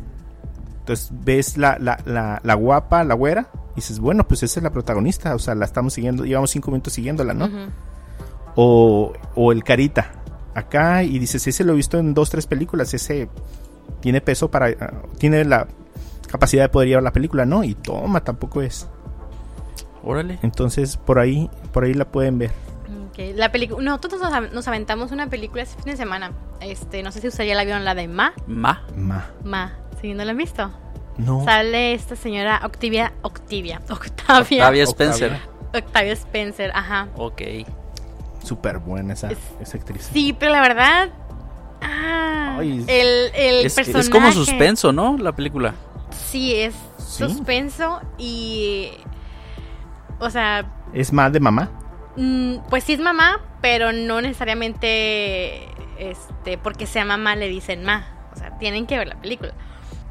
Entonces 0.80 1.12
ves 1.12 1.56
la, 1.56 1.78
la, 1.78 2.00
la, 2.04 2.40
la 2.42 2.54
guapa, 2.54 3.04
la 3.04 3.14
güera, 3.14 3.48
y 3.76 3.80
dices, 3.80 4.00
bueno, 4.00 4.26
pues 4.26 4.42
esa 4.42 4.58
es 4.58 4.64
la 4.64 4.70
protagonista, 4.70 5.34
o 5.34 5.38
sea, 5.38 5.54
la 5.54 5.64
estamos 5.66 5.92
siguiendo, 5.92 6.24
llevamos 6.24 6.50
cinco 6.50 6.70
minutos 6.70 6.92
siguiéndola, 6.94 7.34
¿no? 7.34 7.48
O, 8.56 9.12
o 9.34 9.52
el 9.52 9.62
Carita. 9.64 10.12
Acá 10.54 11.02
y 11.02 11.18
dices, 11.18 11.46
ese 11.46 11.62
lo 11.64 11.74
he 11.74 11.76
visto 11.76 11.98
en 11.98 12.14
dos, 12.14 12.30
tres 12.30 12.46
películas, 12.46 12.92
ese 12.94 13.28
tiene 14.00 14.20
peso 14.22 14.50
para... 14.50 14.74
tiene 15.18 15.44
la 15.44 15.66
capacidad 16.30 16.62
de 16.64 16.68
poder 16.70 16.88
llevar 16.88 17.02
la 17.04 17.12
película, 17.12 17.44
¿no? 17.44 17.62
Y 17.62 17.74
toma, 17.74 18.20
tampoco 18.24 18.62
es. 18.62 18.88
Órale. 20.02 20.38
Entonces, 20.42 20.96
por 20.96 21.18
ahí, 21.18 21.50
por 21.72 21.84
ahí 21.84 21.92
la 21.92 22.06
pueden 22.06 22.38
ver. 22.38 22.50
Ok, 23.10 23.18
La 23.36 23.52
película, 23.52 23.82
nosotros 23.84 24.20
nos, 24.20 24.32
av- 24.32 24.52
nos 24.52 24.66
aventamos 24.68 25.12
una 25.12 25.28
película 25.28 25.62
este 25.62 25.82
fin 25.82 25.92
de 25.92 25.96
semana. 25.98 26.32
Este, 26.60 27.02
no 27.02 27.12
sé 27.12 27.20
si 27.20 27.28
ustedes 27.28 27.48
ya 27.48 27.54
la 27.54 27.64
vieron, 27.64 27.84
la 27.84 27.94
de 27.94 28.08
Ma. 28.08 28.32
Ma. 28.46 28.82
Ma. 28.96 29.26
Ma, 29.44 29.72
¿sí? 30.00 30.14
¿No 30.14 30.24
la 30.24 30.30
han 30.30 30.36
visto? 30.38 30.70
No. 31.18 31.44
Sale 31.44 31.94
esta 31.94 32.14
señora 32.16 32.60
Octavia, 32.64 33.12
Octavia, 33.22 33.80
Octavia, 33.88 34.64
Octavia 34.64 34.84
Spencer. 34.84 35.38
Octavia 35.74 36.12
Spencer, 36.12 36.70
ajá. 36.74 37.08
Ok. 37.16 37.42
Súper 38.42 38.78
buena 38.78 39.14
esa, 39.14 39.30
Es- 39.30 39.38
esa 39.60 39.78
actriz. 39.78 40.08
Sí, 40.12 40.32
pero 40.38 40.52
la 40.52 40.60
verdad, 40.60 41.08
ah, 41.82 42.56
Ay, 42.60 42.84
el, 42.86 43.30
el 43.34 43.66
Es, 43.66 43.74
personaje. 43.74 44.00
es 44.04 44.10
como 44.10 44.30
suspenso, 44.32 44.92
¿no? 44.92 45.16
La 45.18 45.32
película. 45.32 45.74
Sí, 46.30 46.54
es 46.54 46.74
¿Sí? 46.98 47.24
suspenso 47.24 48.00
y, 48.18 48.90
o 50.18 50.30
sea, 50.30 50.64
Es 50.92 51.12
más 51.12 51.32
de 51.32 51.40
mamá. 51.40 51.70
Mm, 52.16 52.58
pues 52.70 52.84
sí 52.84 52.92
es 52.94 53.00
mamá, 53.00 53.40
pero 53.60 53.92
no 53.92 54.20
necesariamente 54.20 55.68
este 55.98 56.56
porque 56.58 56.86
sea 56.86 57.04
mamá 57.04 57.36
le 57.36 57.48
dicen 57.48 57.84
ma. 57.84 58.06
O 58.32 58.38
sea, 58.38 58.56
tienen 58.58 58.86
que 58.86 58.96
ver 58.98 59.08
la 59.08 59.16
película. 59.20 59.52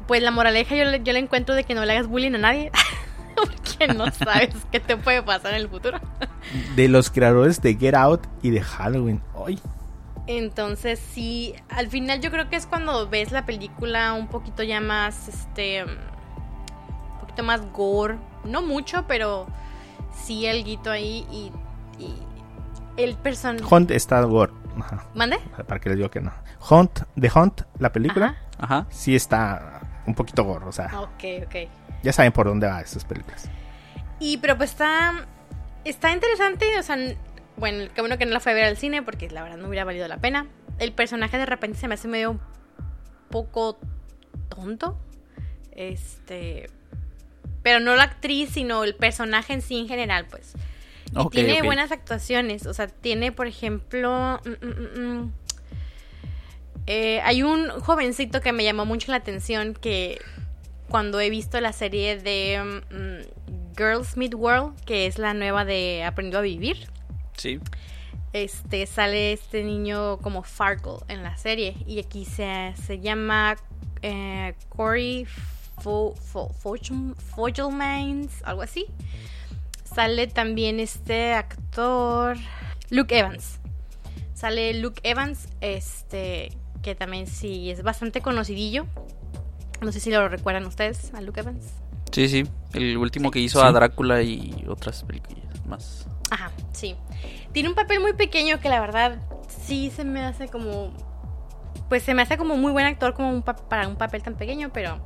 Pues 0.06 0.22
la 0.22 0.30
moraleja 0.30 0.74
yo, 0.76 0.84
le- 0.84 1.02
yo 1.02 1.12
le 1.12 1.18
encuentro 1.18 1.54
de 1.54 1.64
que 1.64 1.74
no 1.74 1.84
le 1.84 1.92
hagas 1.92 2.06
bullying 2.06 2.34
a 2.34 2.38
nadie. 2.38 2.70
porque 3.36 3.88
no 3.92 4.10
sabes 4.12 4.54
qué 4.70 4.80
te 4.80 4.96
puede 4.96 5.22
pasar 5.22 5.52
en 5.54 5.60
el 5.60 5.68
futuro. 5.68 5.98
De 6.74 6.88
los 6.88 7.10
creadores 7.10 7.60
de 7.60 7.74
Get 7.74 7.94
Out 7.94 8.26
y 8.42 8.50
de 8.50 8.60
Halloween. 8.62 9.20
Ay, 9.46 9.58
Entonces 10.26 10.98
sí, 10.98 11.54
al 11.68 11.88
final 11.88 12.20
yo 12.20 12.30
creo 12.30 12.48
que 12.48 12.56
es 12.56 12.66
cuando 12.66 13.08
ves 13.08 13.32
la 13.32 13.44
película 13.46 14.12
un 14.14 14.28
poquito 14.28 14.62
ya 14.62 14.80
más, 14.80 15.28
este, 15.28 15.84
un 15.84 17.18
poquito 17.20 17.42
más 17.42 17.60
gore. 17.72 18.16
No 18.44 18.62
mucho, 18.62 19.04
pero 19.08 19.46
sí 20.14 20.46
el 20.46 20.64
guito 20.64 20.90
ahí 20.90 21.26
y, 21.30 21.52
y 22.02 22.14
el 22.96 23.16
personaje... 23.16 23.64
Hunt 23.68 23.90
está 23.90 24.20
gore. 24.22 24.52
Ajá. 24.78 25.06
¿Mande? 25.14 25.38
Para 25.66 25.80
que 25.80 25.88
les 25.90 25.98
digo 25.98 26.10
que 26.10 26.20
no. 26.20 26.32
Hunt, 26.70 27.00
The 27.20 27.30
Hunt, 27.34 27.62
la 27.78 27.92
película, 27.92 28.36
Ajá. 28.58 28.76
Ajá. 28.78 28.86
sí 28.90 29.14
está 29.16 29.80
un 30.06 30.14
poquito 30.14 30.44
gore. 30.44 30.64
O 30.66 30.72
sea, 30.72 30.86
Ok, 31.00 31.24
ok. 31.46 31.54
ya 32.02 32.12
saben 32.12 32.32
por 32.32 32.46
dónde 32.46 32.66
van 32.66 32.82
esas 32.82 33.04
películas. 33.04 33.48
Y 34.20 34.38
pero 34.38 34.56
pues 34.56 34.70
está 34.70 35.26
está 35.84 36.10
interesante, 36.12 36.78
o 36.78 36.82
sea, 36.82 36.96
bueno, 37.56 37.88
qué 37.94 38.00
bueno 38.00 38.18
que 38.18 38.26
no 38.26 38.32
la 38.32 38.40
fue 38.40 38.52
a 38.52 38.54
ver 38.54 38.64
al 38.64 38.76
cine 38.76 39.02
porque 39.02 39.28
la 39.30 39.42
verdad 39.42 39.56
no 39.58 39.68
hubiera 39.68 39.84
valido 39.84 40.08
la 40.08 40.18
pena. 40.18 40.46
El 40.78 40.92
personaje 40.92 41.38
de 41.38 41.46
repente 41.46 41.78
se 41.78 41.88
me 41.88 41.94
hace 41.94 42.08
medio 42.08 42.32
un 42.32 42.40
poco 43.30 43.78
tonto. 44.48 44.98
Este, 45.72 46.70
pero 47.62 47.80
no 47.80 47.94
la 47.96 48.04
actriz, 48.04 48.50
sino 48.50 48.84
el 48.84 48.94
personaje 48.94 49.52
en 49.52 49.62
sí 49.62 49.78
en 49.78 49.88
general, 49.88 50.26
pues. 50.30 50.54
Y 51.12 51.18
Ok, 51.18 51.32
tiene 51.32 51.62
buenas 51.62 51.92
actuaciones, 51.92 52.66
o 52.66 52.74
sea, 52.74 52.88
tiene, 52.88 53.30
por 53.32 53.46
ejemplo, 53.46 54.40
mm, 54.44 54.66
mm, 54.66 55.00
mm, 55.22 55.32
Eh, 56.86 57.20
hay 57.24 57.42
un 57.42 57.68
jovencito 57.68 58.40
que 58.40 58.52
me 58.52 58.62
llamó 58.64 58.84
mucho 58.86 59.10
la 59.10 59.18
atención 59.18 59.74
que 59.74 60.18
cuando 60.88 61.18
he 61.20 61.30
visto 61.30 61.60
la 61.60 61.72
serie 61.72 62.16
de 62.18 62.62
mm, 62.90 63.76
Girls 63.76 64.16
Meet 64.16 64.34
World, 64.34 64.80
que 64.84 65.06
es 65.06 65.18
la 65.18 65.34
nueva 65.34 65.64
de 65.64 66.04
Aprendió 66.04 66.38
a 66.38 66.42
Vivir, 66.42 66.88
Sí. 67.36 67.58
este 68.32 68.86
sale 68.86 69.32
este 69.32 69.64
niño 69.64 70.18
como 70.18 70.42
Farkle 70.42 70.98
en 71.08 71.22
la 71.22 71.36
serie 71.36 71.76
y 71.86 71.98
aquí 71.98 72.24
se, 72.24 72.72
se 72.86 73.00
llama 73.00 73.56
eh, 74.02 74.54
Corey 74.68 75.26
Fo- 75.82 76.14
Fo- 76.14 76.52
Fogelm- 76.62 77.16
Fogelmans, 77.16 78.32
algo 78.44 78.62
así. 78.62 78.86
Sale 79.84 80.26
también 80.28 80.78
este 80.80 81.32
actor 81.34 82.36
Luke 82.90 83.18
Evans. 83.18 83.58
Sale 84.34 84.74
Luke 84.74 85.00
Evans, 85.02 85.48
este 85.60 86.52
que 86.86 86.94
también 86.94 87.26
sí 87.26 87.68
es 87.68 87.82
bastante 87.82 88.20
conocidillo. 88.20 88.86
No 89.80 89.90
sé 89.90 89.98
si 89.98 90.12
lo 90.12 90.28
recuerdan 90.28 90.64
ustedes 90.66 91.12
a 91.14 91.20
Luke 91.20 91.40
Evans. 91.40 91.66
Sí, 92.12 92.28
sí. 92.28 92.44
El 92.74 92.96
último 92.96 93.32
que 93.32 93.40
hizo 93.40 93.60
Sí. 93.60 93.66
a 93.66 93.72
Drácula 93.72 94.22
y 94.22 94.64
otras 94.68 95.02
películas 95.02 95.66
más. 95.66 96.06
Ajá, 96.30 96.52
sí. 96.72 96.94
Tiene 97.50 97.68
un 97.68 97.74
papel 97.74 97.98
muy 97.98 98.12
pequeño 98.12 98.60
que 98.60 98.68
la 98.68 98.80
verdad 98.80 99.18
sí 99.48 99.90
se 99.90 100.04
me 100.04 100.20
hace 100.24 100.46
como. 100.46 100.92
Pues 101.88 102.04
se 102.04 102.14
me 102.14 102.22
hace 102.22 102.38
como 102.38 102.56
muy 102.56 102.70
buen 102.70 102.86
actor 102.86 103.14
como 103.14 103.30
un 103.30 103.42
pa- 103.42 103.56
para 103.56 103.88
un 103.88 103.96
papel 103.96 104.22
tan 104.22 104.36
pequeño, 104.36 104.70
pero. 104.72 105.00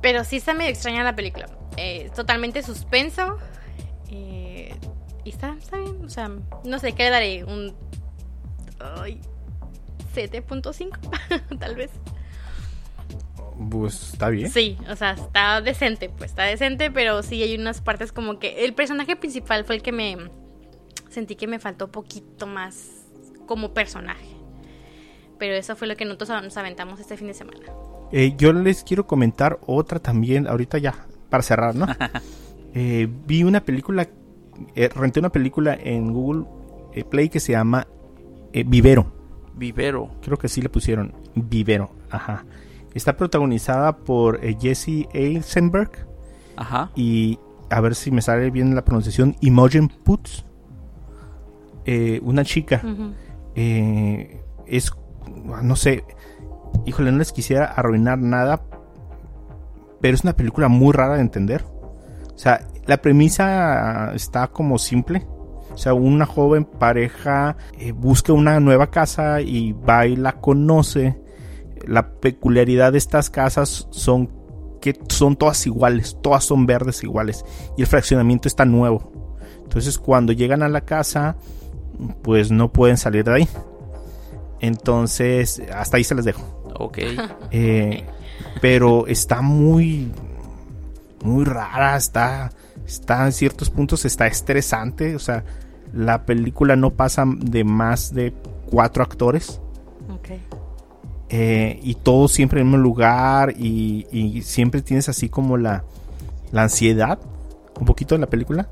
Pero 0.00 0.22
sí 0.22 0.36
está 0.36 0.54
medio 0.54 0.70
extraña 0.70 1.02
la 1.02 1.16
película. 1.16 1.46
Eh, 1.76 2.08
totalmente 2.14 2.62
suspenso. 2.62 3.36
eh, 4.10 4.76
y 5.24 5.30
está, 5.30 5.56
está 5.58 5.76
bien. 5.78 6.04
O 6.04 6.08
sea, 6.08 6.30
no 6.64 6.78
sé, 6.78 6.92
¿qué 6.92 7.02
le 7.04 7.10
daré? 7.10 7.44
Un. 7.44 7.74
Ay, 9.00 9.20
7.5, 10.14 11.58
tal 11.58 11.76
vez. 11.76 11.90
Pues 13.70 14.12
está 14.12 14.28
bien. 14.28 14.50
Sí, 14.50 14.78
o 14.90 14.96
sea, 14.96 15.12
está 15.12 15.60
decente, 15.60 16.08
pues 16.08 16.30
está 16.30 16.44
decente, 16.44 16.90
pero 16.90 17.22
sí 17.22 17.42
hay 17.42 17.54
unas 17.56 17.80
partes 17.80 18.12
como 18.12 18.38
que 18.38 18.64
el 18.64 18.74
personaje 18.74 19.16
principal 19.16 19.64
fue 19.64 19.76
el 19.76 19.82
que 19.82 19.92
me 19.92 20.16
sentí 21.08 21.36
que 21.36 21.46
me 21.46 21.58
faltó 21.58 21.88
poquito 21.90 22.46
más 22.46 23.06
como 23.46 23.74
personaje. 23.74 24.26
Pero 25.38 25.54
eso 25.54 25.76
fue 25.76 25.88
lo 25.88 25.96
que 25.96 26.04
nosotros 26.04 26.42
nos 26.42 26.56
aventamos 26.56 27.00
este 27.00 27.16
fin 27.16 27.26
de 27.26 27.34
semana. 27.34 27.60
Eh, 28.12 28.34
yo 28.36 28.52
les 28.52 28.84
quiero 28.84 29.06
comentar 29.06 29.58
otra 29.66 29.98
también, 29.98 30.46
ahorita 30.46 30.78
ya, 30.78 31.06
para 31.30 31.42
cerrar, 31.42 31.74
¿no? 31.74 31.86
Eh, 32.74 33.06
vi 33.26 33.44
una 33.44 33.62
película, 33.62 34.08
eh, 34.74 34.88
renté 34.88 35.20
una 35.20 35.28
película 35.28 35.74
en 35.78 36.10
Google 36.10 36.46
Play 37.10 37.28
que 37.28 37.38
se 37.38 37.52
llama 37.52 37.86
Vivero. 38.50 39.12
Vivero. 39.54 40.10
Creo 40.22 40.36
que 40.38 40.48
sí 40.48 40.60
le 40.62 40.68
pusieron 40.68 41.14
Vivero, 41.34 41.90
ajá. 42.10 42.44
Está 42.94 43.16
protagonizada 43.16 43.96
por 43.96 44.44
eh, 44.44 44.56
Jesse 44.60 45.08
Eisenberg 45.12 46.06
Ajá. 46.56 46.90
y 46.94 47.38
a 47.70 47.80
ver 47.80 47.94
si 47.94 48.10
me 48.10 48.20
sale 48.20 48.50
bien 48.50 48.74
la 48.74 48.84
pronunciación, 48.84 49.36
Imogen 49.40 49.88
Putz. 49.88 50.44
Eh, 51.84 52.20
una 52.22 52.44
chica. 52.44 52.82
Eh, 53.54 54.42
es, 54.66 54.92
no 55.62 55.74
sé, 55.76 56.04
híjole, 56.84 57.12
no 57.12 57.18
les 57.18 57.32
quisiera 57.32 57.64
arruinar 57.64 58.18
nada, 58.18 58.62
pero 60.00 60.14
es 60.14 60.22
una 60.22 60.34
película 60.34 60.68
muy 60.68 60.92
rara 60.92 61.14
de 61.14 61.22
entender. 61.22 61.64
O 62.34 62.38
sea, 62.38 62.66
la 62.86 62.98
premisa 62.98 64.12
está 64.14 64.48
como 64.48 64.78
simple. 64.78 65.26
O 65.72 65.78
sea, 65.78 65.94
una 65.94 66.26
joven 66.26 66.64
pareja 66.64 67.56
eh, 67.78 67.92
busca 67.92 68.32
una 68.32 68.60
nueva 68.60 68.90
casa 68.90 69.40
y 69.40 69.72
va 69.72 70.06
y 70.06 70.16
la 70.16 70.32
conoce. 70.40 71.18
La 71.86 72.12
peculiaridad 72.12 72.92
de 72.92 72.98
estas 72.98 73.30
casas 73.30 73.88
son 73.90 74.30
que 74.80 74.98
son 75.08 75.36
todas 75.36 75.66
iguales, 75.66 76.18
todas 76.20 76.44
son 76.44 76.66
verdes 76.66 77.04
iguales 77.04 77.44
y 77.76 77.82
el 77.82 77.86
fraccionamiento 77.86 78.48
está 78.48 78.64
nuevo. 78.64 79.12
Entonces, 79.62 79.96
cuando 79.98 80.32
llegan 80.32 80.62
a 80.62 80.68
la 80.68 80.82
casa, 80.82 81.36
pues 82.22 82.50
no 82.50 82.72
pueden 82.72 82.98
salir 82.98 83.24
de 83.24 83.32
ahí. 83.32 83.48
Entonces, 84.60 85.62
hasta 85.74 85.96
ahí 85.96 86.04
se 86.04 86.14
les 86.14 86.24
dejo. 86.24 86.58
Ok. 86.74 86.98
Eh, 87.50 88.02
pero 88.60 89.06
está 89.06 89.42
muy, 89.42 90.10
muy 91.22 91.44
rara, 91.44 91.96
está, 91.96 92.50
está 92.86 93.26
en 93.26 93.32
ciertos 93.32 93.68
puntos, 93.68 94.04
está 94.06 94.26
estresante. 94.26 95.14
O 95.14 95.18
sea, 95.18 95.44
la 95.92 96.24
película 96.24 96.76
no 96.76 96.90
pasa 96.90 97.24
de 97.26 97.64
más 97.64 98.14
de 98.14 98.32
cuatro 98.70 99.02
actores. 99.02 99.60
Ok. 100.10 100.30
eh, 101.28 101.80
y 101.82 101.94
todos 101.94 102.32
siempre 102.32 102.60
en 102.60 102.66
el 102.66 102.72
mismo 102.72 102.82
lugar 102.82 103.54
y, 103.56 104.06
y 104.12 104.42
siempre 104.42 104.82
tienes 104.82 105.08
así 105.08 105.28
como 105.28 105.56
la, 105.56 105.84
la 106.50 106.62
ansiedad, 106.64 107.18
un 107.80 107.86
poquito 107.86 108.14
de 108.14 108.20
la 108.20 108.26
película, 108.28 108.68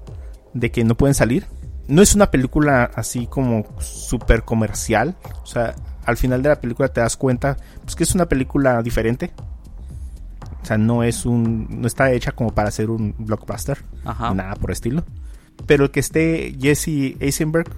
de 0.52 0.70
que 0.70 0.84
no 0.84 0.94
pueden 0.96 1.14
salir. 1.14 1.46
No 1.88 2.02
es 2.02 2.14
una 2.14 2.30
película 2.30 2.90
así 2.94 3.26
como 3.26 3.64
súper 3.80 4.42
comercial, 4.44 5.16
o 5.42 5.46
sea, 5.46 5.74
al 6.04 6.16
final 6.16 6.42
de 6.42 6.50
la 6.50 6.60
película 6.60 6.88
te 6.88 7.00
das 7.00 7.16
cuenta 7.16 7.56
pues 7.82 7.96
que 7.96 8.04
es 8.04 8.14
una 8.14 8.26
película 8.26 8.82
diferente. 8.82 9.32
O 10.62 10.66
sea, 10.66 10.76
no 10.76 11.02
es 11.02 11.24
un 11.24 11.80
no 11.80 11.86
está 11.86 12.12
hecha 12.12 12.32
como 12.32 12.52
para 12.54 12.68
hacer 12.68 12.90
un 12.90 13.14
blockbuster, 13.18 13.78
Ajá. 14.04 14.34
nada 14.34 14.54
por 14.56 14.70
estilo. 14.70 15.04
Pero 15.66 15.84
el 15.84 15.90
que 15.90 16.00
esté 16.00 16.54
Jesse 16.60 17.16
Eisenberg 17.20 17.68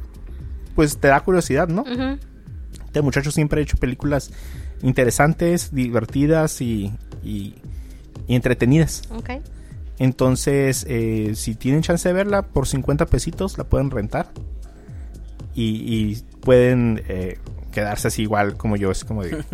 pues 0.75 0.97
te 0.99 1.09
da 1.09 1.21
curiosidad, 1.21 1.68
¿no? 1.68 1.85
Este 2.87 3.03
muchacho 3.03 3.31
siempre 3.31 3.61
ha 3.61 3.62
hecho 3.62 3.77
películas 3.77 4.31
interesantes, 4.83 5.75
divertidas 5.75 6.61
y, 6.61 6.92
y- 7.23 7.55
y 8.27 8.35
entretenidas. 8.35 9.03
Ok. 9.11 9.31
Entonces, 9.99 10.85
eh, 10.88 11.33
si 11.35 11.55
tienen 11.55 11.83
chance 11.83 12.09
de 12.09 12.12
verla, 12.14 12.42
por 12.42 12.66
50 12.66 13.07
pesitos 13.07 13.59
la 13.59 13.64
pueden 13.64 13.90
rentar. 13.90 14.31
Y, 15.55 15.64
y 15.95 16.23
pueden 16.40 17.03
eh, 17.09 17.38
quedarse 17.71 18.09
así 18.09 18.23
igual 18.23 18.57
como 18.57 18.77
yo. 18.77 18.90
Es 18.90 19.05
como 19.05 19.23
de... 19.23 19.31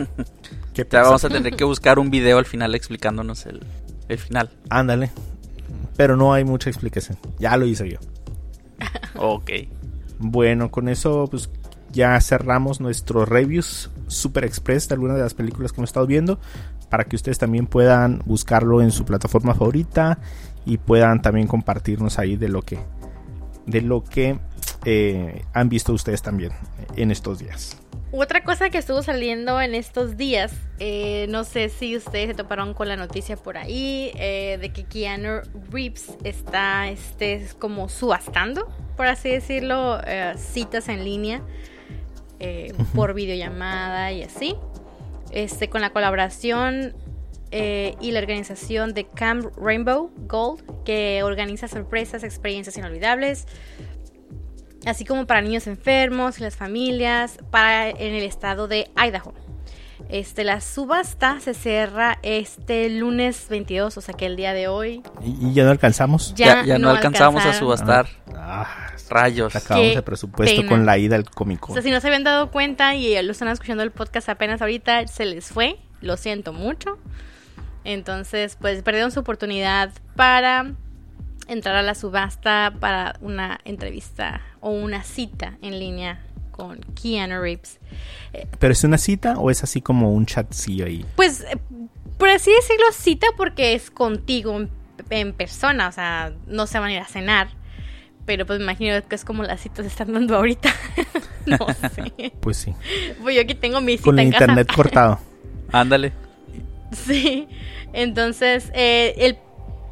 ¿Qué 0.74 0.84
Ya 0.84 0.88
pasa? 0.88 1.02
vamos 1.02 1.24
a 1.24 1.28
tener 1.28 1.56
que 1.56 1.64
buscar 1.64 1.98
un 1.98 2.10
video 2.10 2.38
al 2.38 2.46
final 2.46 2.74
explicándonos 2.74 3.44
el, 3.46 3.60
el 4.08 4.18
final. 4.18 4.50
Ándale. 4.70 5.10
Pero 5.96 6.16
no 6.16 6.32
hay 6.32 6.44
mucha 6.44 6.70
explicación. 6.70 7.18
Ya 7.40 7.56
lo 7.56 7.66
hice 7.66 7.88
yo. 7.90 7.98
Ok. 9.16 9.50
Bueno, 10.18 10.70
con 10.70 10.88
eso 10.88 11.26
pues 11.30 11.50
ya 11.92 12.20
cerramos 12.20 12.80
nuestros 12.80 13.28
reviews 13.28 13.90
super 14.08 14.44
express 14.44 14.88
de 14.88 14.94
algunas 14.94 15.16
de 15.16 15.22
las 15.22 15.34
películas 15.34 15.72
que 15.72 15.80
hemos 15.80 15.90
estado 15.90 16.06
viendo 16.06 16.38
para 16.88 17.04
que 17.04 17.16
ustedes 17.16 17.38
también 17.38 17.66
puedan 17.66 18.22
buscarlo 18.24 18.82
en 18.82 18.90
su 18.90 19.04
plataforma 19.04 19.54
favorita 19.54 20.18
y 20.64 20.78
puedan 20.78 21.22
también 21.22 21.46
compartirnos 21.46 22.18
ahí 22.18 22.36
de 22.36 22.48
lo 22.48 22.62
que 22.62 22.78
de 23.66 23.82
lo 23.82 24.02
que 24.02 24.38
eh, 24.84 25.44
han 25.52 25.68
visto 25.68 25.92
ustedes 25.92 26.22
también 26.22 26.52
en 26.96 27.10
estos 27.10 27.38
días. 27.38 27.76
Otra 28.10 28.42
cosa 28.42 28.70
que 28.70 28.78
estuvo 28.78 29.02
saliendo 29.02 29.60
en 29.60 29.74
estos 29.74 30.16
días, 30.16 30.54
eh, 30.78 31.26
no 31.28 31.44
sé 31.44 31.68
si 31.68 31.94
ustedes 31.94 32.28
se 32.28 32.34
toparon 32.34 32.72
con 32.72 32.88
la 32.88 32.96
noticia 32.96 33.36
por 33.36 33.58
ahí, 33.58 34.12
eh, 34.14 34.56
de 34.58 34.72
que 34.72 34.84
Keanu 34.84 35.42
Reeves 35.70 36.16
está 36.24 36.88
este, 36.88 37.46
como 37.58 37.90
subastando, 37.90 38.66
por 38.96 39.08
así 39.08 39.28
decirlo, 39.28 40.00
eh, 40.06 40.32
citas 40.38 40.88
en 40.88 41.04
línea 41.04 41.42
por 42.94 43.14
videollamada 43.14 44.12
y 44.12 44.22
así. 44.22 44.54
Este, 45.30 45.68
con 45.68 45.80
la 45.80 45.90
colaboración 45.90 46.94
y 47.50 48.12
la 48.12 48.20
organización 48.20 48.94
de 48.94 49.06
Camp 49.06 49.46
Rainbow 49.56 50.10
Gold, 50.28 50.84
que 50.84 51.22
organiza 51.24 51.66
sorpresas, 51.66 52.22
experiencias 52.22 52.76
inolvidables 52.76 53.46
así 54.88 55.04
como 55.04 55.26
para 55.26 55.40
niños 55.40 55.66
enfermos 55.66 56.38
y 56.38 56.42
las 56.42 56.56
familias, 56.56 57.38
para 57.50 57.90
en 57.90 58.14
el 58.14 58.24
estado 58.24 58.68
de 58.68 58.90
Idaho. 58.96 59.34
Este, 60.08 60.44
la 60.44 60.60
subasta 60.60 61.38
se 61.40 61.54
cierra 61.54 62.18
este 62.22 62.88
lunes 62.88 63.46
22, 63.50 63.96
o 63.96 64.00
sea 64.00 64.14
que 64.14 64.26
el 64.26 64.36
día 64.36 64.54
de 64.54 64.68
hoy 64.68 65.02
Y, 65.22 65.48
y 65.48 65.52
ya 65.52 65.64
no 65.64 65.70
alcanzamos. 65.70 66.34
Ya, 66.34 66.64
ya 66.64 66.78
no, 66.78 66.88
alcanzamos 66.88 67.44
a 67.44 67.52
subastar. 67.52 68.06
Ah, 68.34 68.86
Rayos. 69.10 69.54
acabamos 69.54 69.90
Qué 69.90 69.96
el 69.96 70.02
presupuesto 70.02 70.56
pena. 70.56 70.68
con 70.68 70.86
la 70.86 70.98
ida 70.98 71.16
al 71.16 71.28
cómico. 71.28 71.72
O 71.72 71.74
sea, 71.74 71.82
si 71.82 71.90
no 71.90 72.00
se 72.00 72.06
habían 72.06 72.24
dado 72.24 72.50
cuenta 72.50 72.94
y 72.94 73.20
lo 73.22 73.32
están 73.32 73.48
escuchando 73.48 73.82
el 73.82 73.90
podcast 73.90 74.28
apenas 74.28 74.62
ahorita, 74.62 75.06
se 75.06 75.24
les 75.24 75.48
fue. 75.48 75.78
Lo 76.00 76.16
siento 76.16 76.52
mucho. 76.52 76.98
Entonces, 77.84 78.56
pues 78.60 78.82
perdieron 78.82 79.10
su 79.10 79.20
oportunidad 79.20 79.90
para 80.14 80.72
entrar 81.48 81.76
a 81.76 81.82
la 81.82 81.94
subasta 81.94 82.74
para 82.78 83.16
una 83.20 83.58
entrevista 83.64 84.40
o 84.60 84.70
una 84.70 85.02
cita 85.02 85.58
en 85.62 85.78
línea 85.78 86.20
con 86.50 86.80
Keanu 87.00 87.40
Reeves. 87.40 87.78
¿Pero 88.58 88.72
es 88.72 88.84
una 88.84 88.98
cita 88.98 89.38
o 89.38 89.50
es 89.50 89.62
así 89.62 89.80
como 89.80 90.12
un 90.12 90.26
chatcillo 90.26 90.86
ahí? 90.86 91.04
Pues, 91.16 91.42
eh, 91.42 91.56
por 92.18 92.28
así 92.28 92.50
decirlo, 92.52 92.86
cita 92.92 93.28
porque 93.36 93.74
es 93.74 93.90
contigo 93.90 94.56
en, 94.56 94.70
en 95.10 95.32
persona, 95.32 95.88
o 95.88 95.92
sea, 95.92 96.32
no 96.46 96.66
se 96.66 96.78
van 96.78 96.88
a 96.90 96.92
ir 96.94 96.98
a 97.00 97.06
cenar. 97.06 97.48
Pero 98.26 98.44
pues 98.44 98.58
me 98.58 98.64
imagino 98.66 98.94
que 99.08 99.14
es 99.14 99.24
como 99.24 99.42
las 99.42 99.60
citas 99.62 99.86
están 99.86 100.12
dando 100.12 100.36
ahorita. 100.36 100.70
no 101.46 101.58
sé. 101.94 102.32
Pues 102.40 102.58
sí. 102.58 102.74
Pues 103.22 103.34
yo 103.36 103.40
aquí 103.40 103.54
tengo 103.54 103.80
mi 103.80 103.92
cita 103.92 104.04
Con 104.04 104.18
el 104.18 104.26
en 104.26 104.32
casa. 104.32 104.44
internet 104.44 104.68
cortado. 104.74 105.18
Ándale. 105.72 106.12
Sí, 106.90 107.46
entonces, 107.92 108.70
eh, 108.74 109.14
el, 109.18 109.38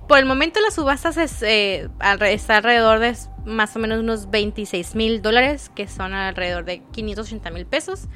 por 0.09 0.19
el 0.19 0.25
momento 0.25 0.61
las 0.61 0.75
subastas 0.75 1.17
es, 1.17 1.43
eh, 1.43 1.89
está 2.23 2.59
alrededor 2.59 3.01
de 3.01 3.17
más 3.45 3.75
o 3.77 3.79
menos 3.79 4.01
unos 4.01 4.31
26 4.31 4.95
mil 4.95 5.23
dólares, 5.23 5.71
que 5.75 5.89
son 5.89 6.15
alrededor 6.15 6.65
de 6.65 6.83
580 6.93 7.51
mil 7.51 7.67
pesos. 7.67 8.09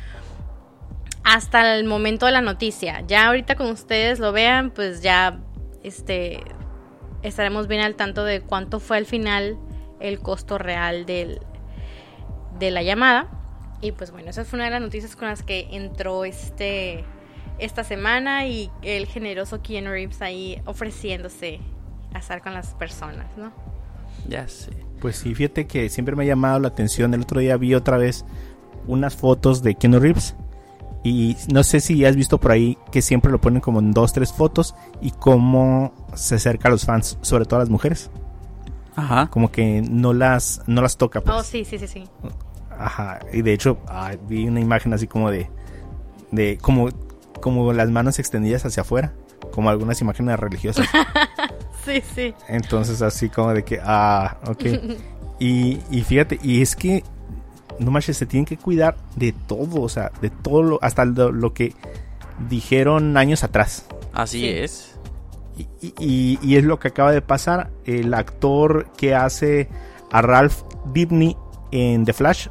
Hasta 1.24 1.76
el 1.76 1.85
momento 1.85 2.26
de 2.26 2.33
la 2.33 2.40
noticia. 2.40 3.03
Ya 3.07 3.26
ahorita 3.26 3.57
cuando 3.57 3.74
ustedes 3.74 4.18
lo 4.18 4.33
vean, 4.33 4.70
pues 4.70 5.03
ya 5.03 5.40
este, 5.83 6.40
estaremos 7.22 7.66
bien 7.66 7.83
al 7.83 7.94
tanto 7.94 8.24
de 8.24 8.40
cuánto 8.40 8.81
fue 8.81 8.96
al 8.96 9.07
final 9.07 9.59
el 10.00 10.20
costo 10.20 10.59
real 10.59 11.07
de 11.07 11.40
la 12.61 12.83
llamada. 12.83 13.29
Y 13.83 13.92
pues 13.92 14.11
bueno, 14.11 14.31
esa 14.31 14.44
fue 14.44 14.59
una 14.59 14.66
de 14.66 14.72
las 14.72 14.81
noticias 14.81 15.16
con 15.16 15.29
las 15.29 15.42
que 15.42 15.68
entró 15.72 16.24
este 16.24 17.05
esta 17.59 17.85
semana 17.85 18.46
y 18.46 18.70
el 18.81 19.07
generoso 19.07 19.61
Keanu 19.62 19.90
Reeves 19.90 20.22
ahí 20.22 20.62
ofreciéndose 20.64 21.61
estar 22.18 22.42
con 22.42 22.55
las 22.55 22.75
personas, 22.75 23.27
¿no? 23.37 23.53
Ya 24.29 24.46
sé. 24.49 24.73
Pues 25.01 25.16
sí, 25.16 25.35
fíjate 25.35 25.66
que 25.66 25.88
siempre 25.88 26.14
me 26.14 26.25
ha 26.25 26.27
llamado 26.27 26.59
la 26.59 26.68
atención. 26.68 27.14
El 27.14 27.23
otro 27.23 27.40
día 27.40 27.57
vi 27.57 27.75
otra 27.75 27.96
vez 27.96 28.25
unas 28.87 29.16
fotos 29.16 29.62
de 29.62 29.75
Keanu 29.75 29.99
Reeves. 29.99 30.35
Y 31.03 31.37
no 31.51 31.62
sé 31.62 31.81
si 31.81 32.05
has 32.05 32.14
visto 32.14 32.38
por 32.38 32.53
ahí 32.53 32.77
que 32.92 33.01
siempre 33.01 33.33
lo 33.33 33.40
ponen 33.40 33.62
como 33.62 33.79
en 33.79 33.92
dos, 33.92 34.12
tres 34.12 34.33
fotos. 34.33 34.75
Y 35.01 35.12
cómo 35.12 35.94
se 36.14 36.35
acerca 36.35 36.68
a 36.68 36.70
los 36.70 36.85
fans, 36.85 37.18
sobre 37.23 37.46
todo 37.46 37.57
a 37.57 37.61
las 37.61 37.70
mujeres. 37.70 38.11
Ajá. 38.96 39.29
Como 39.29 39.51
que 39.51 39.83
no 39.88 40.12
las, 40.12 40.62
no 40.66 40.83
las 40.83 40.96
toca. 40.99 41.23
Pues. 41.23 41.37
Oh, 41.37 41.42
sí, 41.42 41.64
sí, 41.64 41.79
sí, 41.79 41.87
sí. 41.87 42.05
Ajá. 42.70 43.20
Y 43.33 43.42
de 43.42 43.53
hecho, 43.53 43.79
ah, 43.88 44.12
vi 44.29 44.46
una 44.46 44.61
imagen 44.61 44.92
así 44.92 45.07
como 45.07 45.31
de. 45.31 45.49
de 46.31 46.59
como, 46.59 46.90
como 47.40 47.73
las 47.73 47.90
manos 47.90 48.18
extendidas 48.18 48.66
hacia 48.66 48.83
afuera. 48.83 49.14
Como 49.53 49.70
algunas 49.70 50.01
imágenes 50.03 50.38
religiosas. 50.38 50.87
Sí, 51.85 52.03
sí. 52.14 52.35
Entonces 52.49 53.01
así 53.03 53.29
como 53.29 53.53
de 53.55 53.64
que, 53.64 53.79
ah, 53.83 54.38
ok. 54.47 54.64
Y, 55.43 55.81
y 55.90 56.03
fíjate, 56.03 56.38
y 56.43 56.61
es 56.61 56.77
que, 56.77 57.03
no 57.79 57.90
manches, 57.90 58.19
se 58.19 58.27
tienen 58.27 58.45
que 58.45 58.59
cuidar 58.59 58.97
de 59.16 59.33
todo, 59.33 59.81
o 59.81 59.88
sea, 59.88 60.12
de 60.21 60.29
todo, 60.29 60.62
lo, 60.62 60.79
hasta 60.83 61.07
lo, 61.07 61.33
lo 61.33 61.55
que 61.55 61.75
dijeron 62.51 63.16
años 63.16 63.43
atrás. 63.43 63.87
Así 64.12 64.40
Sí. 64.40 64.49
es. 64.49 64.99
Y, 65.81 66.38
y- 66.43 66.57
es 66.57 66.64
lo 66.64 66.79
que 66.79 66.88
acaba 66.88 67.11
de 67.12 67.23
pasar. 67.23 67.71
El 67.87 68.12
actor 68.12 68.88
que 68.99 69.14
hace 69.14 69.71
a 70.12 70.21
Ralph 70.21 70.62
Dibny 70.93 71.37
en 71.71 72.05
The 72.05 72.12
Flash, 72.12 72.49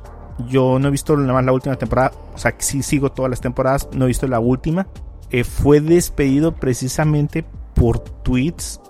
yo 0.47 0.79
no 0.79 0.87
he 0.87 0.91
visto 0.91 1.15
nada 1.15 1.33
más 1.33 1.45
la 1.45 1.51
última 1.51 1.75
temporada, 1.75 2.11
o 2.33 2.37
sea, 2.39 2.55
sí 2.57 2.81
sigo 2.81 3.11
todas 3.11 3.29
las 3.29 3.41
temporadas, 3.41 3.87
no 3.93 4.05
he 4.05 4.07
visto 4.07 4.27
la 4.27 4.39
última. 4.39 4.87
Eh, 5.29 5.43
fue 5.43 5.79
despedido 5.79 6.55
precisamente 6.55 7.45
por 7.75 7.99
tweets 7.99 8.81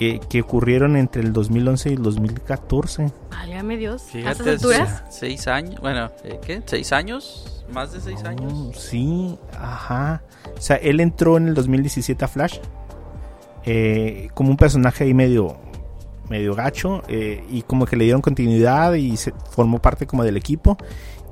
eh, 0.00 0.20
que 0.28 0.40
ocurrieron 0.42 0.96
entre 0.96 1.22
el 1.22 1.32
2011 1.32 1.90
y 1.90 1.92
el 1.94 2.02
2014. 2.02 3.12
Válgame 3.30 3.76
Dios. 3.76 4.02
¿A 4.02 4.10
Fíjate, 4.10 4.50
alturas? 4.50 5.04
seis 5.10 5.46
años. 5.48 5.80
Bueno, 5.80 6.10
¿eh, 6.24 6.38
¿qué? 6.44 6.62
¿Seis 6.66 6.92
años? 6.92 7.64
¿Más 7.72 7.92
de 7.92 8.00
seis 8.00 8.22
años? 8.24 8.76
Sí, 8.76 9.38
ajá. 9.58 10.22
O 10.56 10.60
sea, 10.60 10.76
él 10.76 11.00
entró 11.00 11.36
en 11.36 11.48
el 11.48 11.54
2017 11.54 12.24
a 12.24 12.28
Flash 12.28 12.58
eh, 13.64 14.30
como 14.34 14.50
un 14.50 14.56
personaje 14.56 15.04
ahí 15.04 15.12
medio, 15.12 15.56
medio 16.30 16.54
gacho 16.54 17.02
eh, 17.08 17.44
y 17.50 17.62
como 17.62 17.84
que 17.84 17.96
le 17.96 18.04
dieron 18.04 18.22
continuidad 18.22 18.94
y 18.94 19.16
se 19.18 19.34
formó 19.50 19.78
parte 19.78 20.06
como 20.06 20.24
del 20.24 20.38
equipo 20.38 20.78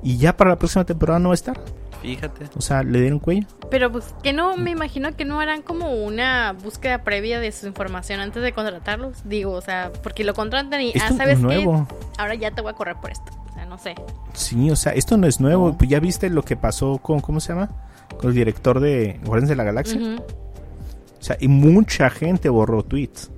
y 0.03 0.17
ya 0.17 0.37
para 0.37 0.51
la 0.51 0.59
próxima 0.59 0.85
temporada 0.85 1.17
no 1.19 1.29
va 1.29 1.33
a 1.33 1.35
estar. 1.35 1.59
Fíjate. 2.07 2.45
O 2.55 2.61
sea, 2.61 2.83
le 2.83 3.01
dieron 3.01 3.19
cuello. 3.19 3.45
Pero 3.69 3.91
pues 3.91 4.15
que 4.23 4.31
no, 4.31 4.55
me 4.55 4.71
imagino 4.71 5.15
que 5.15 5.25
no 5.25 5.41
harán 5.41 5.61
como 5.61 5.93
una 5.93 6.53
búsqueda 6.53 7.03
previa 7.03 7.39
de 7.41 7.51
su 7.51 7.67
información 7.67 8.21
antes 8.21 8.41
de 8.41 8.53
contratarlos. 8.53 9.27
Digo, 9.27 9.51
o 9.51 9.61
sea, 9.61 9.91
porque 10.03 10.23
lo 10.23 10.33
contratan 10.33 10.81
y, 10.81 10.91
ah, 10.91 10.93
Esto 10.95 11.17
¿sabes 11.17 11.33
es 11.33 11.39
qué? 11.39 11.43
nuevo. 11.43 11.87
Ahora 12.17 12.35
ya 12.35 12.51
te 12.51 12.61
voy 12.61 12.71
a 12.71 12.75
correr 12.75 12.95
por 13.01 13.11
esto. 13.11 13.31
O 13.49 13.53
sea, 13.53 13.65
no 13.65 13.77
sé. 13.77 13.95
Sí, 14.33 14.71
o 14.71 14.75
sea, 14.75 14.93
esto 14.93 15.17
no 15.17 15.27
es 15.27 15.41
nuevo. 15.41 15.69
No. 15.69 15.77
Pues 15.77 15.89
ya 15.89 15.99
viste 15.99 16.29
lo 16.29 16.43
que 16.43 16.55
pasó 16.55 16.99
con, 16.99 17.19
¿cómo 17.19 17.39
se 17.41 17.53
llama? 17.53 17.69
Con 18.17 18.29
el 18.29 18.35
director 18.35 18.79
de 18.79 19.19
Guardianes 19.25 19.49
de 19.49 19.55
la 19.57 19.63
Galaxia. 19.65 19.99
O 19.99 21.23
sea, 21.23 21.35
y 21.39 21.47
mucha 21.49 22.09
gente 22.09 22.47
borró 22.47 22.83
tweets. 22.83 23.31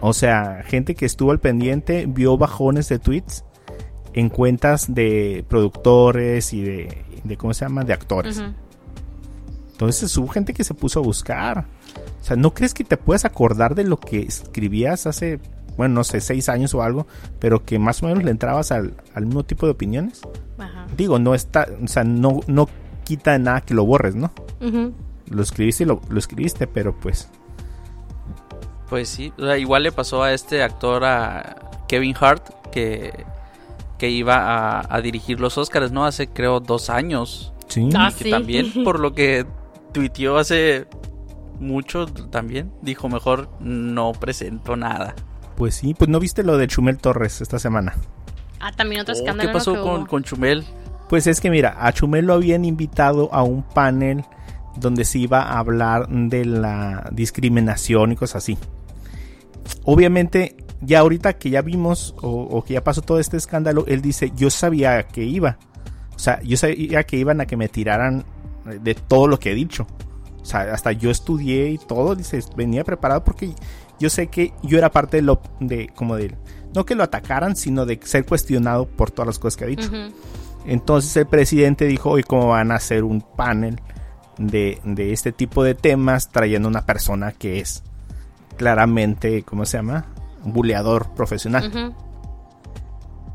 O 0.00 0.12
sea, 0.14 0.62
gente 0.64 0.94
que 0.94 1.04
estuvo 1.04 1.30
al 1.30 1.40
pendiente 1.40 2.06
vio 2.08 2.38
bajones 2.38 2.88
de 2.88 2.98
tweets 2.98 3.44
en 4.12 4.28
cuentas 4.28 4.92
de 4.92 5.44
productores 5.48 6.52
y 6.52 6.62
de, 6.62 7.04
de 7.24 7.36
¿cómo 7.36 7.54
se 7.54 7.64
llama? 7.64 7.84
De 7.84 7.92
actores. 7.92 8.42
Entonces 9.72 10.14
hubo 10.18 10.28
gente 10.28 10.52
que 10.52 10.64
se 10.64 10.74
puso 10.74 11.00
a 11.00 11.02
buscar. 11.02 11.66
O 12.20 12.24
sea, 12.24 12.36
¿no 12.36 12.52
crees 12.52 12.74
que 12.74 12.84
te 12.84 12.96
puedes 12.96 13.24
acordar 13.24 13.74
de 13.74 13.84
lo 13.84 13.98
que 13.98 14.20
escribías 14.20 15.06
hace, 15.06 15.40
bueno, 15.76 15.94
no 15.94 16.04
sé, 16.04 16.20
seis 16.20 16.48
años 16.48 16.74
o 16.74 16.82
algo, 16.82 17.06
pero 17.38 17.64
que 17.64 17.78
más 17.78 18.02
o 18.02 18.06
menos 18.06 18.22
le 18.22 18.30
entrabas 18.30 18.72
al, 18.72 18.94
al 19.14 19.26
mismo 19.26 19.42
tipo 19.44 19.64
de 19.64 19.72
opiniones? 19.72 20.20
Ajá. 20.58 20.86
Digo, 20.96 21.18
no 21.18 21.34
está, 21.34 21.66
o 21.82 21.88
sea, 21.88 22.04
no, 22.04 22.40
no 22.46 22.68
quita 23.04 23.38
nada 23.38 23.62
que 23.62 23.74
lo 23.74 23.86
borres, 23.86 24.14
¿no? 24.14 24.30
Lo 25.30 25.42
escribiste 25.42 25.84
y 25.84 25.86
lo, 25.86 26.00
lo 26.08 26.18
escribiste, 26.18 26.66
pero 26.66 26.94
pues... 26.94 27.30
Pues 28.88 29.08
sí, 29.08 29.32
o 29.38 29.46
sea, 29.46 29.56
igual 29.56 29.84
le 29.84 29.92
pasó 29.92 30.22
a 30.22 30.32
este 30.32 30.62
actor, 30.62 31.04
a 31.04 31.56
Kevin 31.88 32.14
Hart, 32.20 32.50
que, 32.70 33.24
que 34.00 34.08
iba 34.10 34.78
a, 34.80 34.86
a 34.96 35.00
dirigir 35.02 35.38
los 35.38 35.58
Oscars, 35.58 35.92
¿no? 35.92 36.06
Hace 36.06 36.26
creo 36.28 36.58
dos 36.58 36.88
años. 36.88 37.52
Sí. 37.68 37.88
Ah, 37.94 38.10
que 38.16 38.24
sí. 38.24 38.30
también, 38.30 38.72
por 38.84 38.98
lo 38.98 39.12
que 39.12 39.44
tuiteó 39.92 40.38
hace 40.38 40.86
mucho, 41.60 42.06
también 42.06 42.72
dijo 42.80 43.10
mejor 43.10 43.50
no 43.60 44.12
presento 44.12 44.74
nada. 44.74 45.14
Pues 45.56 45.74
sí, 45.74 45.92
pues 45.92 46.08
no 46.08 46.18
viste 46.18 46.42
lo 46.42 46.56
de 46.56 46.66
Chumel 46.66 46.96
Torres 46.96 47.42
esta 47.42 47.58
semana. 47.58 47.94
Ah, 48.58 48.72
también 48.72 49.02
otro 49.02 49.14
Oh, 49.14 49.18
escándalo. 49.18 49.50
¿Qué 49.50 49.52
pasó 49.52 49.74
que 49.74 49.80
con, 49.80 50.00
hubo. 50.00 50.06
con 50.06 50.22
Chumel? 50.24 50.64
Pues 51.10 51.26
es 51.26 51.40
que 51.40 51.50
mira, 51.50 51.76
a 51.78 51.92
Chumel 51.92 52.24
lo 52.24 52.32
habían 52.32 52.64
invitado 52.64 53.28
a 53.34 53.42
un 53.42 53.62
panel 53.62 54.24
donde 54.76 55.04
se 55.04 55.18
iba 55.18 55.42
a 55.42 55.58
hablar 55.58 56.08
de 56.08 56.46
la 56.46 57.08
discriminación 57.12 58.12
y 58.12 58.16
cosas 58.16 58.36
así. 58.42 58.56
Obviamente, 59.84 60.56
ya 60.80 61.00
ahorita 61.00 61.34
que 61.34 61.50
ya 61.50 61.62
vimos 61.62 62.14
o, 62.22 62.30
o 62.30 62.64
que 62.64 62.74
ya 62.74 62.84
pasó 62.84 63.02
todo 63.02 63.20
este 63.20 63.36
escándalo, 63.36 63.84
él 63.86 64.02
dice, 64.02 64.32
yo 64.36 64.50
sabía 64.50 65.02
que 65.04 65.24
iba. 65.24 65.58
O 66.14 66.18
sea, 66.18 66.40
yo 66.42 66.56
sabía 66.56 67.04
que 67.04 67.16
iban 67.16 67.40
a 67.40 67.46
que 67.46 67.56
me 67.56 67.68
tiraran 67.68 68.24
de 68.64 68.94
todo 68.94 69.26
lo 69.26 69.38
que 69.38 69.52
he 69.52 69.54
dicho. 69.54 69.86
O 70.40 70.44
sea, 70.44 70.72
hasta 70.72 70.92
yo 70.92 71.10
estudié 71.10 71.70
y 71.70 71.78
todo, 71.78 72.14
dice, 72.14 72.40
venía 72.56 72.84
preparado 72.84 73.24
porque 73.24 73.54
yo 73.98 74.08
sé 74.08 74.28
que 74.28 74.52
yo 74.62 74.78
era 74.78 74.90
parte 74.90 75.18
de 75.18 75.22
lo, 75.22 75.42
de, 75.60 75.88
como 75.94 76.16
de, 76.16 76.34
no 76.74 76.86
que 76.86 76.94
lo 76.94 77.02
atacaran, 77.02 77.56
sino 77.56 77.84
de 77.84 78.00
ser 78.02 78.24
cuestionado 78.24 78.86
por 78.86 79.10
todas 79.10 79.26
las 79.26 79.38
cosas 79.38 79.56
que 79.56 79.64
ha 79.64 79.68
dicho. 79.68 79.90
Entonces 80.66 81.16
el 81.16 81.26
presidente 81.26 81.86
dijo, 81.86 82.10
hoy 82.10 82.22
cómo 82.22 82.48
van 82.48 82.72
a 82.72 82.76
hacer 82.76 83.04
un 83.04 83.20
panel 83.20 83.80
de, 84.38 84.80
de 84.84 85.12
este 85.12 85.32
tipo 85.32 85.62
de 85.62 85.74
temas 85.74 86.30
trayendo 86.30 86.68
una 86.68 86.86
persona 86.86 87.32
que 87.32 87.60
es 87.60 87.82
claramente, 88.56 89.42
¿cómo 89.42 89.64
se 89.64 89.78
llama? 89.78 90.06
Un 90.44 90.52
buleador 90.52 91.14
profesional. 91.14 91.94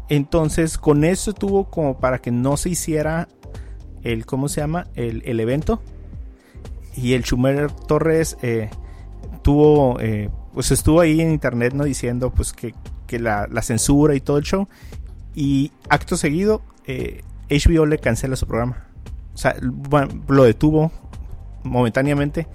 Entonces 0.07 0.77
con 0.77 1.03
eso 1.03 1.33
tuvo 1.33 1.65
como 1.65 1.97
para 1.97 2.19
que 2.19 2.31
no 2.31 2.57
se 2.57 2.69
hiciera 2.69 3.27
el, 4.03 4.25
¿cómo 4.25 4.47
se 4.49 4.61
llama? 4.61 4.87
El, 4.95 5.23
el 5.25 5.39
evento. 5.39 5.81
Y 6.95 7.13
el 7.13 7.23
Schumer 7.23 7.71
Torres 7.71 8.37
eh, 8.41 8.69
tuvo, 9.41 9.99
eh, 9.99 10.29
pues 10.53 10.71
estuvo 10.71 11.01
ahí 11.01 11.19
en 11.19 11.31
internet, 11.31 11.73
¿no? 11.73 11.83
Diciendo 11.83 12.31
pues 12.31 12.53
que, 12.53 12.73
que 13.07 13.19
la, 13.19 13.47
la 13.47 13.61
censura 13.61 14.15
y 14.15 14.21
todo 14.21 14.37
el 14.37 14.43
show. 14.43 14.67
Y 15.33 15.71
acto 15.89 16.15
seguido, 16.15 16.61
eh, 16.85 17.21
HBO 17.49 17.85
le 17.85 17.97
cancela 17.97 18.35
su 18.35 18.47
programa. 18.47 18.87
O 19.33 19.37
sea, 19.37 19.55
lo 20.27 20.43
detuvo 20.43 20.91
momentáneamente 21.63 22.47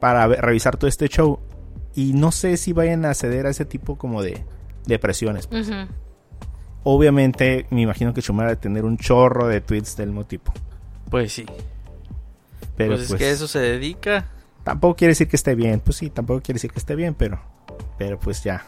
para 0.00 0.26
revisar 0.26 0.76
todo 0.76 0.88
este 0.88 1.08
show. 1.08 1.38
Y 1.96 2.12
no 2.12 2.30
sé 2.30 2.56
si 2.58 2.72
vayan 2.72 3.04
a 3.06 3.14
ceder 3.14 3.46
a 3.46 3.50
ese 3.50 3.64
tipo 3.64 3.96
como 3.96 4.22
de, 4.22 4.44
de 4.86 4.98
presiones. 4.98 5.48
Ujú. 5.50 5.88
Obviamente, 6.84 7.66
me 7.70 7.80
imagino 7.80 8.14
que 8.14 8.20
Schumer 8.20 8.46
ha 8.46 8.50
de 8.50 8.56
tener 8.56 8.84
un 8.84 8.96
chorro 8.98 9.48
de 9.48 9.60
tweets 9.60 9.96
del 9.96 10.10
mismo 10.10 10.24
tipo. 10.24 10.52
Pues 11.10 11.32
sí. 11.32 11.46
Pero 12.76 12.94
pues, 12.94 13.08
pues, 13.08 13.10
es 13.12 13.16
que 13.16 13.30
eso 13.30 13.48
se 13.48 13.58
dedica. 13.58 14.26
tampoco 14.62 14.94
quiere 14.96 15.12
decir 15.12 15.26
que 15.26 15.36
esté 15.36 15.54
bien. 15.54 15.80
Pues 15.80 15.96
sí, 15.96 16.10
tampoco 16.10 16.42
quiere 16.42 16.56
decir 16.56 16.70
que 16.70 16.78
esté 16.78 16.94
bien, 16.94 17.14
pero, 17.14 17.40
pero 17.98 18.20
pues 18.20 18.44
ya. 18.44 18.66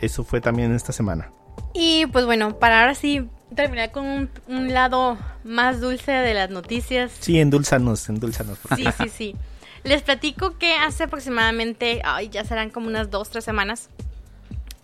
Eso 0.00 0.24
fue 0.24 0.40
también 0.40 0.74
esta 0.74 0.92
semana. 0.92 1.30
Y 1.74 2.06
pues 2.06 2.24
bueno, 2.24 2.58
para 2.58 2.80
ahora 2.80 2.94
sí 2.94 3.28
terminar 3.54 3.92
con 3.92 4.06
un, 4.06 4.30
un 4.48 4.72
lado 4.72 5.16
más 5.44 5.80
dulce 5.80 6.12
de 6.12 6.34
las 6.34 6.50
noticias. 6.50 7.12
Sí, 7.20 7.38
endulzanos, 7.38 8.08
endulzanos. 8.08 8.58
por 8.58 8.76
Sí, 8.76 8.84
sí, 8.98 9.08
sí. 9.08 9.36
Les 9.84 10.02
platico 10.02 10.58
que 10.58 10.74
hace 10.74 11.04
aproximadamente, 11.04 12.00
ay, 12.04 12.30
ya 12.30 12.44
serán 12.44 12.70
como 12.70 12.86
unas 12.86 13.10
dos, 13.10 13.28
tres 13.28 13.44
semanas, 13.44 13.90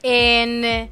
en, 0.03 0.91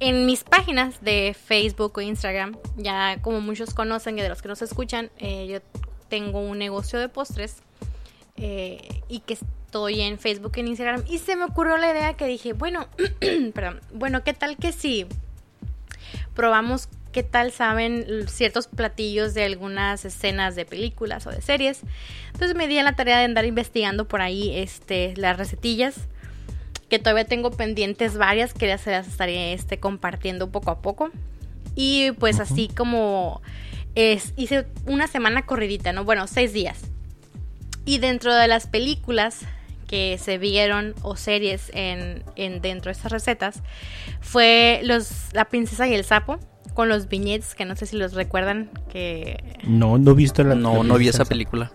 en 0.00 0.26
mis 0.26 0.44
páginas 0.44 1.02
de 1.02 1.34
Facebook 1.34 1.92
o 1.96 2.00
Instagram, 2.02 2.56
ya 2.76 3.18
como 3.22 3.40
muchos 3.40 3.72
conocen 3.72 4.18
y 4.18 4.22
de 4.22 4.28
los 4.28 4.42
que 4.42 4.48
nos 4.48 4.60
escuchan, 4.60 5.10
eh, 5.18 5.46
yo 5.46 5.60
tengo 6.08 6.40
un 6.40 6.58
negocio 6.58 6.98
de 6.98 7.08
postres 7.08 7.62
eh, 8.36 9.02
y 9.08 9.20
que 9.20 9.34
estoy 9.34 10.02
en 10.02 10.18
Facebook 10.18 10.52
en 10.56 10.68
Instagram. 10.68 11.04
Y 11.08 11.18
se 11.18 11.34
me 11.34 11.44
ocurrió 11.44 11.78
la 11.78 11.90
idea 11.90 12.14
que 12.14 12.26
dije, 12.26 12.52
bueno, 12.52 12.86
perdón, 13.54 13.80
bueno, 13.94 14.22
¿qué 14.24 14.34
tal 14.34 14.58
que 14.58 14.72
si 14.72 15.06
probamos 16.34 16.88
qué 17.12 17.22
tal 17.22 17.52
saben 17.52 18.26
ciertos 18.28 18.66
platillos 18.66 19.34
de 19.34 19.44
algunas 19.44 20.04
escenas 20.04 20.56
de 20.56 20.64
películas 20.64 21.26
o 21.26 21.30
de 21.30 21.40
series? 21.40 21.82
Entonces 22.32 22.56
me 22.56 22.66
di 22.66 22.78
a 22.78 22.82
la 22.82 22.96
tarea 22.96 23.18
de 23.18 23.24
andar 23.24 23.44
investigando 23.44 24.08
por 24.08 24.22
ahí 24.22 24.56
este, 24.56 25.14
las 25.16 25.36
recetillas 25.36 26.08
que 26.88 26.98
todavía 26.98 27.24
tengo 27.24 27.50
pendientes 27.50 28.18
varias 28.18 28.52
que 28.52 28.66
ya 28.66 28.76
se 28.76 28.90
las 28.90 29.08
estaré 29.08 29.54
este, 29.54 29.78
compartiendo 29.78 30.50
poco 30.50 30.70
a 30.70 30.82
poco. 30.82 31.10
Y 31.74 32.12
pues 32.12 32.38
así 32.38 32.68
como 32.68 33.40
es, 33.94 34.34
hice 34.36 34.66
una 34.84 35.06
semana 35.06 35.46
corridita, 35.46 35.92
¿no? 35.92 36.04
Bueno, 36.04 36.26
seis 36.26 36.52
días. 36.52 36.82
Y 37.86 37.98
dentro 37.98 38.34
de 38.34 38.46
las 38.46 38.66
películas 38.66 39.40
que 39.88 40.18
se 40.18 40.38
vieron 40.38 40.94
o 41.02 41.16
series 41.16 41.70
en, 41.74 42.22
dentro 42.36 42.90
de 42.90 42.92
estas 42.92 43.12
recetas 43.12 43.62
fue 44.20 44.80
los 44.84 45.32
La 45.32 45.46
princesa 45.46 45.86
y 45.88 45.94
el 45.94 46.04
sapo 46.04 46.38
con 46.74 46.88
los 46.88 47.08
viñetes 47.08 47.54
que 47.54 47.64
no 47.64 47.76
sé 47.76 47.86
si 47.86 47.96
los 47.96 48.14
recuerdan 48.14 48.70
que 48.88 49.58
no 49.64 49.98
no 49.98 50.12
he 50.12 50.14
visto 50.14 50.42
la 50.42 50.54
no 50.54 50.82
no 50.82 50.96
vi 50.96 51.08
esa 51.08 51.24
película. 51.24 51.72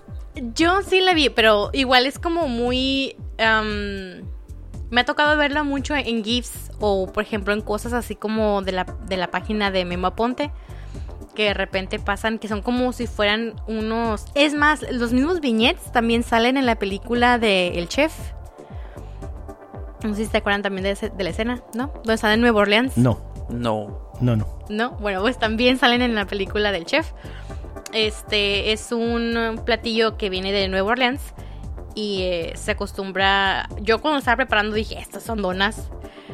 Yo 0.55 0.81
sí 0.81 1.01
la 1.01 1.13
vi 1.13 1.29
pero 1.29 1.69
igual 1.73 2.05
es 2.05 2.19
como 2.19 2.47
muy 2.47 3.15
me 4.89 5.01
ha 5.01 5.05
tocado 5.05 5.37
verla 5.37 5.63
mucho 5.63 5.95
en 5.95 6.23
GIFs 6.23 6.71
o 6.79 7.11
por 7.11 7.23
ejemplo 7.23 7.53
en 7.53 7.61
cosas 7.61 7.93
así 7.93 8.15
como 8.15 8.61
de 8.61 8.71
la, 8.71 8.85
de 9.07 9.17
la 9.17 9.29
página 9.29 9.71
de 9.71 9.85
Memo 9.85 10.07
Aponte 10.07 10.51
que 11.35 11.45
de 11.45 11.53
repente 11.53 11.99
pasan 11.99 12.39
que 12.39 12.47
son 12.47 12.61
como 12.61 12.93
si 12.93 13.05
fueran 13.05 13.55
unos 13.67 14.25
es 14.33 14.55
más 14.55 14.83
los 14.91 15.13
mismos 15.13 15.39
viñetes 15.39 15.91
también 15.91 16.23
salen 16.23 16.57
en 16.57 16.65
la 16.65 16.77
película 16.79 17.37
de 17.37 17.77
El 17.77 17.87
Chef. 17.87 18.13
No 20.03 20.15
sé 20.15 20.25
si 20.25 20.31
se 20.31 20.37
acuerdan 20.37 20.61
también 20.61 20.83
de, 20.83 21.09
de 21.09 21.23
la 21.23 21.29
escena 21.29 21.61
¿no? 21.73 21.91
donde 21.95 22.13
están 22.13 22.31
en 22.31 22.41
Nueva 22.41 22.61
Orleans. 22.61 22.97
No. 22.97 23.19
No 23.49 24.06
no 24.21 24.35
no 24.35 24.47
no 24.69 24.91
bueno 24.99 25.21
pues 25.21 25.37
también 25.39 25.77
salen 25.77 26.01
en 26.01 26.15
la 26.15 26.25
película 26.25 26.71
del 26.71 26.85
Chef 26.85 27.11
este 27.93 28.71
es 28.71 28.91
un 28.91 29.61
platillo 29.65 30.17
que 30.17 30.29
viene 30.29 30.51
de 30.51 30.67
Nueva 30.67 30.91
Orleans 30.91 31.33
y 31.97 32.21
eh, 32.21 32.53
se 32.55 32.71
acostumbra. 32.71 33.67
Yo 33.81 33.99
cuando 34.01 34.19
estaba 34.19 34.37
preparando 34.37 34.75
dije, 34.75 34.99
estas 34.99 35.23
son 35.23 35.41
donas. 35.41 35.89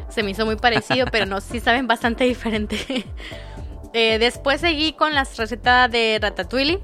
Se 0.10 0.22
me 0.22 0.32
hizo 0.32 0.46
muy 0.46 0.58
parecido, 0.58 1.06
pero 1.12 1.26
no, 1.26 1.40
sí 1.40 1.62
saben 1.62 1.88
bastante 1.88 2.26
diferente. 2.26 3.06
Eh, 3.96 4.18
después 4.18 4.60
seguí 4.60 4.94
con 4.94 5.14
las 5.14 5.38
recetas 5.38 5.92
de 5.92 6.18
ratatouille. 6.20 6.82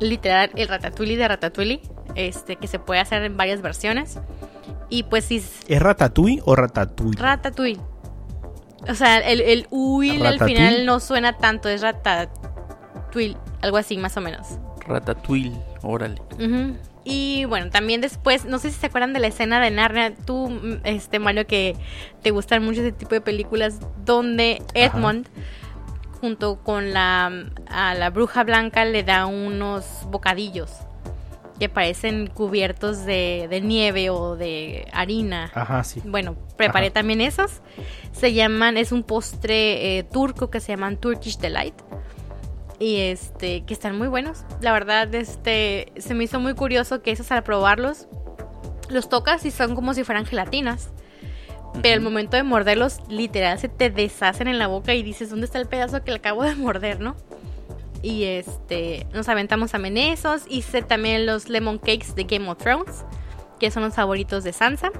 Literal, 0.00 0.50
el 0.54 0.68
ratatouille 0.68 1.18
de 1.18 1.28
ratatouille. 1.28 1.82
Este, 2.14 2.56
que 2.56 2.66
se 2.66 2.78
puede 2.78 2.98
hacer 2.98 3.22
en 3.24 3.36
varias 3.36 3.60
versiones. 3.60 4.18
Y 4.88 5.02
pues 5.02 5.26
sí. 5.26 5.44
¿Es 5.68 5.82
ratatouille 5.82 6.40
o 6.46 6.56
ratatouille? 6.56 7.20
Ratatouille. 7.20 7.78
O 8.88 8.94
sea, 8.94 9.18
el, 9.18 9.40
el 9.40 9.66
huil 9.70 10.24
al 10.26 10.38
final 10.38 10.86
no 10.86 11.00
suena 11.00 11.36
tanto, 11.38 11.68
es 11.68 11.82
ratatouille. 11.82 13.36
Algo 13.62 13.76
así, 13.76 13.96
más 13.96 14.16
o 14.16 14.20
menos. 14.20 14.58
Ratatouille, 14.86 15.56
órale. 15.82 16.20
Y 17.04 17.44
bueno, 17.44 17.70
también 17.70 18.00
después, 18.00 18.46
no 18.46 18.58
sé 18.58 18.70
si 18.70 18.78
se 18.78 18.86
acuerdan 18.86 19.12
de 19.12 19.20
la 19.20 19.26
escena 19.26 19.60
de 19.60 19.70
Narnia, 19.70 20.14
tú, 20.14 20.80
este 20.84 21.18
Mario, 21.18 21.46
que 21.46 21.76
te 22.22 22.30
gustan 22.30 22.64
mucho 22.64 22.80
ese 22.80 22.92
tipo 22.92 23.14
de 23.14 23.20
películas, 23.20 23.78
donde 24.04 24.62
Edmond, 24.72 25.28
junto 26.20 26.56
con 26.62 26.92
la, 26.92 27.30
a 27.68 27.94
la 27.94 28.10
bruja 28.10 28.44
blanca, 28.44 28.84
le 28.86 29.02
da 29.02 29.26
unos 29.26 29.84
bocadillos 30.10 30.70
que 31.58 31.68
parecen 31.68 32.26
cubiertos 32.26 33.04
de, 33.04 33.46
de 33.48 33.60
nieve 33.60 34.10
o 34.10 34.36
de 34.36 34.88
harina. 34.92 35.50
Ajá, 35.54 35.84
sí. 35.84 36.02
Bueno, 36.04 36.36
preparé 36.56 36.90
también 36.90 37.20
esos. 37.20 37.60
Se 38.12 38.32
llaman, 38.32 38.76
es 38.76 38.92
un 38.92 39.02
postre 39.02 39.98
eh, 39.98 40.02
turco 40.02 40.50
que 40.50 40.60
se 40.60 40.72
llaman 40.72 40.96
Turkish 40.96 41.38
Delight 41.38 41.74
y 42.78 42.96
este 42.96 43.64
que 43.64 43.74
están 43.74 43.96
muy 43.96 44.08
buenos. 44.08 44.44
La 44.60 44.72
verdad, 44.72 45.14
este 45.14 45.92
se 45.96 46.14
me 46.14 46.24
hizo 46.24 46.40
muy 46.40 46.54
curioso 46.54 47.02
que 47.02 47.12
esos 47.12 47.30
al 47.30 47.42
probarlos 47.42 48.08
los 48.88 49.08
tocas 49.08 49.44
y 49.46 49.50
son 49.50 49.74
como 49.74 49.94
si 49.94 50.04
fueran 50.04 50.26
gelatinas. 50.26 50.90
Pero 51.82 51.94
al 51.94 52.00
momento 52.02 52.36
de 52.36 52.44
morderlos, 52.44 53.00
literal 53.08 53.58
se 53.58 53.68
te 53.68 53.90
deshacen 53.90 54.46
en 54.46 54.58
la 54.60 54.68
boca 54.68 54.94
y 54.94 55.02
dices, 55.02 55.30
¿dónde 55.30 55.46
está 55.46 55.58
el 55.58 55.66
pedazo 55.66 56.04
que 56.04 56.12
le 56.12 56.18
acabo 56.18 56.44
de 56.44 56.54
morder, 56.54 57.00
no? 57.00 57.16
Y 58.04 58.24
este, 58.24 59.06
nos 59.14 59.30
aventamos 59.30 59.70
también 59.70 59.96
esos. 59.96 60.42
Hice 60.46 60.82
también 60.82 61.24
los 61.24 61.48
lemon 61.48 61.78
cakes 61.78 62.12
de 62.14 62.24
Game 62.24 62.46
of 62.50 62.58
Thrones, 62.58 63.06
que 63.58 63.70
son 63.70 63.82
los 63.82 63.94
favoritos 63.94 64.44
de 64.44 64.52
Sansa. 64.52 64.92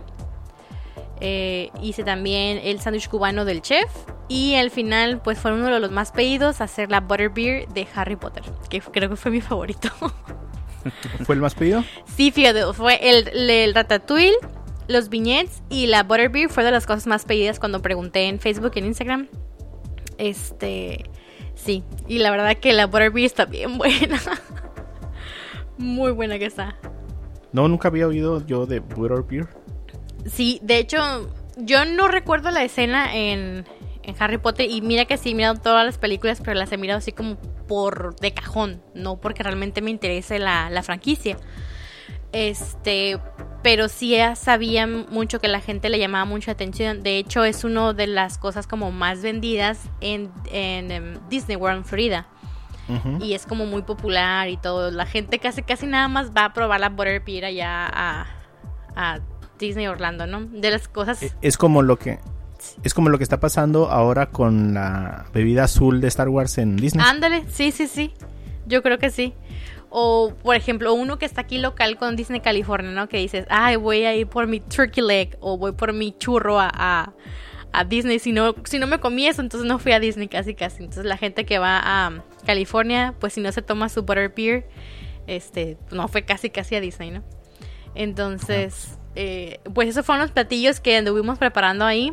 Eh, 1.21 1.69
hice 1.83 2.03
también 2.03 2.59
el 2.65 2.81
sándwich 2.81 3.09
cubano 3.09 3.45
del 3.45 3.61
chef 3.61 3.91
y 4.29 4.55
al 4.55 4.71
final, 4.71 5.21
pues 5.23 5.39
fue 5.39 5.53
uno 5.53 5.67
de 5.67 5.81
los 5.81 5.91
más 5.91 6.13
pedidos 6.13 6.63
hacer 6.63 6.91
la 6.91 7.01
Butterbeer 7.01 7.69
de 7.69 7.87
Harry 7.95 8.17
Potter, 8.17 8.43
que 8.71 8.81
creo 8.81 9.11
que 9.11 9.17
fue 9.17 9.31
mi 9.31 9.43
favorito. 9.43 9.91
¿Fue 11.25 11.35
el 11.35 11.43
más 11.43 11.55
pedido? 11.55 11.85
Sí, 12.17 12.31
fíjate, 12.31 12.73
fue 12.73 12.99
el, 13.11 13.51
el 13.51 13.75
ratatouille, 13.75 14.35
los 14.89 15.11
viñetes 15.11 15.63
y 15.69 15.89
la 15.89 16.05
Butterbeer 16.05 16.49
fue 16.49 16.65
de 16.65 16.71
las 16.71 16.87
cosas 16.87 17.07
más 17.07 17.27
pedidas 17.27 17.61
cuando 17.61 17.83
pregunté 17.83 18.29
en 18.29 18.41
Facebook 18.41 18.73
y 18.75 18.79
en 18.79 18.87
Instagram. 18.87 19.29
Este, 20.17 21.11
sí, 21.55 21.85
y 22.09 22.19
la 22.19 22.31
verdad 22.31 22.57
que 22.57 22.73
la 22.73 22.87
Butterbeer 22.87 23.27
está 23.27 23.45
bien 23.45 23.79
buena. 23.79 24.21
Muy 25.79 26.13
buena 26.13 26.39
que 26.39 26.47
está. 26.47 26.77
No, 27.53 27.69
nunca 27.69 27.89
había 27.89 28.07
oído 28.07 28.45
yo 28.47 28.67
de 28.67 28.81
Butterbeer. 28.81 29.49
Sí, 30.27 30.59
de 30.63 30.79
hecho, 30.79 30.99
yo 31.57 31.85
no 31.85 32.09
recuerdo 32.09 32.51
la 32.51 32.65
escena 32.65 33.15
en, 33.15 33.65
en 34.03 34.15
Harry 34.19 34.39
Potter 34.39 34.69
y 34.71 34.81
mira 34.81 35.05
que 35.05 35.17
sí 35.17 35.31
he 35.31 35.35
mirado 35.35 35.61
todas 35.61 35.85
las 35.85 35.99
películas, 35.99 36.41
pero 36.43 36.55
las 36.55 36.73
he 36.73 36.77
mirado 36.77 36.99
así 36.99 37.13
como 37.13 37.37
por 37.69 38.17
de 38.17 38.33
cajón, 38.33 38.83
no 38.95 39.21
porque 39.21 39.43
realmente 39.43 39.83
me 39.83 39.91
interese 39.91 40.39
la, 40.39 40.71
la 40.71 40.83
franquicia. 40.83 41.37
Este, 42.35 43.21
pero 43.63 43.89
sí 43.89 44.17
sabía 44.35 44.87
mucho 44.87 45.41
que 45.41 45.47
la 45.49 45.61
gente 45.61 45.89
le 45.89 45.99
llamaba 45.99 46.25
mucha 46.25 46.51
atención. 46.53 47.03
De 47.03 47.19
hecho, 47.19 47.45
es 47.45 47.63
una 47.63 47.93
de 47.93 48.09
las 48.09 48.39
cosas 48.39 48.67
como 48.67 48.91
más 48.91 49.23
vendidas 49.23 49.81
en, 50.01 50.33
en, 50.51 50.91
em, 50.91 51.19
Disney 51.31 51.57
World 51.57 51.79
en 51.79 51.85
Florida. 51.85 52.27
Y 53.19 53.33
es 53.33 53.47
como 53.47 53.65
muy 53.65 53.81
popular 53.81 54.51
y 54.51 54.59
todo. 54.59 54.91
La 54.91 55.07
gente 55.07 55.39
casi 55.39 55.63
casi 55.63 55.87
nada 55.87 56.07
más 56.07 56.33
va 56.37 56.45
a 56.45 56.53
probar 56.53 56.81
la 56.81 56.91
Butterbeer 56.91 57.47
allá 57.47 57.87
a, 57.87 58.27
a 58.95 59.21
Disney 59.59 59.87
Orlando, 59.87 60.27
¿no? 60.27 60.45
De 60.45 60.71
las 60.71 60.87
cosas... 60.89 61.35
Es 61.41 61.57
como 61.57 61.81
lo 61.81 61.99
que 61.99 62.19
es 62.83 62.95
como 62.95 63.09
lo 63.09 63.19
que 63.19 63.25
está 63.25 63.41
pasando 63.41 63.91
ahora 63.91 64.27
con 64.31 64.75
la 64.75 65.27
bebida 65.33 65.65
azul 65.65 66.01
de 66.01 66.09
Star 66.09 66.29
Wars 66.29 66.59
en 66.59 66.77
Disney. 66.77 67.05
Ándale, 67.07 67.45
sí, 67.49 67.73
sí, 67.73 67.87
sí. 67.87 68.13
Yo 68.67 68.83
creo 68.83 68.99
que 68.99 69.11
sí. 69.11 69.35
O, 69.97 70.35
por 70.43 70.57
ejemplo, 70.57 70.93
uno 70.93 71.19
que 71.21 71.25
está 71.25 71.43
aquí 71.43 71.59
local 71.59 71.97
con 71.97 72.17
Disney 72.17 72.41
California, 72.41 72.91
¿no? 72.91 73.09
Que 73.09 73.19
dices, 73.19 73.47
ay, 73.49 73.77
voy 73.77 74.05
a 74.07 74.13
ir 74.13 74.27
por 74.27 74.49
mi 74.49 74.59
turkey 74.59 75.05
leg 75.05 75.37
o 75.39 75.57
voy 75.57 75.71
por 75.71 75.93
mi 75.93 76.11
churro 76.19 76.59
a, 76.59 77.15
a, 77.73 77.85
Disney. 77.85 78.19
Si 78.19 78.33
no, 78.33 78.57
si 78.65 78.81
no 78.81 78.89
me 78.89 78.99
comí 78.99 79.29
eso, 79.29 79.41
entonces 79.41 79.69
no 79.69 79.79
fui 79.79 79.93
a 79.93 80.01
Disney 80.01 80.27
casi, 80.27 80.57
casi. 80.57 80.83
Entonces 80.83 81.05
la 81.05 81.17
gente 81.17 81.47
que 81.47 81.61
va 81.61 81.79
a 81.81 82.25
California, 82.45 83.15
pues 83.21 83.35
si 83.35 83.41
no 83.41 83.53
se 83.53 83.63
toma 83.63 83.89
su 83.89 84.03
butterbeer, 84.03 84.67
este, 85.29 85.79
no 85.93 86.09
fue 86.09 86.25
casi, 86.25 86.51
casi 86.51 86.75
a 86.75 86.81
Disney, 86.81 87.13
¿no? 87.13 87.23
Entonces, 87.95 88.99
eh, 89.15 89.61
pues 89.75 89.89
esos 89.89 90.05
fueron 90.05 90.23
los 90.23 90.33
platillos 90.33 90.81
que 90.81 90.97
anduvimos 90.97 91.39
preparando 91.39 91.85
ahí. 91.85 92.13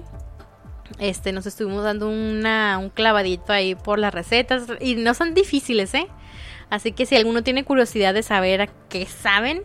Este, 0.99 1.31
nos 1.31 1.47
estuvimos 1.47 1.83
dando 1.83 2.09
una, 2.09 2.77
un 2.77 2.91
clavadito 2.91 3.51
ahí 3.53 3.73
por 3.73 3.97
las 3.97 4.13
recetas 4.13 4.67
y 4.79 4.93
no 4.93 5.15
son 5.15 5.33
difíciles, 5.33 5.95
¿eh? 5.95 6.07
Así 6.71 6.93
que 6.93 7.05
si 7.05 7.17
alguno 7.17 7.43
tiene 7.43 7.65
curiosidad 7.65 8.13
de 8.13 8.23
saber 8.23 8.61
a 8.61 8.67
qué 8.89 9.05
saben, 9.05 9.63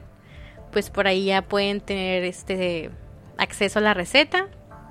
pues 0.73 0.91
por 0.91 1.07
ahí 1.07 1.27
ya 1.27 1.43
pueden 1.43 1.81
tener 1.81 2.25
este 2.25 2.91
acceso 3.39 3.79
a 3.79 3.83
la 3.83 3.95
receta 3.95 4.49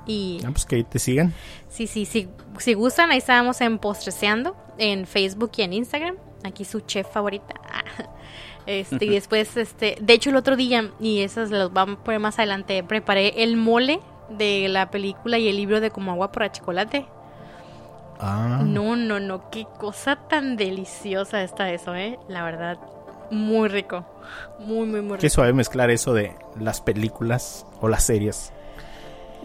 y 0.07 0.39
ah, 0.45 0.49
pues 0.51 0.65
que 0.65 0.83
te 0.85 0.97
sigan. 0.97 1.33
Sí, 1.69 1.87
sí, 1.87 2.05
sí, 2.05 2.29
si 2.57 2.73
gustan, 2.73 3.11
ahí 3.11 3.17
estábamos 3.17 3.59
en 3.59 3.77
Postreseando 3.79 4.55
en 4.77 5.05
Facebook 5.05 5.51
y 5.57 5.63
en 5.63 5.73
Instagram. 5.73 6.15
Aquí 6.43 6.63
su 6.63 6.79
chef 6.81 7.07
favorita. 7.11 7.53
Este, 8.67 9.05
y 9.05 9.09
después, 9.09 9.57
este, 9.57 9.95
de 10.01 10.13
hecho 10.13 10.31
el 10.31 10.37
otro 10.37 10.55
día, 10.55 10.89
y 10.99 11.21
esas 11.21 11.51
los 11.51 11.71
vamos 11.71 11.99
a 11.99 12.03
poner 12.03 12.19
más 12.19 12.39
adelante, 12.39 12.83
preparé 12.83 13.43
el 13.43 13.57
mole 13.57 13.99
de 14.29 14.67
la 14.69 14.89
película 14.89 15.37
y 15.37 15.47
el 15.47 15.57
libro 15.57 15.81
de 15.81 15.91
Como 15.91 16.11
agua 16.11 16.31
para 16.31 16.51
chocolate. 16.51 17.05
Ah. 18.19 18.61
No, 18.63 18.95
no, 18.95 19.19
no, 19.19 19.49
qué 19.49 19.65
cosa 19.77 20.15
tan 20.15 20.55
deliciosa 20.57 21.43
está 21.43 21.69
eso, 21.71 21.93
¿eh? 21.95 22.17
La 22.27 22.43
verdad, 22.43 22.77
muy 23.31 23.67
rico. 23.67 24.05
Muy, 24.59 24.85
muy, 24.87 25.01
muy 25.01 25.11
rico. 25.11 25.21
Qué 25.21 25.29
suave 25.29 25.53
mezclar 25.53 25.89
eso 25.89 26.13
de 26.13 26.35
las 26.59 26.81
películas 26.81 27.65
o 27.81 27.87
las 27.89 28.03
series. 28.03 28.53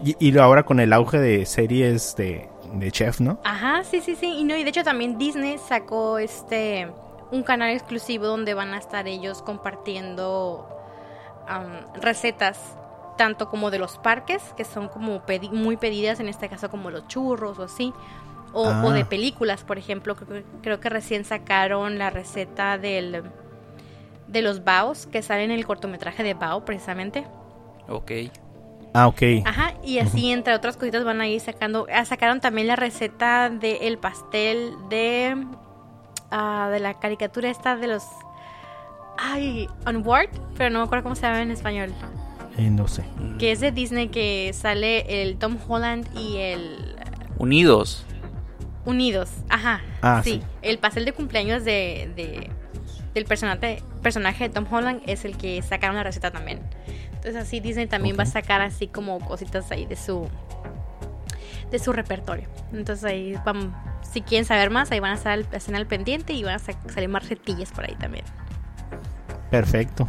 Y, 0.03 0.15
y 0.19 0.37
ahora 0.37 0.63
con 0.63 0.79
el 0.79 0.93
auge 0.93 1.19
de 1.19 1.45
series 1.45 2.15
de, 2.15 2.49
de 2.73 2.91
chef, 2.91 3.19
¿no? 3.19 3.37
Ajá, 3.43 3.83
sí, 3.83 4.01
sí, 4.01 4.15
sí. 4.15 4.27
Y 4.39 4.43
no, 4.45 4.55
y 4.55 4.63
de 4.63 4.69
hecho 4.69 4.83
también 4.83 5.17
Disney 5.17 5.57
sacó 5.57 6.17
este 6.17 6.87
un 7.31 7.43
canal 7.43 7.69
exclusivo 7.69 8.25
donde 8.27 8.53
van 8.53 8.73
a 8.73 8.77
estar 8.77 9.07
ellos 9.07 9.41
compartiendo 9.41 10.67
recetas 12.01 12.57
tanto 13.17 13.49
como 13.49 13.71
de 13.71 13.77
los 13.79 13.97
parques, 13.97 14.41
que 14.57 14.63
son 14.63 14.87
como 14.87 15.21
pedi- 15.25 15.51
muy 15.51 15.77
pedidas, 15.77 16.19
en 16.19 16.27
este 16.29 16.49
caso 16.49 16.69
como 16.69 16.89
los 16.89 17.07
churros 17.07 17.59
o 17.59 17.63
así, 17.63 17.93
o, 18.53 18.67
Ah. 18.67 18.83
o 18.85 18.91
de 18.91 19.05
películas, 19.05 19.63
por 19.63 19.77
ejemplo, 19.77 20.15
creo, 20.15 20.43
creo 20.61 20.79
que 20.79 20.89
recién 20.89 21.25
sacaron 21.25 21.97
la 21.97 22.09
receta 22.09 22.77
del 22.77 23.23
de 24.27 24.41
los 24.41 24.63
baos 24.63 25.07
que 25.07 25.21
sale 25.21 25.43
en 25.43 25.51
el 25.51 25.65
cortometraje 25.65 26.23
de 26.23 26.33
Bao 26.33 26.63
precisamente. 26.63 27.25
Ok. 27.89 28.11
Ah, 28.93 29.07
ok. 29.07 29.21
Ajá, 29.45 29.73
y 29.83 29.99
así 29.99 30.31
entre 30.31 30.53
otras 30.53 30.77
cositas 30.77 31.03
van 31.03 31.19
a 31.21 31.27
ir 31.27 31.39
sacando. 31.41 31.85
ah, 31.93 32.05
sacaron 32.05 32.39
también 32.41 32.67
la 32.67 32.75
receta 32.77 33.49
del 33.49 33.97
pastel 33.97 34.73
de. 34.89 35.35
ah, 36.29 36.69
de 36.71 36.79
la 36.79 36.99
caricatura 36.99 37.49
esta 37.49 37.75
de 37.75 37.87
los. 37.87 38.03
Ay, 39.17 39.67
Onward, 39.85 40.29
pero 40.57 40.69
no 40.69 40.79
me 40.79 40.85
acuerdo 40.85 41.03
cómo 41.03 41.15
se 41.15 41.23
llama 41.23 41.41
en 41.41 41.51
español. 41.51 41.93
Eh, 42.57 42.69
no 42.69 42.87
sé. 42.87 43.03
Que 43.39 43.51
es 43.51 43.59
de 43.59 43.71
Disney 43.71 44.07
que 44.09 44.51
sale 44.53 45.21
el 45.23 45.37
Tom 45.37 45.57
Holland 45.67 46.07
y 46.17 46.37
el. 46.37 46.95
Unidos. 47.37 48.05
Unidos. 48.85 49.29
Ajá. 49.49 49.81
Ah, 50.01 50.21
sí. 50.23 50.33
sí. 50.33 50.43
El 50.61 50.79
pastel 50.79 51.05
de 51.05 51.13
cumpleaños 51.13 51.63
de, 51.63 52.11
de- 52.15 52.49
del 53.13 53.25
personaje, 53.25 53.83
personaje 54.01 54.45
de 54.47 54.49
Tom 54.53 54.65
Holland 54.71 55.01
es 55.05 55.25
el 55.25 55.37
que 55.37 55.61
sacaron 55.61 55.95
la 55.97 56.03
receta 56.03 56.31
también. 56.31 56.59
Entonces 57.13 57.35
así 57.35 57.59
Disney 57.59 57.85
también 57.87 58.17
va 58.17 58.23
a 58.23 58.25
sacar 58.27 58.61
así 58.61 58.87
como 58.87 59.19
cositas 59.19 59.69
ahí 59.71 59.85
de 59.85 59.95
su 59.95 60.27
de 61.69 61.79
su 61.79 61.93
repertorio. 61.93 62.47
Entonces 62.73 63.05
ahí 63.05 63.35
vamos, 63.45 63.67
si 64.01 64.21
quieren 64.21 64.45
saber 64.45 64.69
más, 64.71 64.91
ahí 64.91 64.99
van 64.99 65.11
a 65.11 65.15
estar 65.15 65.31
al, 65.31 65.85
pendiente 65.87 66.33
y 66.33 66.43
van 66.43 66.55
a 66.55 66.59
sa- 66.59 66.73
salir 66.93 67.07
más 67.09 67.29
retillas 67.29 67.71
por 67.71 67.85
ahí 67.85 67.95
también. 67.95 68.25
Perfecto. 69.49 70.07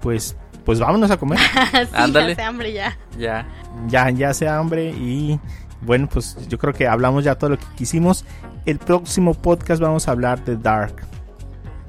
Pues, 0.00 0.36
pues 0.64 0.78
vámonos 0.78 1.10
a 1.10 1.16
comer. 1.16 1.38
sí, 1.72 1.88
Ándale. 1.94 2.32
hace 2.32 2.42
hambre 2.42 2.72
ya. 2.72 2.96
Ya. 3.18 3.46
ya, 3.88 4.10
ya 4.10 4.32
sea 4.34 4.58
hambre 4.58 4.90
y 4.90 5.38
bueno, 5.80 6.08
pues 6.08 6.36
yo 6.48 6.58
creo 6.58 6.72
que 6.72 6.86
hablamos 6.86 7.24
ya 7.24 7.36
todo 7.36 7.50
lo 7.50 7.58
que 7.58 7.66
quisimos. 7.76 8.24
El 8.66 8.78
próximo 8.78 9.34
podcast 9.34 9.80
vamos 9.80 10.08
a 10.08 10.12
hablar 10.12 10.44
de 10.44 10.56
Dark. 10.56 10.94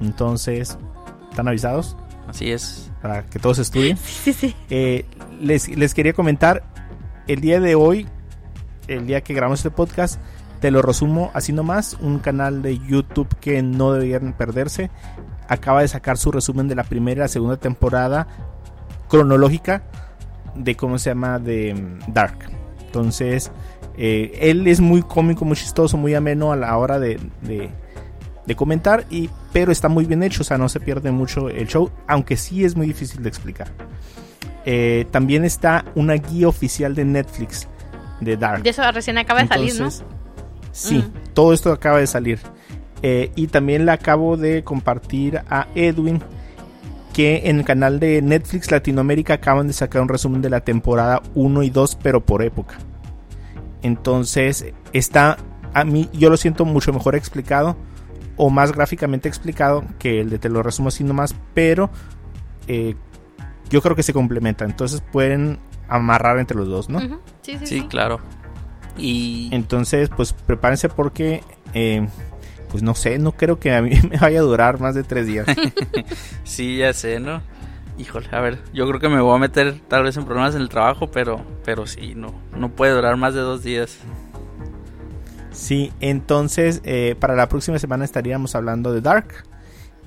Entonces, 0.00 0.78
¿están 1.30 1.48
avisados? 1.48 1.96
Así 2.28 2.50
es. 2.50 2.90
Para 3.02 3.24
que 3.26 3.38
todos 3.38 3.58
estudien. 3.58 3.96
Sí, 4.04 4.32
sí. 4.32 4.54
Eh, 4.70 5.04
les, 5.40 5.68
les 5.68 5.94
quería 5.94 6.12
comentar, 6.12 6.62
el 7.26 7.40
día 7.40 7.60
de 7.60 7.74
hoy, 7.74 8.06
el 8.88 9.06
día 9.06 9.20
que 9.22 9.34
grabamos 9.34 9.60
este 9.60 9.70
podcast, 9.70 10.20
te 10.60 10.70
lo 10.70 10.82
resumo 10.82 11.30
así 11.32 11.52
nomás, 11.52 11.94
un 12.00 12.18
canal 12.18 12.62
de 12.62 12.78
YouTube 12.78 13.28
que 13.40 13.62
no 13.62 13.92
deberían 13.92 14.34
perderse. 14.34 14.90
Acaba 15.48 15.80
de 15.80 15.88
sacar 15.88 16.18
su 16.18 16.30
resumen 16.30 16.68
de 16.68 16.74
la 16.74 16.84
primera 16.84 17.18
y 17.18 17.22
la 17.22 17.28
segunda 17.28 17.56
temporada 17.56 18.28
cronológica 19.08 19.82
de 20.54 20.76
cómo 20.76 20.98
se 20.98 21.10
llama 21.10 21.38
de 21.38 21.74
mm, 21.74 22.12
Dark. 22.12 22.50
Entonces, 22.86 23.50
eh, 23.96 24.38
él 24.40 24.66
es 24.66 24.80
muy 24.80 25.02
cómico, 25.02 25.44
muy 25.44 25.56
chistoso, 25.56 25.96
muy 25.96 26.14
ameno 26.14 26.52
a 26.52 26.56
la 26.56 26.76
hora 26.76 26.98
de, 26.98 27.18
de- 27.42 27.70
de 28.46 28.56
comentar, 28.56 29.04
y, 29.10 29.30
pero 29.52 29.70
está 29.70 29.88
muy 29.88 30.06
bien 30.06 30.22
hecho, 30.22 30.42
o 30.42 30.44
sea, 30.44 30.58
no 30.58 30.68
se 30.68 30.80
pierde 30.80 31.10
mucho 31.12 31.48
el 31.50 31.68
show, 31.68 31.90
aunque 32.08 32.36
sí 32.36 32.64
es 32.64 32.74
muy 32.76 32.86
difícil 32.86 33.22
de 33.22 33.28
explicar. 33.28 33.68
Eh, 34.64 35.06
también 35.10 35.44
está 35.44 35.84
una 35.94 36.14
guía 36.14 36.48
oficial 36.48 36.94
de 36.94 37.04
Netflix 37.04 37.68
de 38.20 38.36
Dark. 38.36 38.62
De 38.62 38.70
eso 38.70 38.82
recién 38.92 39.18
acaba 39.18 39.42
de 39.42 39.48
salir, 39.48 39.78
¿no? 39.80 39.88
Sí, 40.72 40.98
Mm. 40.98 41.32
todo 41.34 41.52
esto 41.52 41.72
acaba 41.72 41.98
de 41.98 42.06
salir. 42.06 42.38
Eh, 43.02 43.30
y 43.34 43.46
también 43.46 43.86
le 43.86 43.92
acabo 43.92 44.36
de 44.36 44.62
compartir 44.64 45.40
a 45.48 45.66
Edwin 45.74 46.20
que 47.14 47.42
en 47.48 47.58
el 47.58 47.64
canal 47.64 47.98
de 47.98 48.20
Netflix 48.22 48.70
Latinoamérica 48.70 49.34
acaban 49.34 49.66
de 49.66 49.72
sacar 49.72 50.02
un 50.02 50.08
resumen 50.08 50.42
de 50.42 50.50
la 50.50 50.60
temporada 50.60 51.22
1 51.34 51.62
y 51.62 51.70
2, 51.70 51.96
pero 52.02 52.20
por 52.24 52.42
época. 52.42 52.76
Entonces, 53.82 54.66
está 54.92 55.36
a 55.72 55.84
mí, 55.84 56.08
yo 56.12 56.30
lo 56.30 56.36
siento 56.36 56.64
mucho 56.64 56.92
mejor 56.92 57.14
explicado 57.14 57.76
o 58.36 58.50
más 58.50 58.72
gráficamente 58.72 59.28
explicado 59.28 59.84
que 59.98 60.20
el 60.20 60.30
de 60.30 60.38
te 60.38 60.48
lo 60.48 60.62
resumo 60.62 60.88
así 60.88 61.04
nomás, 61.04 61.34
pero 61.54 61.90
eh, 62.68 62.94
yo 63.68 63.82
creo 63.82 63.94
que 63.94 64.02
se 64.02 64.12
complementa. 64.12 64.64
Entonces 64.64 65.02
pueden 65.12 65.58
amarrar 65.88 66.38
entre 66.38 66.56
los 66.56 66.68
dos, 66.68 66.88
¿no? 66.88 66.98
Ujú. 66.98 67.18
Sí, 67.42 67.52
sí, 67.58 67.66
Sí, 67.66 67.80
sí. 67.80 67.86
claro. 67.88 68.20
Y 68.96 69.48
Entonces, 69.52 70.08
pues 70.14 70.32
prepárense 70.32 70.88
porque, 70.88 71.42
eh, 71.74 72.06
pues 72.70 72.82
no 72.82 72.94
sé, 72.94 73.18
no 73.18 73.32
creo 73.32 73.58
que 73.60 73.72
a 73.74 73.82
mí 73.82 73.90
me 74.10 74.16
vaya 74.18 74.40
a 74.40 74.42
durar 74.42 74.80
más 74.80 74.94
de 74.94 75.02
tres 75.04 75.26
días. 75.26 75.46
sí, 76.44 76.78
ya 76.78 76.92
sé, 76.92 77.20
¿no? 77.20 77.42
Híjole, 78.00 78.28
a 78.32 78.40
ver, 78.40 78.58
yo 78.72 78.88
creo 78.88 78.98
que 78.98 79.10
me 79.10 79.20
voy 79.20 79.34
a 79.36 79.38
meter 79.38 79.78
tal 79.88 80.04
vez 80.04 80.16
en 80.16 80.24
problemas 80.24 80.54
en 80.54 80.62
el 80.62 80.70
trabajo, 80.70 81.10
pero, 81.10 81.44
pero 81.66 81.86
sí, 81.86 82.14
no, 82.14 82.32
no 82.56 82.70
puede 82.70 82.92
durar 82.94 83.16
más 83.18 83.34
de 83.34 83.40
dos 83.40 83.62
días. 83.62 83.98
Sí, 85.52 85.92
entonces 86.00 86.80
eh, 86.84 87.14
para 87.20 87.34
la 87.34 87.48
próxima 87.50 87.78
semana 87.78 88.06
estaríamos 88.06 88.54
hablando 88.54 88.92
de 88.94 89.02
Dark 89.02 89.44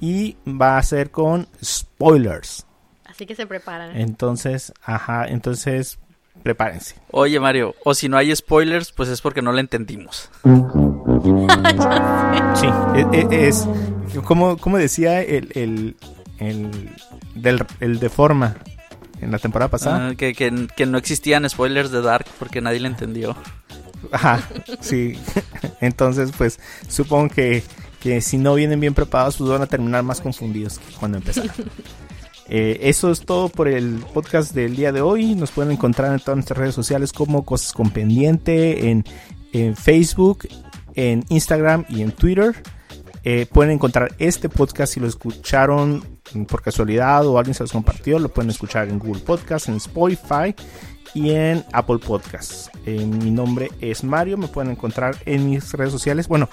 y 0.02 0.38
va 0.48 0.80
a 0.80 0.84
ser 0.84 1.12
con 1.12 1.48
spoilers. 1.64 2.66
Así 3.06 3.28
que 3.28 3.36
se 3.36 3.46
preparan. 3.46 3.96
Entonces, 3.96 4.74
ajá, 4.84 5.28
entonces 5.28 6.00
prepárense. 6.42 6.96
Oye, 7.12 7.40
Mario, 7.40 7.76
o 7.86 7.94
si 7.94 8.10
no 8.10 8.18
hay 8.18 8.36
spoilers, 8.36 8.92
pues 8.92 9.08
es 9.10 9.22
porque 9.22 9.44
no 9.44 9.52
le 9.54 9.62
entendimos. 9.62 10.32
Sí, 12.56 12.68
e- 12.96 13.28
e- 13.32 13.48
es, 13.48 13.68
como, 14.26 14.58
como 14.58 14.78
decía 14.78 15.22
el, 15.22 15.50
el, 15.56 15.96
el, 16.40 16.90
del, 17.36 17.66
el 17.80 18.00
de 18.00 18.10
forma 18.10 18.58
en 19.22 19.32
la 19.32 19.40
temporada 19.40 19.70
pasada. 19.70 20.10
Ah, 20.10 20.16
que, 20.16 20.34
que, 20.34 20.68
que 20.76 20.86
no 20.86 20.98
existían 20.98 21.50
spoilers 21.50 21.92
de 21.92 22.02
Dark 22.02 22.26
porque 22.40 22.62
nadie 22.62 22.80
le 22.80 22.88
entendió. 22.88 23.36
Ajá, 24.12 24.48
sí. 24.82 25.18
Entonces, 25.82 26.32
pues 26.38 26.60
supongo 26.88 27.30
que, 27.30 27.64
que 28.02 28.22
si 28.22 28.38
no 28.38 28.56
vienen 28.56 28.80
bien 28.80 28.94
preparados, 28.94 29.38
pues 29.38 29.50
van 29.50 29.62
a 29.62 29.68
terminar 29.68 30.04
más 30.04 30.22
confundidos 30.22 30.80
que 30.80 30.94
cuando 30.96 31.18
empezaron. 31.18 31.52
Eh, 32.50 32.90
eso 32.90 33.10
es 33.10 33.22
todo 33.22 33.48
por 33.48 33.70
el 33.70 34.04
podcast 34.14 34.54
del 34.54 34.76
día 34.76 34.92
de 34.92 35.00
hoy. 35.00 35.34
Nos 35.34 35.52
pueden 35.52 35.72
encontrar 35.72 36.12
en 36.12 36.20
todas 36.20 36.36
nuestras 36.36 36.58
redes 36.58 36.76
sociales 36.76 37.14
como 37.14 37.46
Cosas 37.46 37.72
con 37.72 37.90
Pendiente, 37.90 38.90
en, 38.90 39.06
en 39.54 39.78
Facebook, 39.78 40.50
en 40.94 41.24
Instagram 41.30 41.86
y 41.88 42.02
en 42.02 42.12
Twitter. 42.12 42.62
Eh, 43.24 43.48
pueden 43.52 43.72
encontrar 43.72 44.14
este 44.20 44.50
podcast 44.50 44.94
si 44.94 45.00
lo 45.00 45.08
escucharon 45.08 46.13
por 46.48 46.62
casualidad 46.62 47.26
o 47.28 47.38
alguien 47.38 47.54
se 47.54 47.64
los 47.64 47.72
compartió. 47.72 48.20
Lo 48.20 48.30
pueden 48.30 48.52
escuchar 48.52 48.90
en 48.90 49.00
Google 49.00 49.22
Podcast, 49.22 49.70
en 49.70 49.76
Spotify 49.76 50.56
y 51.14 51.32
en 51.32 51.64
Apple 51.72 52.00
Podcasts. 52.00 52.70
Eh, 52.86 53.06
mi 53.06 53.32
nombre 53.32 53.70
es 53.82 54.04
Mario. 54.04 54.38
Me 54.38 54.48
pueden 54.48 54.72
encontrar 54.72 55.16
en 55.26 55.50
mis 55.50 55.72
redes 55.74 55.92
sociales. 55.92 56.28
Bueno, 56.28 56.50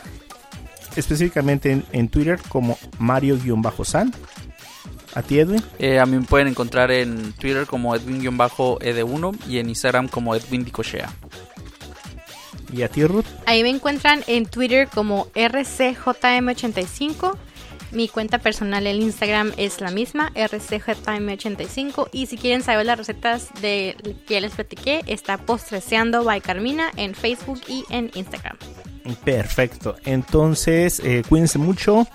específicamente 0.97 1.73
en, 1.73 1.85
en 1.93 2.09
Twitter 2.09 2.39
como 2.49 2.79
Mario-San. 2.99 4.12
A 5.14 5.23
ti, 5.23 5.41
Edwin. 5.41 5.62
Eh, 5.79 5.99
a 5.99 6.07
mí 6.07 6.18
me 6.18 6.25
pueden 6.25 6.49
encontrar 6.49 6.91
en 6.93 7.33
Twitter 7.33 7.66
como 7.66 7.97
Edwin-ED1 7.97 9.39
y 9.49 9.59
en 9.59 9.68
Instagram 9.68 10.09
como 10.09 10.37
Edwin 10.37 10.64
Dicochea. 10.64 11.11
Y 12.73 12.83
a 12.83 12.89
ti, 12.89 13.05
Ruth. 13.05 13.27
Ahí 13.47 13.64
me 13.64 13.71
encuentran 13.71 14.23
en 14.29 14.47
Twitter 14.47 14.87
como 14.89 15.27
RCJM85. 15.33 17.37
Mi 17.93 18.09
cuenta 18.09 18.38
personal 18.38 18.86
en 18.86 19.03
Instagram 19.03 19.53
es 19.57 19.80
la 19.80 19.91
misma, 19.91 20.32
RCJM85. 20.34 22.09
Y 22.12 22.26
si 22.26 22.36
quieren 22.36 22.62
saber 22.62 22.86
las 22.86 22.99
recetas 22.99 23.49
de 23.61 23.97
que 24.28 24.41
les 24.41 24.53
platiqué, 24.53 25.03
está 25.07 25.38
Postreseando 25.38 26.22
by 26.22 26.41
Carmina 26.41 26.91
en 26.97 27.14
Facebook 27.14 27.61
y 27.66 27.84
en 27.91 28.11
Instagram. 28.14 28.57
Perfecto. 29.24 29.97
Entonces, 30.05 31.01
eh, 31.01 31.22
cuídense 31.28 31.59
mucho. 31.59 32.07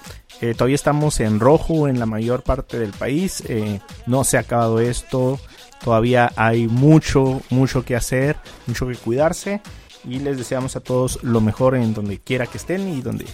Eh, 0.42 0.54
todavía 0.54 0.76
estamos 0.76 1.20
en 1.20 1.40
rojo 1.40 1.88
en 1.88 2.00
la 2.00 2.06
mayor 2.06 2.44
parte 2.44 2.80
del 2.80 2.92
país. 2.92 3.44
Eh, 3.48 3.82
no 4.06 4.24
se 4.24 4.38
ha 4.38 4.42
acabado 4.42 4.80
esto. 4.80 5.40
Todavía 5.84 6.32
hay 6.38 6.68
mucho, 6.68 7.42
mucho 7.50 7.84
que 7.84 7.96
hacer, 7.96 8.38
mucho 8.66 8.88
que 8.88 8.96
cuidarse. 8.96 9.62
Y 10.06 10.20
les 10.20 10.38
deseamos 10.38 10.76
a 10.76 10.80
todos 10.80 11.22
lo 11.24 11.42
mejor 11.42 11.76
en 11.76 11.94
donde 11.94 12.20
quiera 12.20 12.48
que 12.48 12.58
estén 12.58 12.88
y 12.88 13.02
donde 13.02 13.26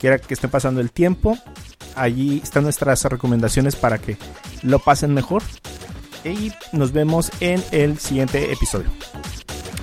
quiera 0.00 0.18
que 0.18 0.34
esté 0.34 0.48
pasando 0.48 0.80
el 0.80 0.90
tiempo. 0.90 1.38
Allí 1.94 2.40
están 2.42 2.64
nuestras 2.64 3.04
recomendaciones 3.04 3.76
para 3.76 3.98
que 3.98 4.16
lo 4.62 4.78
pasen 4.78 5.14
mejor. 5.14 5.42
Y 6.24 6.52
nos 6.72 6.92
vemos 6.92 7.30
en 7.40 7.62
el 7.70 7.98
siguiente 7.98 8.52
episodio. 8.52 8.90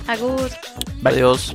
Agur. 0.06 0.50
Adiós. 1.04 1.54